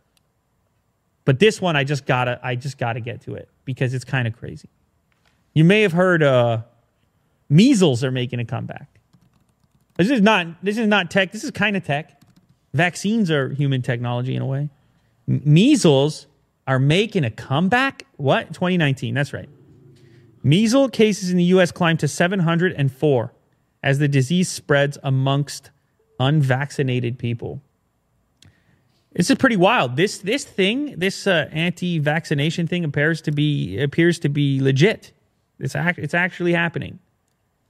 But 1.24 1.39
this 1.39 1.62
one, 1.62 1.76
I 1.76 1.84
just 1.84 2.06
gotta, 2.06 2.39
I 2.44 2.56
just 2.56 2.78
gotta 2.78 3.00
get 3.00 3.22
to 3.22 3.36
it 3.36 3.50
because 3.65 3.94
it's 3.94 4.06
kind 4.06 4.28
of 4.28 4.38
crazy. 4.38 4.70
You 5.54 5.63
may 5.63 5.82
have 5.82 5.94
heard 5.94 6.22
uh, 6.22 6.62
Measles 7.50 8.04
are 8.04 8.12
making 8.12 8.39
a 8.39 8.46
comeback. 8.46 8.88
This 9.98 10.10
is 10.10 10.22
not 10.22 10.48
this 10.63 10.78
is 10.78 10.88
not 10.88 11.10
tech. 11.12 11.32
This 11.32 11.44
is 11.44 11.52
kind 11.52 11.78
of 11.78 11.86
tech. 11.86 12.22
Vaccines 12.74 13.32
are 13.32 13.50
human 13.50 13.82
technology 13.82 14.36
in 14.36 14.41
a 14.41 14.46
way. 14.46 14.70
M- 15.28 15.41
measles 15.46 16.28
are 16.68 16.80
making 16.80 17.24
a 17.24 17.32
comeback. 17.32 18.06
What? 18.18 18.48
2019. 18.48 19.13
That's 19.13 19.32
right. 19.32 19.48
Measles 20.46 20.92
cases 20.92 21.32
in 21.32 21.38
the 21.38 21.44
U.S. 21.46 21.72
climbed 21.72 22.00
to 22.02 22.08
704 22.08 23.34
as 23.82 23.98
the 23.98 24.08
disease 24.08 24.48
spreads 24.48 24.96
amongst 25.02 25.72
unvaccinated 26.20 27.18
people. 27.18 27.64
This 29.14 29.32
is 29.32 29.38
pretty 29.38 29.56
wild. 29.56 29.96
This 29.96 30.20
this 30.20 30.44
thing, 30.44 31.00
this 31.00 31.26
uh, 31.26 31.50
anti-vaccination 31.52 32.68
thing, 32.68 32.84
appears 32.84 33.22
to 33.22 33.32
be 33.32 33.80
appears 33.80 34.20
to 34.20 34.30
be 34.30 34.62
legit. 34.62 35.14
It's 35.58 35.76
act, 35.76 35.98
it's 35.98 36.14
actually 36.14 36.54
happening. 36.54 37.00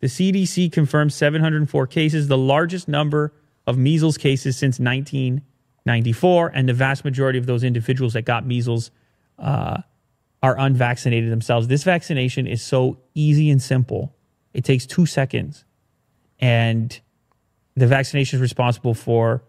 The 0.02 0.08
CDC 0.08 0.72
confirmed 0.74 1.14
704 1.14 1.88
cases, 1.88 2.28
the 2.28 2.38
largest 2.38 2.90
number 2.90 3.32
of 3.66 3.78
measles 3.78 4.18
cases 4.18 4.58
since 4.58 4.80
1994, 4.80 6.52
and 6.54 6.68
the 6.68 6.74
vast 6.74 7.06
majority 7.06 7.40
of 7.40 7.46
those 7.46 7.64
individuals 7.64 8.14
that 8.14 8.24
got 8.24 8.46
measles 8.46 8.92
uh, 9.40 9.78
are 10.45 10.55
unvaccinated 10.60 11.31
themselves. 11.31 11.67
This 11.67 11.84
vaccination 11.84 12.45
is 12.45 12.62
so 12.62 12.99
easy 13.15 13.49
and 13.49 13.60
simple. 13.60 14.13
It 14.53 14.63
takes 14.63 14.86
two 14.86 15.08
seconds, 15.08 15.65
and 16.39 16.99
the 17.73 17.88
vaccination 17.88 18.38
is 18.38 18.41
responsible 18.41 18.93
for 18.93 19.43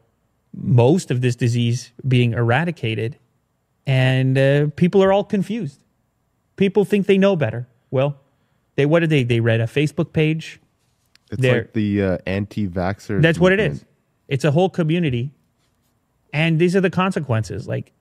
most 0.54 1.10
of 1.10 1.20
this 1.20 1.36
disease 1.36 1.92
being 2.08 2.32
eradicated. 2.32 3.18
And 3.86 4.38
uh, 4.38 4.68
people 4.74 5.04
are 5.04 5.12
all 5.12 5.22
confused. 5.22 5.80
People 6.56 6.86
think 6.86 7.06
they 7.06 7.18
know 7.18 7.36
better. 7.36 7.68
Well, 7.90 8.16
they 8.76 8.86
what 8.86 9.00
did 9.00 9.10
they 9.10 9.22
they 9.22 9.40
read 9.40 9.60
a 9.60 9.66
Facebook 9.66 10.14
page. 10.14 10.60
It's 11.30 11.42
They're, 11.42 11.62
like 11.62 11.72
the 11.74 12.02
uh, 12.02 12.18
anti-vaxxers. 12.26 13.20
That's 13.20 13.38
what 13.38 13.52
it 13.52 13.60
is. 13.60 13.84
It's 14.28 14.44
a 14.44 14.50
whole 14.50 14.70
community, 14.70 15.30
and 16.32 16.58
these 16.58 16.74
are 16.74 16.80
the 16.80 16.90
consequences. 16.90 17.68
Like 17.68 17.92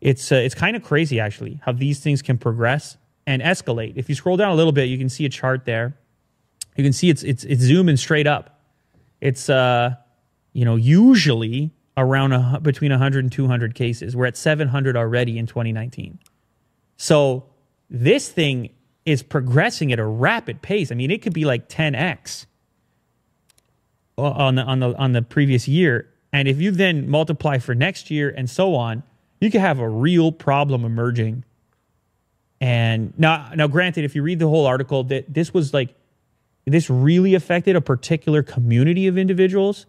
it's 0.00 0.30
uh, 0.30 0.36
it's 0.36 0.54
kind 0.54 0.76
of 0.76 0.82
crazy 0.82 1.20
actually 1.20 1.60
how 1.64 1.72
these 1.72 2.00
things 2.00 2.22
can 2.22 2.38
progress 2.38 2.96
and 3.26 3.42
escalate. 3.42 3.94
If 3.96 4.08
you 4.08 4.14
scroll 4.14 4.36
down 4.36 4.50
a 4.50 4.54
little 4.54 4.72
bit, 4.72 4.88
you 4.88 4.98
can 4.98 5.08
see 5.08 5.24
a 5.24 5.28
chart 5.28 5.64
there. 5.64 5.96
You 6.76 6.84
can 6.84 6.92
see 6.92 7.10
it's 7.10 7.22
it's 7.22 7.44
it's 7.44 7.62
zooming 7.62 7.96
straight 7.96 8.26
up. 8.26 8.60
It's 9.20 9.50
uh 9.50 9.94
you 10.52 10.64
know 10.64 10.76
usually 10.76 11.72
around 11.96 12.32
a, 12.32 12.60
between 12.62 12.92
100 12.92 13.24
and 13.24 13.32
200 13.32 13.74
cases. 13.74 14.14
We're 14.14 14.26
at 14.26 14.36
700 14.36 14.96
already 14.96 15.36
in 15.36 15.46
2019. 15.46 16.20
So 16.96 17.46
this 17.90 18.28
thing 18.28 18.70
is 19.04 19.22
progressing 19.22 19.92
at 19.92 19.98
a 19.98 20.06
rapid 20.06 20.62
pace. 20.62 20.92
I 20.92 20.94
mean, 20.94 21.10
it 21.10 21.22
could 21.22 21.32
be 21.32 21.44
like 21.44 21.68
10x 21.68 22.46
on 24.16 24.54
the 24.54 24.62
on 24.62 24.80
the 24.80 24.96
on 24.96 25.12
the 25.12 25.22
previous 25.22 25.66
year. 25.66 26.08
And 26.32 26.46
if 26.46 26.60
you 26.60 26.70
then 26.70 27.08
multiply 27.08 27.58
for 27.58 27.74
next 27.74 28.10
year 28.10 28.32
and 28.36 28.48
so 28.48 28.74
on, 28.74 29.02
you 29.40 29.50
could 29.50 29.60
have 29.60 29.78
a 29.78 29.88
real 29.88 30.32
problem 30.32 30.84
emerging. 30.84 31.44
And 32.60 33.12
now, 33.18 33.50
now, 33.54 33.68
granted, 33.68 34.04
if 34.04 34.16
you 34.16 34.22
read 34.22 34.38
the 34.38 34.48
whole 34.48 34.66
article, 34.66 35.04
that 35.04 35.32
this 35.32 35.54
was 35.54 35.72
like 35.72 35.94
this 36.66 36.90
really 36.90 37.34
affected 37.34 37.76
a 37.76 37.80
particular 37.80 38.42
community 38.42 39.06
of 39.06 39.16
individuals, 39.16 39.86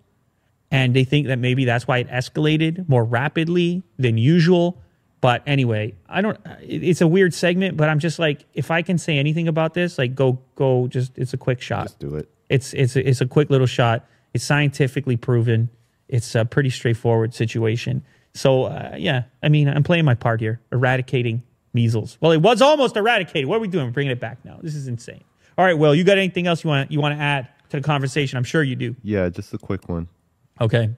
and 0.72 0.96
they 0.96 1.04
think 1.04 1.28
that 1.28 1.40
maybe 1.40 1.66
that's 1.66 1.88
why 1.88 1.98
it 1.98 2.08
escalated 2.10 2.88
more 2.88 3.04
rapidly 3.04 3.84
than 3.98 4.18
usual. 4.18 4.82
But 5.22 5.42
anyway, 5.48 5.96
I 6.08 6.22
don't. 6.22 6.40
It's 6.62 7.02
a 7.02 7.08
weird 7.08 7.34
segment, 7.34 7.76
but 7.76 7.90
I'm 7.90 8.00
just 8.00 8.20
like, 8.20 8.46
if 8.54 8.72
I 8.72 8.84
can 8.84 8.98
say 8.98 9.18
anything 9.18 9.48
about 9.48 9.74
this, 9.74 9.98
like, 9.98 10.16
go, 10.16 10.40
go, 10.56 10.88
just 10.88 11.18
it's 11.18 11.34
a 11.34 11.38
quick 11.38 11.62
shot. 11.62 11.86
Just 11.86 12.00
do 12.00 12.16
it. 12.16 12.30
It's 12.50 12.74
it's 12.74 12.96
it's 12.96 13.20
a 13.20 13.26
quick 13.26 13.50
little 13.50 13.68
shot. 13.68 14.08
It's 14.34 14.44
scientifically 14.44 15.18
proven. 15.18 15.70
It's 16.08 16.36
a 16.36 16.46
pretty 16.46 16.70
straightforward 16.70 17.34
situation. 17.34 18.04
So 18.40 18.64
uh, 18.64 18.96
yeah, 18.98 19.24
I 19.44 19.50
mean, 19.50 19.68
I'm 19.68 19.84
playing 19.84 20.06
my 20.06 20.16
part 20.16 20.40
here, 20.40 20.62
eradicating 20.72 21.44
measles. 21.74 22.18
Well, 22.22 22.32
it 22.32 22.38
was 22.38 22.62
almost 22.62 22.96
eradicated. 22.96 23.50
What 23.50 23.58
are 23.58 23.60
we 23.60 23.68
doing? 23.68 23.88
We're 23.88 23.92
bringing 23.92 24.14
it 24.14 24.22
back 24.22 24.46
now. 24.46 24.60
This 24.62 24.76
is 24.76 24.88
insane. 24.88 25.26
All 25.58 25.66
right, 25.66 25.78
Will, 25.78 25.94
you 25.94 26.06
got 26.06 26.18
anything 26.18 26.48
else 26.48 26.64
you 26.64 26.70
want 26.70 26.90
you 26.90 27.02
want 27.02 27.18
to 27.18 27.22
add 27.22 27.50
to 27.72 27.82
the 27.82 27.84
conversation? 27.84 28.38
I'm 28.38 28.46
sure 28.46 28.64
you 28.64 28.78
do. 28.78 28.96
Yeah, 29.04 29.28
just 29.28 29.54
a 29.54 29.58
quick 29.58 29.90
one. 29.90 30.08
Okay. 30.62 30.90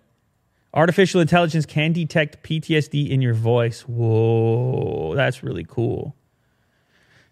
Artificial 0.75 1.19
intelligence 1.19 1.65
can 1.65 1.93
detect 1.93 2.43
PTSD 2.43 3.09
in 3.09 3.23
your 3.23 3.33
voice. 3.33 3.81
Whoa, 3.81 5.15
that's 5.15 5.41
really 5.41 5.65
cool. 5.67 6.15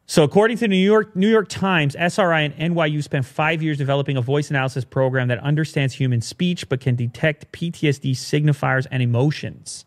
So, 0.08 0.24
according 0.24 0.58
to 0.58 0.62
the 0.62 0.70
New 0.70 0.78
York 0.78 1.16
New 1.16 1.30
York 1.30 1.50
Times, 1.50 1.96
SRI 1.96 2.42
and 2.42 2.56
NYU 2.56 3.04
spent 3.04 3.28
five 3.28 3.62
years 3.62 3.78
developing 3.78 4.18
a 4.18 4.22
voice 4.22 4.50
analysis 4.50 4.86
program 4.86 5.28
that 5.28 5.38
understands 5.44 5.94
human 5.94 6.22
speech 6.22 6.68
but 6.68 6.82
can 6.82 6.96
detect 6.96 7.52
PTSD 7.52 8.14
signifiers 8.14 8.88
and 8.90 9.04
emotions. 9.04 9.86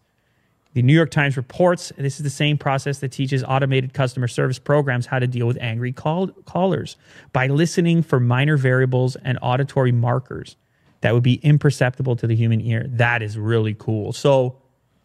The 0.74 0.82
New 0.82 0.94
York 0.94 1.10
Times 1.10 1.36
reports 1.36 1.92
this 1.98 2.16
is 2.16 2.22
the 2.22 2.30
same 2.30 2.56
process 2.56 3.00
that 3.00 3.12
teaches 3.12 3.44
automated 3.44 3.92
customer 3.92 4.26
service 4.26 4.58
programs 4.58 5.06
how 5.06 5.18
to 5.18 5.26
deal 5.26 5.46
with 5.46 5.58
angry 5.60 5.92
call- 5.92 6.28
callers 6.46 6.96
by 7.32 7.46
listening 7.48 8.02
for 8.02 8.18
minor 8.18 8.56
variables 8.56 9.16
and 9.16 9.38
auditory 9.42 9.92
markers 9.92 10.56
that 11.02 11.12
would 11.12 11.22
be 11.22 11.34
imperceptible 11.34 12.16
to 12.16 12.26
the 12.26 12.34
human 12.34 12.60
ear. 12.60 12.86
That 12.88 13.22
is 13.22 13.36
really 13.36 13.74
cool. 13.74 14.12
So, 14.12 14.56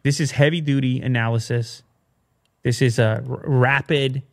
this 0.03 0.21
is 0.21 0.31
heavy 0.31 0.61
duty 0.61 1.01
analysis. 1.01 1.83
This 2.63 2.81
is 2.81 2.97
a 2.97 3.23
r- 3.27 3.41
rapid 3.43 4.23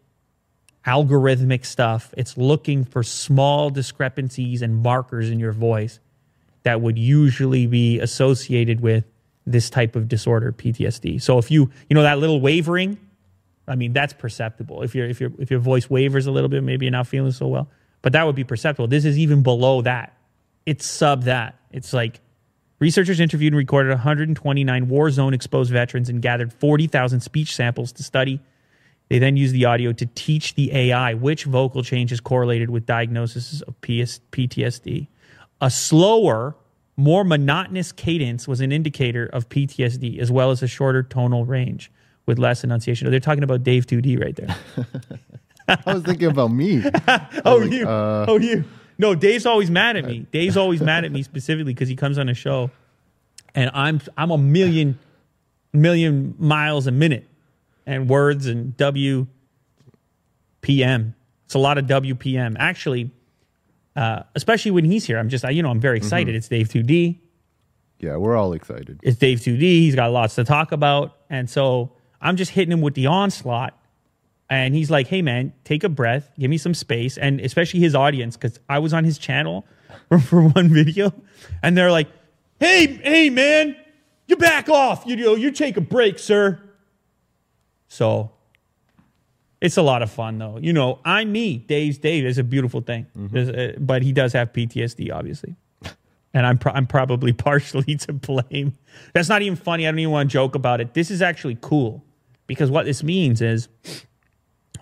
algorithmic 0.86 1.64
stuff. 1.64 2.14
It's 2.16 2.36
looking 2.36 2.84
for 2.84 3.02
small 3.02 3.70
discrepancies 3.70 4.62
and 4.62 4.82
markers 4.82 5.30
in 5.30 5.40
your 5.40 5.52
voice 5.52 5.98
that 6.62 6.80
would 6.80 6.98
usually 6.98 7.66
be 7.66 7.98
associated 7.98 8.80
with 8.80 9.04
this 9.46 9.70
type 9.70 9.96
of 9.96 10.09
disorder, 10.09 10.52
PTSD. 10.52 11.20
So 11.20 11.38
if 11.38 11.50
you, 11.50 11.70
you 11.88 11.94
know, 11.94 12.02
that 12.02 12.18
little 12.18 12.40
wavering, 12.40 12.98
I 13.66 13.76
mean, 13.76 13.92
that's 13.92 14.12
perceptible. 14.12 14.83
If 14.83 14.94
your 14.94 15.07
if 15.07 15.20
your 15.20 15.30
if 15.38 15.50
your 15.50 15.61
voice 15.61 15.88
wavers 15.88 16.26
a 16.26 16.30
little 16.30 16.48
bit, 16.48 16.62
maybe 16.62 16.87
you're 16.87 16.92
not 16.92 17.07
feeling 17.07 17.33
so 17.33 17.48
well, 17.48 17.68
but 18.02 18.12
that 18.12 18.26
would 18.26 18.37
be 18.37 18.44
perceptible. 18.44 18.88
This 18.88 19.04
is 19.04 19.18
even 19.18 19.42
below 19.42 19.83
that. 19.83 20.16
It's 20.66 20.87
sub 20.87 21.24
that. 21.24 21.59
It's 21.72 21.92
like 21.92 22.20
researchers 22.78 23.20
interviewed 23.20 23.52
and 23.52 23.59
recorded 23.59 23.90
129 23.90 24.88
war 24.88 25.11
zone 25.11 25.35
exposed 25.35 25.72
veterans 25.72 26.09
and 26.09 26.20
gathered 26.20 26.52
40,000 26.52 27.20
speech 27.20 27.54
samples 27.54 27.92
to 27.92 28.02
study. 28.02 28.40
They 29.09 29.18
then 29.18 29.37
used 29.37 29.54
the 29.54 29.66
audio 29.66 29.92
to 29.92 30.07
teach 30.07 30.54
the 30.54 30.74
AI 30.74 31.14
which 31.14 31.44
vocal 31.44 31.83
change 31.83 32.12
is 32.12 32.20
correlated 32.20 32.70
with 32.70 32.87
diagnoses 32.87 33.62
of 33.62 33.78
PTSD. 33.80 35.09
A 35.61 35.70
slower, 35.70 36.57
more 36.96 37.24
monotonous 37.24 37.92
cadence 37.92 38.46
was 38.46 38.61
an 38.61 38.72
indicator 38.72 39.26
of 39.26 39.48
PTSD, 39.48 40.18
as 40.18 40.30
well 40.30 40.50
as 40.50 40.62
a 40.62 40.68
shorter 40.68 41.02
tonal 41.02 41.44
range 41.44 41.90
with 42.26 42.38
less 42.38 42.64
enunciation. 42.64 43.11
They're 43.11 43.20
talking 43.20 43.44
about 43.44 43.62
Dave 43.62 43.87
2D 43.87 44.20
right 44.20 44.37
there. 44.37 44.57
I 45.68 45.94
was 45.94 46.02
thinking 46.02 46.28
about 46.28 46.52
me. 46.52 46.83
oh, 47.44 47.57
like, 47.57 47.72
you. 47.72 47.88
uh, 47.88 48.26
oh, 48.28 48.38
you. 48.38 48.64
No, 48.98 49.14
Dave's 49.14 49.46
always 49.46 49.70
mad 49.70 49.96
at 49.96 50.04
me. 50.04 50.26
Dave's 50.30 50.57
always 50.57 50.80
mad 50.80 51.04
at 51.04 51.12
me 51.12 51.22
specifically 51.24 51.74
because 51.74 51.88
he 51.88 51.96
comes 51.96 52.18
on 52.18 52.28
a 52.28 52.35
show, 52.35 52.70
and 53.54 53.70
I'm 53.74 54.00
I'm 54.16 54.30
a 54.30 54.38
million 54.38 54.98
million 55.72 56.35
miles 56.38 56.87
a 56.87 56.92
minute, 56.92 57.26
and 57.87 58.09
words 58.09 58.46
and 58.46 58.76
WPM. 58.76 59.26
It's 60.62 61.54
a 61.54 61.59
lot 61.59 61.78
of 61.78 61.87
WPM. 61.87 62.57
Actually, 62.59 63.11
uh, 63.96 64.22
especially 64.35 64.70
when 64.70 64.85
he's 64.85 65.04
here, 65.04 65.18
I'm 65.18 65.28
just 65.28 65.44
you 65.50 65.62
know 65.62 65.70
I'm 65.70 65.80
very 65.80 65.96
excited. 65.96 66.35
It's 66.35 66.48
Dave 66.48 66.68
2D. 66.68 67.20
Yeah, 68.04 68.16
we're 68.16 68.37
all 68.37 68.52
excited. 68.52 69.00
It's 69.02 69.16
Dave 69.16 69.38
2D. 69.38 69.61
He's 69.61 69.94
got 69.94 70.11
lots 70.11 70.35
to 70.35 70.44
talk 70.44 70.72
about. 70.72 71.16
And 71.30 71.48
so 71.48 71.92
I'm 72.20 72.37
just 72.37 72.50
hitting 72.50 72.72
him 72.72 72.80
with 72.80 72.94
the 72.94 73.07
onslaught. 73.07 73.78
And 74.50 74.74
he's 74.74 74.90
like, 74.90 75.07
hey, 75.07 75.22
man, 75.22 75.54
take 75.64 75.85
a 75.85 75.88
breath, 75.88 76.30
give 76.38 76.50
me 76.50 76.59
some 76.59 76.74
space. 76.74 77.16
And 77.16 77.40
especially 77.40 77.80
his 77.80 77.94
audience, 77.94 78.37
because 78.37 78.61
I 78.68 78.78
was 78.78 78.92
on 78.92 79.04
his 79.04 79.16
channel 79.16 79.66
for, 80.09 80.18
for 80.18 80.42
one 80.48 80.68
video. 80.68 81.14
And 81.62 81.78
they're 81.78 81.90
like, 81.90 82.09
hey, 82.61 82.87
hey, 82.87 83.30
man, 83.30 83.74
you 84.26 84.37
back 84.37 84.68
off. 84.68 85.04
You 85.07 85.16
know, 85.16 85.35
you 85.35 85.50
take 85.50 85.76
a 85.76 85.80
break, 85.80 86.18
sir. 86.18 86.61
So 87.88 88.33
it's 89.64 89.79
a 89.79 89.83
lot 89.83 90.03
of 90.03 90.11
fun, 90.11 90.37
though. 90.38 90.59
You 90.61 90.74
know, 90.74 90.98
I'm 91.05 91.33
me. 91.33 91.57
Dave's 91.57 91.96
Dave 91.96 92.27
is 92.27 92.37
a 92.37 92.44
beautiful 92.44 92.83
thing. 92.83 93.07
Uh, 93.35 93.72
but 93.79 94.03
he 94.03 94.12
does 94.12 94.35
have 94.35 94.53
PTSD, 94.53 95.11
obviously 95.12 95.57
and 96.35 96.46
I'm 96.46 96.59
pro- 96.59 96.72
I'm 96.72 96.87
probably 96.87 97.33
partially 97.48 97.96
to 97.96 98.12
blame. 98.12 98.74
That's 99.14 99.31
not 99.31 99.40
even 99.40 99.57
funny. 99.57 99.87
I 99.87 99.90
don't 99.90 100.00
even 100.00 100.12
want 100.12 100.29
to 100.29 100.33
joke 100.33 100.55
about 100.55 100.83
it. 100.83 100.92
This 100.92 101.11
is 101.11 101.22
actually 101.22 101.57
cool 101.62 102.05
because 102.46 102.70
what 102.70 102.85
this 102.85 103.03
means 103.03 103.40
is 103.40 103.68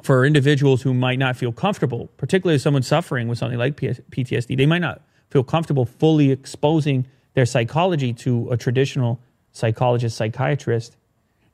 for 0.02 0.24
individuals 0.26 0.82
who 0.82 0.92
might 0.92 1.18
not 1.20 1.36
feel 1.36 1.52
comfortable, 1.52 2.08
particularly 2.16 2.58
someone 2.58 2.82
suffering 2.82 3.28
with 3.28 3.38
something 3.38 3.58
like 3.58 3.76
PS- 3.76 4.00
PTSD, 4.10 4.56
they 4.56 4.66
might 4.66 4.80
not 4.80 5.02
feel 5.30 5.44
comfortable 5.44 5.84
fully 5.84 6.32
exposing 6.32 7.06
their 7.34 7.46
psychology 7.46 8.12
to 8.12 8.50
a 8.50 8.56
traditional 8.56 9.20
psychologist, 9.52 10.16
psychiatrist. 10.16 10.96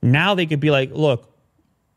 Now 0.01 0.33
they 0.33 0.47
could 0.47 0.59
be 0.59 0.71
like, 0.71 0.89
look, 0.93 1.31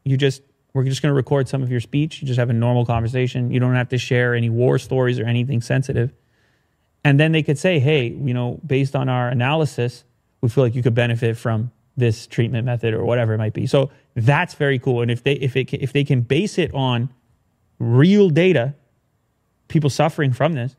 you 0.05 0.17
just 0.19 0.43
we're 0.75 0.85
just 0.85 1.03
going 1.03 1.11
to 1.11 1.15
record 1.15 1.49
some 1.49 1.63
of 1.63 1.71
your 1.71 1.81
speech. 1.81 2.23
You 2.23 2.27
just 2.27 2.39
have 2.39 2.51
a 2.51 2.55
normal 2.55 2.87
conversation. 2.87 3.51
You 3.51 3.61
don't 3.61 3.75
have 3.75 3.91
to 3.91 3.99
share 3.99 4.35
any 4.35 4.49
war 4.49 4.79
stories 4.79 5.19
or 5.19 5.25
anything 5.25 5.61
sensitive. 5.61 6.13
And 7.05 7.19
then 7.19 7.33
they 7.33 7.43
could 7.43 7.59
say, 7.59 7.79
hey, 7.79 8.09
you 8.09 8.33
know, 8.33 8.61
based 8.65 8.97
on 8.97 9.09
our 9.09 9.29
analysis, 9.29 10.05
we 10.41 10.49
feel 10.49 10.65
like 10.65 10.75
you 10.75 10.83
could 10.83 10.95
benefit 10.95 11.37
from 11.37 11.71
this 11.97 12.27
treatment 12.27 12.65
method 12.65 12.95
or 12.95 13.05
whatever 13.05 13.35
it 13.35 13.39
might 13.39 13.53
be. 13.53 13.67
So 13.67 13.91
that's 14.15 14.55
very 14.55 14.79
cool. 14.79 15.03
And 15.03 15.11
if 15.11 15.23
they 15.25 15.35
if 15.35 15.57
it 15.57 15.73
if 15.75 15.93
they 15.93 16.05
can 16.05 16.23
base 16.23 16.59
it 16.59 16.73
on 16.73 17.13
real 17.79 18.31
data, 18.31 18.75
people 19.69 19.91
suffering 19.91 20.33
from 20.33 20.55
this, 20.55 20.77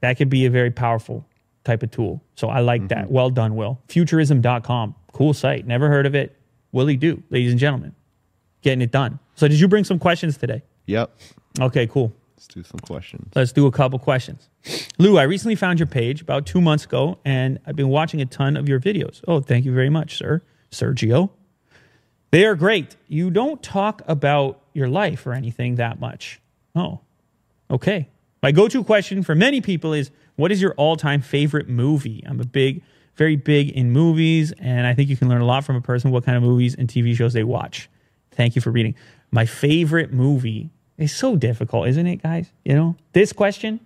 that 0.00 0.16
could 0.16 0.28
be 0.28 0.46
a 0.46 0.50
very 0.50 0.70
powerful 0.70 1.26
type 1.64 1.82
of 1.82 1.90
tool. 1.90 2.22
So 2.34 2.48
I 2.48 2.60
like 2.60 2.88
that. 2.88 3.04
Mm-hmm. 3.04 3.14
Well 3.14 3.30
done, 3.30 3.54
Will. 3.54 3.80
Futurism.com. 3.88 4.94
Cool 5.12 5.34
site. 5.34 5.66
Never 5.66 5.88
heard 5.88 6.06
of 6.06 6.14
it. 6.14 6.36
Willie 6.72 6.96
do, 6.96 7.22
ladies 7.30 7.52
and 7.52 7.60
gentlemen. 7.60 7.94
Getting 8.62 8.82
it 8.82 8.90
done. 8.90 9.18
So 9.34 9.48
did 9.48 9.60
you 9.60 9.68
bring 9.68 9.84
some 9.84 9.98
questions 9.98 10.36
today? 10.36 10.62
Yep. 10.86 11.16
Okay, 11.60 11.86
cool. 11.86 12.12
Let's 12.36 12.46
do 12.48 12.62
some 12.62 12.80
questions. 12.80 13.30
Let's 13.34 13.52
do 13.52 13.66
a 13.66 13.70
couple 13.70 13.98
questions. 13.98 14.48
Lou, 14.98 15.18
I 15.18 15.24
recently 15.24 15.54
found 15.54 15.78
your 15.78 15.86
page 15.86 16.22
about 16.22 16.46
two 16.46 16.60
months 16.60 16.84
ago, 16.84 17.18
and 17.24 17.60
I've 17.66 17.76
been 17.76 17.88
watching 17.88 18.20
a 18.20 18.26
ton 18.26 18.56
of 18.56 18.68
your 18.68 18.80
videos. 18.80 19.22
Oh, 19.28 19.40
thank 19.40 19.64
you 19.64 19.72
very 19.72 19.90
much, 19.90 20.16
sir. 20.16 20.42
Sergio. 20.70 21.30
They 22.32 22.44
are 22.46 22.54
great. 22.54 22.96
You 23.08 23.30
don't 23.30 23.62
talk 23.62 24.02
about 24.06 24.60
your 24.72 24.88
life 24.88 25.26
or 25.26 25.34
anything 25.34 25.76
that 25.76 26.00
much. 26.00 26.40
Oh, 26.74 27.00
okay. 27.70 28.08
My 28.42 28.50
go 28.50 28.66
to 28.68 28.82
question 28.82 29.22
for 29.22 29.34
many 29.34 29.60
people 29.60 29.92
is 29.92 30.10
what 30.36 30.50
is 30.50 30.60
your 30.60 30.72
all 30.74 30.96
time 30.96 31.20
favorite 31.20 31.68
movie? 31.68 32.24
I'm 32.26 32.40
a 32.40 32.44
big, 32.44 32.82
very 33.16 33.36
big 33.36 33.70
in 33.70 33.92
movies, 33.92 34.52
and 34.58 34.86
I 34.86 34.94
think 34.94 35.10
you 35.10 35.16
can 35.16 35.28
learn 35.28 35.42
a 35.42 35.46
lot 35.46 35.64
from 35.64 35.76
a 35.76 35.80
person 35.80 36.10
what 36.10 36.24
kind 36.24 36.36
of 36.36 36.42
movies 36.42 36.74
and 36.74 36.88
TV 36.88 37.14
shows 37.14 37.34
they 37.34 37.44
watch. 37.44 37.88
Thank 38.32 38.56
you 38.56 38.62
for 38.62 38.70
reading. 38.70 38.94
My 39.30 39.46
favorite 39.46 40.12
movie 40.12 40.70
is 40.98 41.14
so 41.14 41.36
difficult, 41.36 41.88
isn't 41.88 42.06
it, 42.06 42.22
guys? 42.22 42.52
You 42.64 42.74
know, 42.74 42.96
this 43.12 43.32
question, 43.32 43.80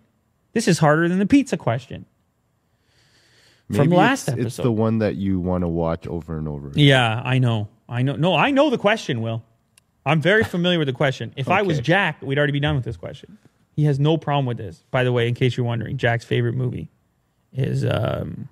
this 0.53 0.69
is 0.69 0.79
harder 0.79 1.09
than 1.09 1.19
the 1.19 1.27
pizza 1.27 1.57
question. 1.57 2.07
From 3.73 3.91
last 3.91 4.29
it's, 4.29 4.39
It's 4.39 4.57
the 4.57 4.71
one 4.71 4.99
that 4.99 5.17
you 5.17 5.41
want 5.41 5.63
to 5.63 5.69
watch 5.69 6.07
over 6.07 6.39
and 6.39 6.47
over. 6.47 6.71
Yeah, 6.75 7.21
I 7.25 7.39
know. 7.39 7.69
I 7.89 8.03
know. 8.03 8.15
No, 8.15 8.35
I 8.35 8.53
know 8.53 8.71
the 8.71 8.79
question, 8.79 9.21
Will. 9.23 9.43
I'm 10.05 10.21
very 10.21 10.45
familiar 10.45 10.79
with 10.79 10.87
the 10.87 10.93
question. 10.93 11.33
If 11.37 11.49
I 11.49 11.63
was 11.63 11.81
Jack, 11.81 12.23
we'd 12.23 12.39
already 12.39 12.53
be 12.53 12.61
done 12.61 12.77
with 12.77 12.85
this 12.85 12.97
question. 12.97 13.39
He 13.75 13.85
has 13.85 13.99
no 13.99 14.17
problem 14.17 14.47
with 14.47 14.57
this. 14.57 14.85
By 14.93 15.03
the 15.03 15.13
way, 15.13 15.27
in 15.27 15.35
case 15.35 15.57
you're 15.57 15.67
wondering, 15.67 15.97
Jack's 15.97 16.25
favorite 16.25 16.55
movie 16.55 16.89
is 17.53 17.85
um 17.85 18.49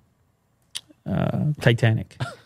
uh, 1.07 1.53
Titanic. 1.61 2.17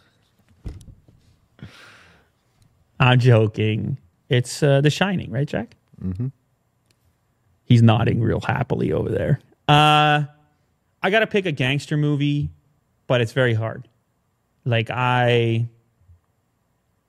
I'm 3.00 3.18
joking. 3.18 3.98
It's 4.28 4.62
uh, 4.62 4.80
The 4.80 4.90
Shining, 4.90 5.30
right, 5.30 5.46
Jack? 5.46 5.76
Mm-hmm. 6.02 6.28
He's 7.64 7.82
nodding 7.82 8.20
real 8.20 8.40
happily 8.40 8.92
over 8.92 9.10
there. 9.10 9.40
Uh, 9.68 10.24
I 11.02 11.10
got 11.10 11.20
to 11.20 11.26
pick 11.26 11.46
a 11.46 11.52
gangster 11.52 11.96
movie, 11.96 12.50
but 13.06 13.20
it's 13.20 13.32
very 13.32 13.54
hard. 13.54 13.88
Like, 14.64 14.90
I 14.90 15.68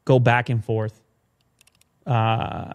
go 0.06 0.20
back 0.20 0.50
and 0.50 0.64
forth. 0.64 1.02
Uh, 2.06 2.74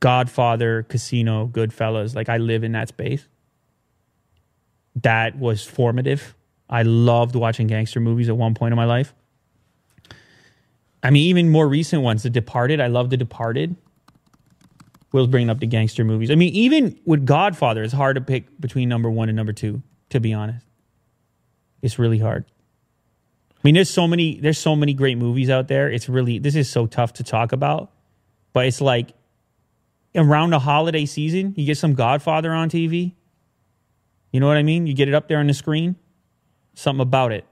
Godfather, 0.00 0.84
Casino, 0.84 1.46
Goodfellas. 1.46 2.14
Like, 2.14 2.28
I 2.28 2.38
live 2.38 2.64
in 2.64 2.72
that 2.72 2.88
space. 2.88 3.26
That 5.02 5.38
was 5.38 5.64
formative. 5.64 6.34
I 6.68 6.82
loved 6.82 7.34
watching 7.34 7.66
gangster 7.66 8.00
movies 8.00 8.28
at 8.28 8.36
one 8.36 8.54
point 8.54 8.72
in 8.72 8.76
my 8.76 8.84
life. 8.84 9.14
I 11.02 11.10
mean, 11.10 11.22
even 11.24 11.48
more 11.48 11.66
recent 11.68 12.02
ones, 12.02 12.22
The 12.22 12.30
Departed. 12.30 12.80
I 12.80 12.88
love 12.88 13.10
The 13.10 13.16
Departed. 13.16 13.76
Will's 15.12 15.28
bringing 15.28 15.50
up 15.50 15.58
the 15.58 15.66
gangster 15.66 16.04
movies. 16.04 16.30
I 16.30 16.34
mean, 16.34 16.52
even 16.54 16.98
with 17.04 17.26
Godfather, 17.26 17.82
it's 17.82 17.92
hard 17.92 18.14
to 18.14 18.20
pick 18.20 18.60
between 18.60 18.88
number 18.88 19.10
one 19.10 19.28
and 19.28 19.36
number 19.36 19.52
two. 19.52 19.82
To 20.10 20.20
be 20.20 20.32
honest, 20.32 20.66
it's 21.82 21.98
really 21.98 22.18
hard. 22.18 22.44
I 23.56 23.60
mean, 23.62 23.74
there's 23.74 23.90
so 23.90 24.08
many 24.08 24.40
there's 24.40 24.58
so 24.58 24.74
many 24.74 24.94
great 24.94 25.18
movies 25.18 25.50
out 25.50 25.68
there. 25.68 25.90
It's 25.90 26.08
really 26.08 26.38
this 26.38 26.56
is 26.56 26.70
so 26.70 26.86
tough 26.86 27.14
to 27.14 27.24
talk 27.24 27.52
about, 27.52 27.92
but 28.52 28.66
it's 28.66 28.80
like 28.80 29.12
around 30.14 30.50
the 30.50 30.58
holiday 30.58 31.06
season, 31.06 31.54
you 31.56 31.66
get 31.66 31.78
some 31.78 31.94
Godfather 31.94 32.52
on 32.52 32.70
TV. 32.70 33.12
You 34.32 34.40
know 34.40 34.46
what 34.46 34.56
I 34.56 34.62
mean? 34.62 34.86
You 34.86 34.94
get 34.94 35.08
it 35.08 35.14
up 35.14 35.28
there 35.28 35.38
on 35.38 35.46
the 35.46 35.54
screen. 35.54 35.96
Something 36.74 37.02
about 37.02 37.32
it. 37.32 37.44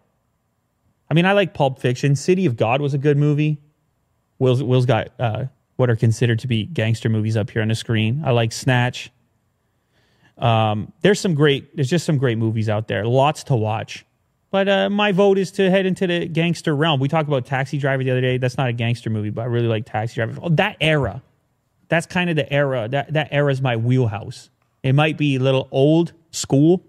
I 1.11 1.15
mean, 1.15 1.27
I 1.27 1.33
like 1.33 1.55
Pulp 1.55 1.79
Fiction. 1.79 2.17
City 2.17 2.47
of 2.47 2.57
God 2.57 2.81
was 2.81 2.95
a 2.95 2.99
good 2.99 3.17
movie. 3.17 3.59
Will's, 4.39 4.63
Will's 4.63 4.87
got 4.87 5.09
uh, 5.19 5.47
what 5.77 5.91
are 5.91 5.97
considered 5.97 6.39
to 6.41 6.47
be 6.47 6.67
gangster 6.67 7.09
movies 7.09 7.37
up 7.37 7.51
here 7.51 7.63
on 7.63 7.69
the 7.69 7.75
screen. 7.75 8.23
I 8.25 8.33
like 8.33 8.53
Snatch. 8.53 9.11
Um, 10.37 10.93
there's 11.01 11.19
some 11.19 11.35
great, 11.35 11.75
there's 11.75 11.91
just 11.91 12.07
some 12.07 12.19
great 12.19 12.39
movies 12.39 12.69
out 12.69 12.89
there. 12.89 13.05
Lots 13.05 13.45
to 13.45 13.57
watch. 13.57 14.05
But 14.51 14.69
uh, 14.69 14.91
my 14.91 15.13
vote 15.13 15.37
is 15.37 15.51
to 15.53 15.71
head 15.71 15.85
into 15.85 16.07
the 16.07 16.27
gangster 16.27 16.75
realm. 16.75 17.01
We 17.01 17.09
talked 17.09 17.29
about 17.29 17.45
Taxi 17.45 17.77
Driver 17.79 18.03
the 18.03 18.11
other 18.11 18.21
day. 18.21 18.39
That's 18.39 18.57
not 18.57 18.69
a 18.69 18.73
gangster 18.73 19.11
movie, 19.11 19.31
but 19.31 19.43
I 19.43 19.45
really 19.47 19.67
like 19.67 19.85
Taxi 19.85 20.15
Driver. 20.15 20.39
Oh, 20.43 20.49
that 20.51 20.77
era, 20.81 21.23
that's 21.89 22.07
kind 22.07 22.31
of 22.31 22.37
the 22.37 22.51
era. 22.51 22.89
That 22.89 23.13
that 23.13 23.29
era 23.31 23.53
is 23.53 23.61
my 23.61 23.77
wheelhouse. 23.77 24.49
It 24.83 24.95
might 24.95 25.19
be 25.19 25.37
a 25.37 25.39
little 25.39 25.69
old 25.71 26.13
school 26.31 26.83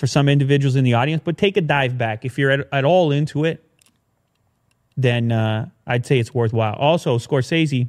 for 0.00 0.06
some 0.06 0.30
individuals 0.30 0.76
in 0.76 0.84
the 0.84 0.94
audience, 0.94 1.20
but 1.22 1.36
take 1.36 1.58
a 1.58 1.60
dive 1.60 1.98
back 1.98 2.24
if 2.24 2.38
you're 2.38 2.50
at, 2.50 2.66
at 2.72 2.86
all 2.86 3.12
into 3.12 3.44
it. 3.44 3.62
Then 4.96 5.30
uh, 5.30 5.68
I'd 5.86 6.06
say 6.06 6.18
it's 6.18 6.32
worthwhile. 6.32 6.72
Also, 6.76 7.18
Scorsese, 7.18 7.86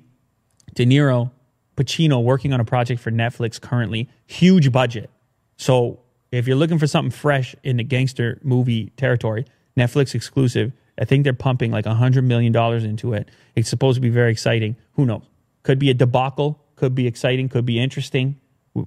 De 0.76 0.86
Niro, 0.86 1.32
Pacino 1.78 2.22
working 2.22 2.51
on 2.51 2.59
a 2.59 2.66
project 2.66 2.99
for 2.99 3.12
Netflix 3.12 3.62
currently, 3.62 4.09
huge 4.28 4.74
budget. 4.74 5.09
So 5.55 6.01
if 6.34 6.47
you're 6.47 6.57
looking 6.57 6.80
for 6.80 6.86
something 6.86 7.12
fresh 7.12 7.55
in 7.64 7.78
the 7.78 7.84
gangster 7.86 8.39
movie 8.43 8.91
territory, 8.97 9.45
Netflix 9.78 10.14
exclusive, 10.14 10.74
I 10.99 11.05
think 11.05 11.24
they're 11.24 11.32
pumping 11.32 11.72
like 11.72 11.86
$100 11.86 12.26
million 12.26 12.53
into 12.84 13.14
it. 13.14 13.30
It's 13.55 13.70
supposed 13.70 13.95
to 13.95 14.01
be 14.01 14.09
very 14.09 14.34
exciting. 14.34 14.76
Who 14.95 15.05
knows? 15.05 15.24
Could 15.64 15.80
be 15.80 15.89
a 15.89 15.93
debacle, 15.93 16.62
could 16.76 16.93
be 16.93 17.07
exciting, 17.07 17.47
could 17.47 17.66
be 17.66 17.80
interesting. 17.80 18.38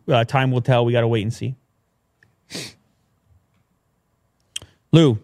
Uh, 0.07 0.25
time 0.25 0.51
will 0.51 0.61
tell. 0.61 0.85
We 0.85 0.93
got 0.93 1.01
to 1.01 1.09
wait 1.09 1.22
and 1.22 1.33
see. 1.33 1.55
Lou, 4.95 5.19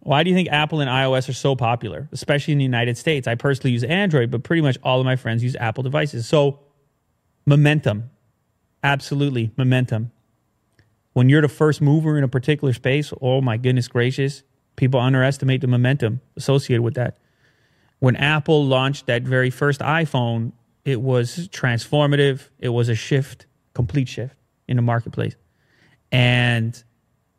why 0.00 0.22
do 0.22 0.30
you 0.30 0.36
think 0.36 0.48
Apple 0.48 0.80
and 0.80 0.88
iOS 0.88 1.28
are 1.28 1.34
so 1.34 1.56
popular, 1.56 2.08
especially 2.12 2.52
in 2.52 2.58
the 2.58 2.64
United 2.64 2.96
States? 2.96 3.26
I 3.26 3.34
personally 3.34 3.72
use 3.72 3.84
Android, 3.84 4.30
but 4.30 4.44
pretty 4.44 4.62
much 4.62 4.78
all 4.82 5.00
of 5.00 5.04
my 5.04 5.16
friends 5.16 5.42
use 5.42 5.56
Apple 5.56 5.82
devices. 5.82 6.26
So, 6.26 6.60
momentum. 7.44 8.10
Absolutely, 8.82 9.50
momentum 9.56 10.12
when 11.18 11.28
you're 11.28 11.42
the 11.42 11.48
first 11.48 11.80
mover 11.80 12.16
in 12.16 12.22
a 12.22 12.28
particular 12.28 12.72
space, 12.72 13.12
oh 13.20 13.40
my 13.40 13.56
goodness 13.56 13.88
gracious, 13.88 14.44
people 14.76 15.00
underestimate 15.00 15.60
the 15.60 15.66
momentum 15.66 16.20
associated 16.36 16.82
with 16.82 16.94
that. 16.94 17.18
When 17.98 18.14
Apple 18.14 18.64
launched 18.64 19.06
that 19.06 19.22
very 19.22 19.50
first 19.50 19.80
iPhone, 19.80 20.52
it 20.84 21.02
was 21.02 21.48
transformative. 21.48 22.48
It 22.60 22.68
was 22.68 22.88
a 22.88 22.94
shift, 22.94 23.46
complete 23.74 24.08
shift 24.08 24.36
in 24.68 24.76
the 24.76 24.82
marketplace. 24.82 25.34
And 26.12 26.80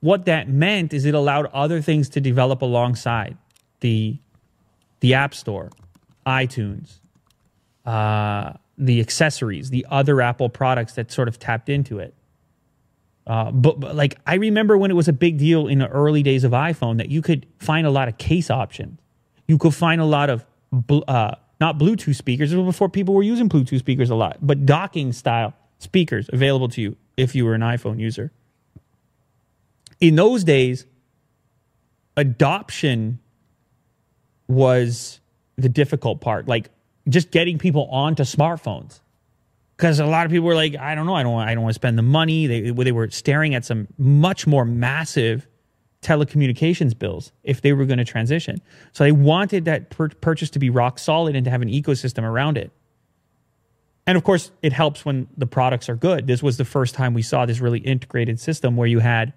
what 0.01 0.25
that 0.25 0.47
meant 0.47 0.93
is 0.93 1.05
it 1.05 1.13
allowed 1.13 1.47
other 1.47 1.81
things 1.81 2.09
to 2.09 2.21
develop 2.21 2.61
alongside 2.61 3.37
the 3.81 4.17
the 5.01 5.13
App 5.13 5.33
Store, 5.33 5.71
iTunes, 6.25 6.99
uh, 7.85 8.53
the 8.77 8.99
accessories, 8.99 9.69
the 9.69 9.85
other 9.89 10.21
Apple 10.21 10.49
products 10.49 10.93
that 10.93 11.11
sort 11.11 11.27
of 11.27 11.39
tapped 11.39 11.69
into 11.69 11.99
it. 11.99 12.13
Uh, 13.25 13.51
but, 13.51 13.79
but, 13.79 13.95
like 13.95 14.17
I 14.25 14.35
remember 14.35 14.77
when 14.77 14.91
it 14.91 14.95
was 14.95 15.07
a 15.07 15.13
big 15.13 15.37
deal 15.37 15.67
in 15.67 15.79
the 15.79 15.87
early 15.87 16.23
days 16.23 16.43
of 16.43 16.51
iPhone 16.51 16.97
that 16.97 17.09
you 17.09 17.21
could 17.21 17.45
find 17.59 17.85
a 17.85 17.91
lot 17.91 18.07
of 18.07 18.17
case 18.17 18.49
options. 18.49 18.99
You 19.47 19.57
could 19.57 19.75
find 19.75 20.01
a 20.01 20.05
lot 20.05 20.29
of 20.29 20.45
uh, 21.07 21.35
not 21.59 21.77
Bluetooth 21.77 22.15
speakers. 22.15 22.53
before 22.53 22.89
people 22.89 23.13
were 23.13 23.23
using 23.23 23.47
Bluetooth 23.47 23.79
speakers 23.79 24.09
a 24.09 24.15
lot, 24.15 24.37
but 24.41 24.65
docking 24.65 25.11
style 25.13 25.53
speakers 25.77 26.29
available 26.33 26.69
to 26.69 26.81
you 26.81 26.97
if 27.17 27.35
you 27.35 27.45
were 27.45 27.53
an 27.53 27.61
iPhone 27.61 27.99
user. 27.99 28.31
In 29.99 30.15
those 30.15 30.43
days, 30.43 30.85
adoption 32.15 33.19
was 34.47 35.19
the 35.57 35.69
difficult 35.69 36.21
part. 36.21 36.47
Like 36.47 36.69
just 37.07 37.31
getting 37.31 37.57
people 37.57 37.87
onto 37.91 38.23
smartphones 38.23 38.99
because 39.77 39.99
a 39.99 40.05
lot 40.05 40.25
of 40.25 40.31
people 40.31 40.45
were 40.45 40.55
like, 40.55 40.75
I 40.75 40.95
don't 40.95 41.05
know, 41.05 41.15
I 41.15 41.23
don't, 41.23 41.39
I 41.39 41.53
don't 41.53 41.63
want 41.63 41.73
to 41.73 41.79
spend 41.79 41.97
the 41.97 42.03
money. 42.03 42.47
They, 42.47 42.71
they 42.71 42.91
were 42.91 43.09
staring 43.09 43.55
at 43.55 43.63
some 43.63 43.87
much 43.97 44.45
more 44.45 44.65
massive 44.65 45.47
telecommunications 46.01 46.97
bills 46.97 47.31
if 47.43 47.61
they 47.61 47.73
were 47.73 47.85
going 47.85 47.97
to 47.97 48.05
transition. 48.05 48.61
So 48.93 49.03
they 49.03 49.11
wanted 49.11 49.65
that 49.65 49.89
per- 49.89 50.09
purchase 50.09 50.49
to 50.51 50.59
be 50.59 50.69
rock 50.69 50.99
solid 50.99 51.35
and 51.35 51.45
to 51.45 51.51
have 51.51 51.61
an 51.61 51.69
ecosystem 51.69 52.23
around 52.23 52.57
it. 52.57 52.71
And 54.07 54.17
of 54.17 54.23
course, 54.23 54.51
it 54.61 54.73
helps 54.73 55.05
when 55.05 55.27
the 55.37 55.45
products 55.45 55.87
are 55.87 55.95
good. 55.95 56.25
This 56.25 56.41
was 56.41 56.57
the 56.57 56.65
first 56.65 56.95
time 56.95 57.13
we 57.13 57.21
saw 57.21 57.45
this 57.45 57.59
really 57.59 57.79
integrated 57.79 58.39
system 58.39 58.75
where 58.75 58.87
you 58.87 58.99
had 58.99 59.33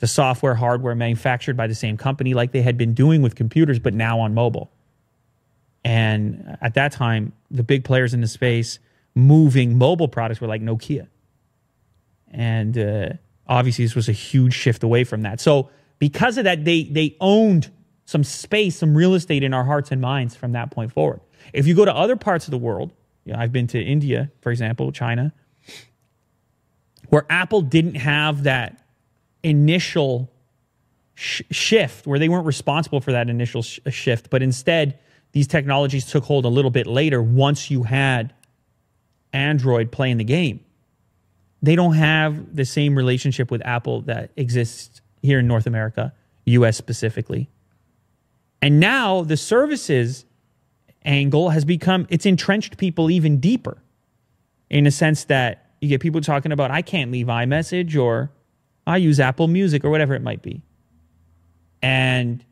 the 0.00 0.06
software, 0.06 0.54
hardware 0.54 0.94
manufactured 0.94 1.56
by 1.56 1.66
the 1.66 1.74
same 1.74 1.96
company, 1.96 2.34
like 2.34 2.52
they 2.52 2.62
had 2.62 2.76
been 2.76 2.94
doing 2.94 3.22
with 3.22 3.36
computers, 3.36 3.78
but 3.78 3.94
now 3.94 4.18
on 4.18 4.34
mobile. 4.34 4.72
And 5.84 6.58
at 6.60 6.74
that 6.74 6.92
time, 6.92 7.32
the 7.50 7.62
big 7.62 7.84
players 7.84 8.12
in 8.12 8.20
the 8.20 8.26
space 8.26 8.78
moving 9.14 9.76
mobile 9.76 10.08
products 10.08 10.40
were 10.40 10.46
like 10.46 10.62
Nokia. 10.62 11.06
And 12.30 12.76
uh, 12.78 13.08
obviously, 13.46 13.84
this 13.84 13.94
was 13.94 14.08
a 14.08 14.12
huge 14.12 14.54
shift 14.54 14.82
away 14.82 15.04
from 15.04 15.22
that. 15.22 15.40
So, 15.40 15.70
because 15.98 16.38
of 16.38 16.44
that, 16.44 16.64
they, 16.64 16.84
they 16.84 17.16
owned 17.20 17.70
some 18.06 18.24
space, 18.24 18.76
some 18.76 18.96
real 18.96 19.14
estate 19.14 19.42
in 19.42 19.52
our 19.52 19.64
hearts 19.64 19.92
and 19.92 20.00
minds 20.00 20.34
from 20.34 20.52
that 20.52 20.70
point 20.70 20.92
forward. 20.92 21.20
If 21.52 21.66
you 21.66 21.74
go 21.74 21.84
to 21.84 21.94
other 21.94 22.16
parts 22.16 22.46
of 22.46 22.52
the 22.52 22.58
world, 22.58 22.92
you 23.24 23.34
know, 23.34 23.38
I've 23.38 23.52
been 23.52 23.66
to 23.68 23.82
India, 23.82 24.30
for 24.40 24.50
example, 24.50 24.92
China, 24.92 25.34
where 27.10 27.26
Apple 27.28 27.60
didn't 27.60 27.96
have 27.96 28.44
that 28.44 28.82
initial 29.42 30.30
sh- 31.14 31.42
shift, 31.50 32.06
where 32.06 32.18
they 32.18 32.28
weren't 32.28 32.46
responsible 32.46 33.00
for 33.00 33.12
that 33.12 33.28
initial 33.28 33.62
sh- 33.62 33.80
shift, 33.88 34.30
but 34.30 34.42
instead, 34.42 34.98
these 35.32 35.46
technologies 35.46 36.06
took 36.06 36.24
hold 36.24 36.44
a 36.44 36.48
little 36.48 36.70
bit 36.70 36.86
later 36.86 37.22
once 37.22 37.70
you 37.70 37.84
had 37.84 38.34
Android 39.32 39.92
playing 39.92 40.16
the 40.16 40.24
game. 40.24 40.60
They 41.62 41.76
don't 41.76 41.94
have 41.94 42.56
the 42.56 42.64
same 42.64 42.96
relationship 42.96 43.50
with 43.50 43.64
Apple 43.64 44.02
that 44.02 44.30
exists 44.36 45.00
here 45.22 45.38
in 45.38 45.46
North 45.46 45.66
America, 45.66 46.12
US 46.46 46.76
specifically. 46.76 47.48
And 48.62 48.80
now 48.80 49.22
the 49.22 49.36
services 49.36 50.24
angle 51.04 51.50
has 51.50 51.64
become, 51.64 52.06
it's 52.10 52.26
entrenched 52.26 52.76
people 52.76 53.10
even 53.10 53.40
deeper 53.40 53.78
in 54.68 54.86
a 54.86 54.90
sense 54.90 55.24
that 55.24 55.70
you 55.80 55.88
get 55.88 56.00
people 56.00 56.20
talking 56.20 56.52
about, 56.52 56.70
I 56.70 56.82
can't 56.82 57.10
leave 57.10 57.26
iMessage 57.26 58.00
or 58.00 58.30
I 58.86 58.96
use 58.96 59.20
Apple 59.20 59.48
Music 59.48 59.84
or 59.84 59.90
whatever 59.90 60.14
it 60.14 60.22
might 60.22 60.42
be. 60.42 60.62
And 61.82 62.44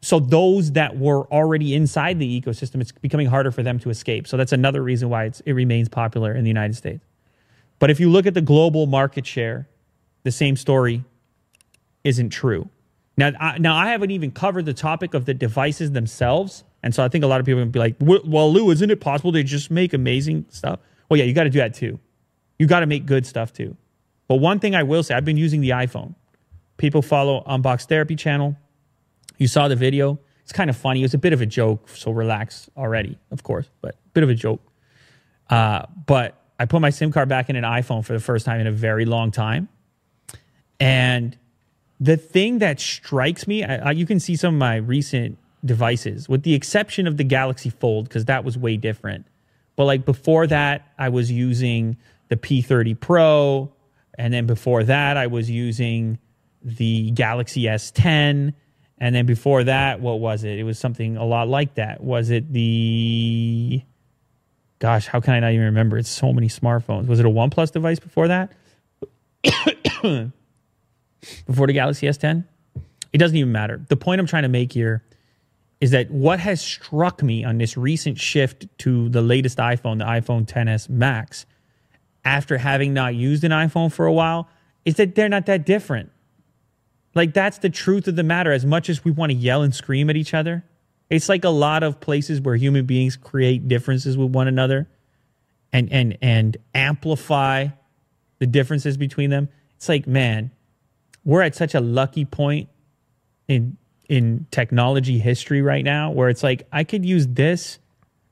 so 0.00 0.20
those 0.20 0.72
that 0.72 0.96
were 0.96 1.26
already 1.32 1.74
inside 1.74 2.18
the 2.18 2.40
ecosystem, 2.40 2.80
it's 2.80 2.92
becoming 2.92 3.26
harder 3.26 3.50
for 3.50 3.62
them 3.62 3.78
to 3.80 3.90
escape. 3.90 4.26
So 4.26 4.36
that's 4.36 4.52
another 4.52 4.82
reason 4.82 5.08
why 5.08 5.24
it 5.24 5.52
remains 5.52 5.88
popular 5.88 6.32
in 6.32 6.44
the 6.44 6.48
United 6.48 6.74
States. 6.74 7.04
But 7.78 7.90
if 7.90 8.00
you 8.00 8.10
look 8.10 8.26
at 8.26 8.34
the 8.34 8.40
global 8.40 8.86
market 8.86 9.26
share, 9.26 9.68
the 10.24 10.32
same 10.32 10.56
story 10.56 11.04
isn't 12.04 12.30
true. 12.30 12.68
Now, 13.16 13.32
I, 13.40 13.58
now 13.58 13.76
I 13.76 13.88
haven't 13.88 14.12
even 14.12 14.30
covered 14.30 14.64
the 14.64 14.74
topic 14.74 15.14
of 15.14 15.24
the 15.24 15.34
devices 15.34 15.92
themselves, 15.92 16.64
and 16.82 16.94
so 16.94 17.04
I 17.04 17.08
think 17.08 17.24
a 17.24 17.26
lot 17.26 17.40
of 17.40 17.46
people 17.46 17.60
would 17.60 17.72
be 17.72 17.80
like, 17.80 17.96
"Well, 18.00 18.52
Lou, 18.52 18.70
isn't 18.70 18.90
it 18.90 19.00
possible 19.00 19.32
to 19.32 19.42
just 19.42 19.70
make 19.70 19.92
amazing 19.92 20.46
stuff?" 20.50 20.78
Well, 21.08 21.18
yeah, 21.18 21.24
you 21.24 21.34
got 21.34 21.44
to 21.44 21.50
do 21.50 21.58
that 21.58 21.74
too. 21.74 21.98
You 22.58 22.66
got 22.66 22.80
to 22.80 22.86
make 22.86 23.06
good 23.06 23.26
stuff 23.26 23.52
too. 23.52 23.76
But 24.28 24.36
one 24.36 24.60
thing 24.60 24.74
I 24.74 24.82
will 24.82 25.02
say, 25.02 25.14
I've 25.14 25.24
been 25.24 25.38
using 25.38 25.60
the 25.62 25.70
iPhone. 25.70 26.14
People 26.76 27.02
follow 27.02 27.42
Unbox 27.46 27.86
Therapy 27.86 28.14
channel 28.14 28.56
You 29.38 29.48
saw 29.48 29.68
the 29.68 29.76
video. 29.76 30.18
It's 30.42 30.52
kind 30.52 30.70
of 30.70 30.76
funny. 30.76 31.00
It 31.00 31.04
was 31.04 31.14
a 31.14 31.18
bit 31.18 31.32
of 31.32 31.40
a 31.40 31.46
joke, 31.46 31.88
so 31.88 32.10
relax 32.10 32.70
already, 32.76 33.18
of 33.30 33.42
course, 33.42 33.68
but 33.82 33.96
bit 34.14 34.22
of 34.22 34.30
a 34.30 34.34
joke. 34.34 34.62
Uh, 35.50 35.82
but 36.06 36.42
I 36.58 36.64
put 36.64 36.80
my 36.80 36.90
SIM 36.90 37.12
card 37.12 37.28
back 37.28 37.50
in 37.50 37.56
an 37.56 37.64
iPhone 37.64 38.04
for 38.04 38.12
the 38.12 38.20
first 38.20 38.46
time 38.46 38.60
in 38.60 38.66
a 38.66 38.72
very 38.72 39.04
long 39.04 39.30
time. 39.30 39.68
And 40.80 41.36
the 42.00 42.16
thing 42.16 42.58
that 42.58 42.80
strikes 42.80 43.46
me, 43.46 43.64
I, 43.64 43.76
I, 43.76 43.90
you 43.92 44.06
can 44.06 44.20
see 44.20 44.36
some 44.36 44.54
of 44.54 44.58
my 44.58 44.76
recent 44.76 45.38
devices, 45.64 46.28
with 46.28 46.42
the 46.44 46.54
exception 46.54 47.06
of 47.06 47.16
the 47.16 47.24
Galaxy 47.24 47.70
Fold, 47.70 48.08
because 48.08 48.26
that 48.26 48.44
was 48.44 48.56
way 48.56 48.76
different. 48.76 49.26
But 49.76 49.84
like 49.84 50.04
before 50.04 50.46
that, 50.46 50.92
I 50.98 51.08
was 51.08 51.30
using 51.30 51.96
the 52.28 52.36
P30 52.36 52.98
Pro. 52.98 53.72
And 54.18 54.34
then 54.34 54.46
before 54.46 54.84
that, 54.84 55.16
I 55.16 55.28
was 55.28 55.48
using 55.48 56.18
the 56.62 57.12
Galaxy 57.12 57.62
S10. 57.62 58.52
And 58.98 59.14
then 59.14 59.26
before 59.26 59.64
that, 59.64 60.00
what 60.00 60.18
was 60.18 60.42
it? 60.42 60.58
It 60.58 60.64
was 60.64 60.78
something 60.78 61.16
a 61.16 61.24
lot 61.24 61.48
like 61.48 61.74
that. 61.76 62.02
Was 62.02 62.30
it 62.30 62.52
the 62.52 63.82
gosh, 64.80 65.06
how 65.06 65.20
can 65.20 65.34
I 65.34 65.40
not 65.40 65.52
even 65.52 65.66
remember? 65.66 65.98
It's 65.98 66.10
so 66.10 66.32
many 66.32 66.48
smartphones. 66.48 67.06
Was 67.06 67.20
it 67.20 67.26
a 67.26 67.30
OnePlus 67.30 67.72
device 67.72 67.98
before 67.98 68.28
that? 68.28 68.52
before 71.46 71.66
the 71.66 71.72
Galaxy 71.72 72.06
S10? 72.06 72.44
It 73.12 73.18
doesn't 73.18 73.36
even 73.36 73.52
matter. 73.52 73.84
The 73.88 73.96
point 73.96 74.20
I'm 74.20 74.26
trying 74.26 74.44
to 74.44 74.48
make 74.48 74.72
here 74.72 75.02
is 75.80 75.92
that 75.92 76.10
what 76.10 76.40
has 76.40 76.60
struck 76.60 77.22
me 77.22 77.44
on 77.44 77.58
this 77.58 77.76
recent 77.76 78.18
shift 78.18 78.66
to 78.78 79.08
the 79.08 79.22
latest 79.22 79.58
iPhone, 79.58 79.98
the 79.98 80.04
iPhone 80.04 80.46
10s 80.46 80.88
Max, 80.88 81.46
after 82.28 82.58
having 82.58 82.92
not 82.92 83.14
used 83.14 83.42
an 83.42 83.52
iPhone 83.52 83.90
for 83.90 84.04
a 84.04 84.12
while, 84.12 84.50
is 84.84 84.96
that 84.96 85.14
they're 85.14 85.30
not 85.30 85.46
that 85.46 85.64
different. 85.64 86.12
Like, 87.14 87.32
that's 87.32 87.58
the 87.58 87.70
truth 87.70 88.06
of 88.06 88.16
the 88.16 88.22
matter. 88.22 88.52
As 88.52 88.66
much 88.66 88.90
as 88.90 89.02
we 89.02 89.10
want 89.10 89.32
to 89.32 89.36
yell 89.36 89.62
and 89.62 89.74
scream 89.74 90.10
at 90.10 90.16
each 90.16 90.34
other, 90.34 90.62
it's 91.08 91.30
like 91.30 91.44
a 91.44 91.48
lot 91.48 91.82
of 91.82 92.00
places 92.00 92.38
where 92.42 92.54
human 92.54 92.84
beings 92.84 93.16
create 93.16 93.66
differences 93.66 94.18
with 94.18 94.30
one 94.30 94.46
another 94.46 94.88
and 95.72 95.90
and 95.90 96.18
and 96.20 96.58
amplify 96.74 97.68
the 98.40 98.46
differences 98.46 98.98
between 98.98 99.30
them. 99.30 99.48
It's 99.76 99.88
like, 99.88 100.06
man, 100.06 100.50
we're 101.24 101.42
at 101.42 101.56
such 101.56 101.74
a 101.74 101.80
lucky 101.80 102.26
point 102.26 102.68
in 103.48 103.78
in 104.10 104.46
technology 104.50 105.18
history 105.18 105.62
right 105.62 105.84
now 105.84 106.10
where 106.10 106.28
it's 106.28 106.42
like 106.42 106.68
I 106.72 106.84
could 106.84 107.06
use 107.06 107.26
this 107.26 107.78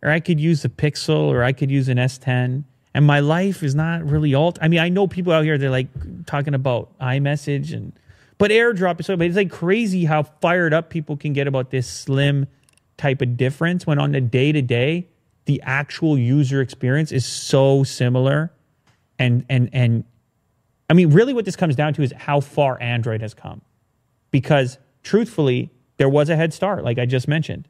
or 0.02 0.10
I 0.10 0.20
could 0.20 0.38
use 0.38 0.66
a 0.66 0.68
Pixel 0.68 1.28
or 1.28 1.42
I 1.42 1.52
could 1.52 1.70
use 1.70 1.88
an 1.88 1.96
S10 1.96 2.64
and 2.96 3.06
my 3.06 3.20
life 3.20 3.62
is 3.62 3.74
not 3.74 4.08
really 4.08 4.34
alt. 4.34 4.58
I 4.62 4.68
mean, 4.68 4.80
I 4.80 4.88
know 4.88 5.06
people 5.06 5.30
out 5.30 5.44
here 5.44 5.58
they're 5.58 5.68
like 5.68 5.88
talking 6.24 6.54
about 6.54 6.98
iMessage 6.98 7.74
and 7.74 7.92
but 8.38 8.50
AirDrop 8.50 9.00
is 9.00 9.06
so 9.06 9.18
but 9.18 9.26
it's 9.26 9.36
like 9.36 9.50
crazy 9.50 10.06
how 10.06 10.22
fired 10.22 10.72
up 10.72 10.88
people 10.88 11.14
can 11.14 11.34
get 11.34 11.46
about 11.46 11.70
this 11.70 11.86
slim 11.86 12.46
type 12.96 13.20
of 13.20 13.36
difference 13.36 13.86
when 13.86 13.98
on 13.98 14.12
the 14.12 14.20
day 14.22 14.50
to 14.50 14.62
day, 14.62 15.08
the 15.44 15.60
actual 15.62 16.16
user 16.16 16.62
experience 16.62 17.12
is 17.12 17.26
so 17.26 17.84
similar. 17.84 18.50
And, 19.18 19.44
and, 19.50 19.68
and 19.74 20.04
I 20.88 20.94
mean, 20.94 21.10
really 21.10 21.34
what 21.34 21.44
this 21.44 21.54
comes 21.54 21.76
down 21.76 21.92
to 21.94 22.02
is 22.02 22.14
how 22.16 22.40
far 22.40 22.80
Android 22.80 23.20
has 23.20 23.34
come. 23.34 23.60
Because 24.30 24.78
truthfully, 25.02 25.70
there 25.98 26.08
was 26.08 26.30
a 26.30 26.36
head 26.36 26.54
start, 26.54 26.82
like 26.82 26.98
I 26.98 27.04
just 27.04 27.28
mentioned. 27.28 27.68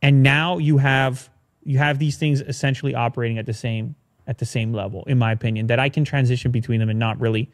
And 0.00 0.22
now 0.22 0.56
you 0.56 0.78
have 0.78 1.28
you 1.62 1.78
have 1.78 1.98
these 1.98 2.16
things 2.16 2.40
essentially 2.40 2.94
operating 2.94 3.38
at 3.38 3.46
the 3.46 3.54
same 3.54 3.94
at 4.28 4.38
the 4.38 4.44
same 4.44 4.74
level, 4.74 5.04
in 5.06 5.18
my 5.18 5.32
opinion, 5.32 5.68
that 5.68 5.80
I 5.80 5.88
can 5.88 6.04
transition 6.04 6.50
between 6.50 6.80
them 6.80 6.90
and 6.90 6.98
not 6.98 7.18
really 7.18 7.50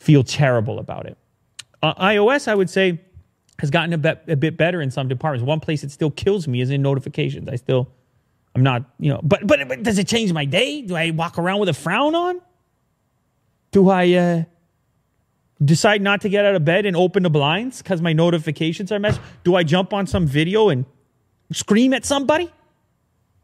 feel 0.00 0.24
terrible 0.24 0.80
about 0.80 1.06
it. 1.06 1.16
Uh, 1.80 1.94
iOS, 1.94 2.48
I 2.48 2.56
would 2.56 2.68
say, 2.68 3.00
has 3.60 3.70
gotten 3.70 3.92
a 3.92 3.98
bit, 3.98 4.24
a 4.26 4.36
bit 4.36 4.56
better 4.56 4.82
in 4.82 4.90
some 4.90 5.06
departments. 5.06 5.46
One 5.46 5.60
place 5.60 5.84
it 5.84 5.92
still 5.92 6.10
kills 6.10 6.48
me 6.48 6.60
is 6.60 6.70
in 6.70 6.82
notifications. 6.82 7.48
I 7.48 7.54
still, 7.54 7.88
I'm 8.54 8.64
not, 8.64 8.84
you 8.98 9.10
know, 9.10 9.20
but, 9.22 9.46
but, 9.46 9.66
but 9.68 9.84
does 9.84 9.98
it 9.98 10.08
change 10.08 10.32
my 10.32 10.44
day? 10.44 10.82
Do 10.82 10.96
I 10.96 11.10
walk 11.10 11.38
around 11.38 11.60
with 11.60 11.68
a 11.68 11.74
frown 11.74 12.16
on? 12.16 12.40
Do 13.70 13.88
I 13.88 14.12
uh, 14.12 14.44
decide 15.64 16.02
not 16.02 16.20
to 16.22 16.28
get 16.28 16.44
out 16.44 16.56
of 16.56 16.64
bed 16.64 16.84
and 16.84 16.96
open 16.96 17.22
the 17.22 17.30
blinds 17.30 17.80
because 17.80 18.02
my 18.02 18.12
notifications 18.12 18.90
are 18.90 18.98
messed? 18.98 19.20
Do 19.44 19.54
I 19.54 19.62
jump 19.62 19.92
on 19.92 20.08
some 20.08 20.26
video 20.26 20.68
and 20.68 20.84
scream 21.52 21.94
at 21.94 22.04
somebody 22.04 22.50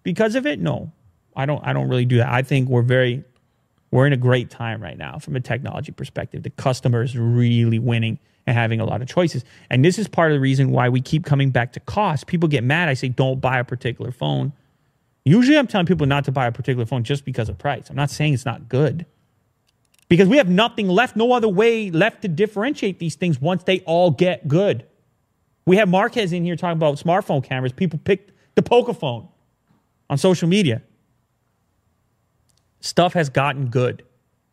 because 0.04 0.36
of 0.36 0.46
it? 0.46 0.60
No, 0.60 0.92
I 1.34 1.46
don't. 1.46 1.64
I 1.66 1.72
don't 1.72 1.88
really 1.88 2.04
do 2.04 2.18
that. 2.18 2.28
I 2.28 2.42
think 2.42 2.68
we're 2.68 2.82
very, 2.82 3.24
we're 3.90 4.06
in 4.06 4.12
a 4.12 4.18
great 4.18 4.50
time 4.50 4.80
right 4.80 4.96
now 4.96 5.18
from 5.18 5.34
a 5.34 5.40
technology 5.40 5.90
perspective. 5.90 6.44
The 6.44 6.50
customer 6.50 7.02
is 7.02 7.18
really 7.18 7.80
winning 7.80 8.20
and 8.46 8.56
having 8.56 8.80
a 8.80 8.84
lot 8.84 9.02
of 9.02 9.08
choices. 9.08 9.44
And 9.70 9.84
this 9.84 9.98
is 9.98 10.06
part 10.06 10.30
of 10.30 10.36
the 10.36 10.40
reason 10.40 10.70
why 10.70 10.88
we 10.88 11.00
keep 11.00 11.24
coming 11.24 11.50
back 11.50 11.72
to 11.72 11.80
cost. 11.80 12.26
People 12.26 12.48
get 12.48 12.62
mad. 12.62 12.88
I 12.88 12.94
say, 12.94 13.08
don't 13.08 13.40
buy 13.40 13.58
a 13.58 13.64
particular 13.64 14.12
phone. 14.12 14.52
Usually 15.24 15.56
I'm 15.56 15.66
telling 15.66 15.86
people 15.86 16.06
not 16.06 16.26
to 16.26 16.32
buy 16.32 16.46
a 16.46 16.52
particular 16.52 16.84
phone 16.84 17.02
just 17.02 17.24
because 17.24 17.48
of 17.48 17.56
price. 17.56 17.88
I'm 17.88 17.96
not 17.96 18.10
saying 18.10 18.34
it's 18.34 18.44
not 18.44 18.68
good. 18.68 19.06
Because 20.08 20.28
we 20.28 20.36
have 20.36 20.50
nothing 20.50 20.88
left, 20.88 21.16
no 21.16 21.32
other 21.32 21.48
way 21.48 21.90
left 21.90 22.20
to 22.22 22.28
differentiate 22.28 22.98
these 22.98 23.14
things 23.14 23.40
once 23.40 23.64
they 23.64 23.80
all 23.80 24.10
get 24.10 24.46
good. 24.46 24.84
We 25.66 25.76
have 25.76 25.88
Marques 25.88 26.32
in 26.32 26.44
here 26.44 26.56
talking 26.56 26.76
about 26.76 26.96
smartphone 26.96 27.42
cameras. 27.42 27.72
People 27.72 27.98
picked 28.04 28.32
the 28.54 28.62
Pocophone 28.62 29.28
on 30.10 30.18
social 30.18 30.48
media. 30.48 30.82
Stuff 32.80 33.14
has 33.14 33.30
gotten 33.30 33.68
good. 33.68 34.04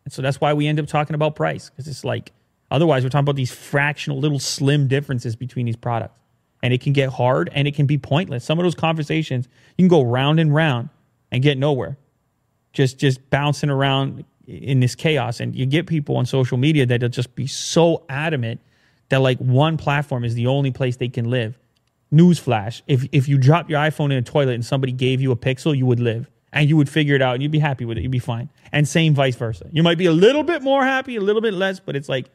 And 0.05 0.13
so 0.13 0.21
that's 0.21 0.39
why 0.41 0.53
we 0.53 0.67
end 0.67 0.79
up 0.79 0.87
talking 0.87 1.13
about 1.13 1.35
price 1.35 1.69
because 1.69 1.87
it's 1.87 2.03
like 2.03 2.31
Otherwise, 2.71 3.03
we're 3.03 3.09
talking 3.09 3.25
about 3.25 3.35
these 3.35 3.51
fractional 3.51 4.17
little 4.17 4.39
slim 4.39 4.87
differences 4.87 5.35
between 5.35 5.65
these 5.65 5.75
products. 5.75 6.17
And 6.63 6.73
it 6.73 6.81
can 6.81 6.93
get 6.93 7.09
hard 7.09 7.49
and 7.53 7.67
it 7.67 7.75
can 7.75 7.85
be 7.85 7.97
pointless. 7.97 8.45
Some 8.45 8.59
of 8.59 8.63
those 8.63 8.75
conversations, 8.75 9.49
you 9.77 9.83
can 9.83 9.89
go 9.89 10.01
round 10.01 10.39
and 10.39 10.53
round 10.53 10.89
and 11.31 11.43
get 11.43 11.57
nowhere. 11.57 11.97
Just 12.71 12.97
just 12.97 13.29
bouncing 13.29 13.69
around 13.69 14.23
in 14.47 14.79
this 14.79 14.95
chaos. 14.95 15.39
And 15.39 15.55
you 15.55 15.65
get 15.65 15.85
people 15.85 16.15
on 16.17 16.25
social 16.25 16.57
media 16.57 16.85
that'll 16.85 17.09
just 17.09 17.35
be 17.35 17.47
so 17.47 18.05
adamant 18.07 18.61
that 19.09 19.19
like 19.19 19.39
one 19.39 19.75
platform 19.75 20.23
is 20.23 20.35
the 20.35 20.47
only 20.47 20.71
place 20.71 20.95
they 20.95 21.09
can 21.09 21.29
live. 21.29 21.57
Newsflash, 22.13 22.81
if 22.87 23.07
if 23.11 23.27
you 23.27 23.37
drop 23.37 23.69
your 23.69 23.79
iPhone 23.79 24.11
in 24.11 24.17
a 24.17 24.21
toilet 24.21 24.53
and 24.53 24.65
somebody 24.65 24.91
gave 24.91 25.21
you 25.21 25.31
a 25.31 25.35
pixel, 25.37 25.75
you 25.75 25.85
would 25.85 25.99
live 25.99 26.29
and 26.53 26.67
you 26.67 26.75
would 26.75 26.89
figure 26.89 27.15
it 27.15 27.21
out 27.21 27.35
and 27.35 27.43
you'd 27.43 27.51
be 27.51 27.59
happy 27.59 27.85
with 27.85 27.97
it. 27.97 28.01
You'd 28.01 28.11
be 28.11 28.19
fine. 28.19 28.49
And 28.71 28.87
same 28.87 29.13
vice 29.13 29.35
versa. 29.35 29.67
You 29.71 29.83
might 29.83 29.97
be 29.97 30.05
a 30.05 30.11
little 30.11 30.43
bit 30.43 30.61
more 30.61 30.83
happy, 30.83 31.15
a 31.15 31.21
little 31.21 31.41
bit 31.41 31.53
less, 31.53 31.79
but 31.79 31.95
it's 31.95 32.09
like 32.09 32.29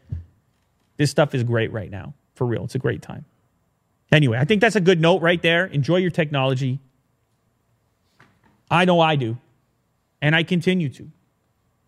this 0.96 1.10
stuff 1.10 1.34
is 1.34 1.42
great 1.42 1.72
right 1.72 1.90
now. 1.90 2.14
For 2.34 2.46
real. 2.46 2.64
It's 2.64 2.74
a 2.74 2.78
great 2.78 3.02
time. 3.02 3.24
Anyway, 4.12 4.38
I 4.38 4.44
think 4.44 4.60
that's 4.60 4.76
a 4.76 4.80
good 4.80 5.00
note 5.00 5.22
right 5.22 5.40
there. 5.40 5.66
Enjoy 5.66 5.96
your 5.96 6.10
technology. 6.10 6.80
I 8.70 8.84
know 8.84 9.00
I 9.00 9.16
do. 9.16 9.38
And 10.20 10.36
I 10.36 10.42
continue 10.42 10.88
to. 10.90 11.10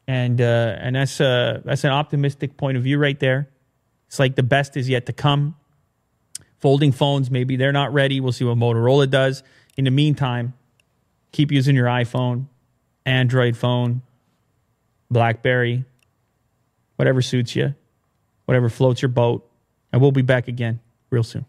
And 0.07 0.41
uh, 0.41 0.77
and 0.79 0.97
that's 0.97 1.21
uh, 1.21 1.61
that's 1.65 1.85
an 1.85 1.91
optimistic 1.91 2.57
point 2.57 2.79
of 2.79 2.83
view 2.83 2.99
right 2.99 3.19
there. 3.21 3.51
It's 4.07 4.19
like 4.19 4.37
the 4.37 4.43
best 4.43 4.77
is 4.77 4.89
yet 4.89 5.05
to 5.07 5.13
come. 5.13 5.55
Folding 6.59 6.93
phones, 6.93 7.31
maybe 7.31 7.57
they're 7.57 7.73
not 7.73 7.93
ready. 7.93 8.21
We'll 8.21 8.33
see 8.33 8.45
what 8.45 8.57
Motorola 8.57 9.09
does. 9.09 9.43
In 9.77 9.85
the 9.85 9.91
meantime, 9.91 10.55
keep 11.33 11.53
using 11.53 11.77
your 11.77 11.87
iPhone, 11.87 12.47
Android 13.07 13.57
phone, 13.57 14.03
Blackberry, 15.11 15.85
whatever 16.97 17.23
suits 17.23 17.55
you 17.55 17.75
whatever 18.49 18.71
floats 18.71 19.03
your 19.03 19.11
boat. 19.11 19.47
And 19.93 20.01
we'll 20.01 20.11
be 20.11 20.23
back 20.23 20.49
again 20.49 20.81
real 21.11 21.23
soon. 21.23 21.45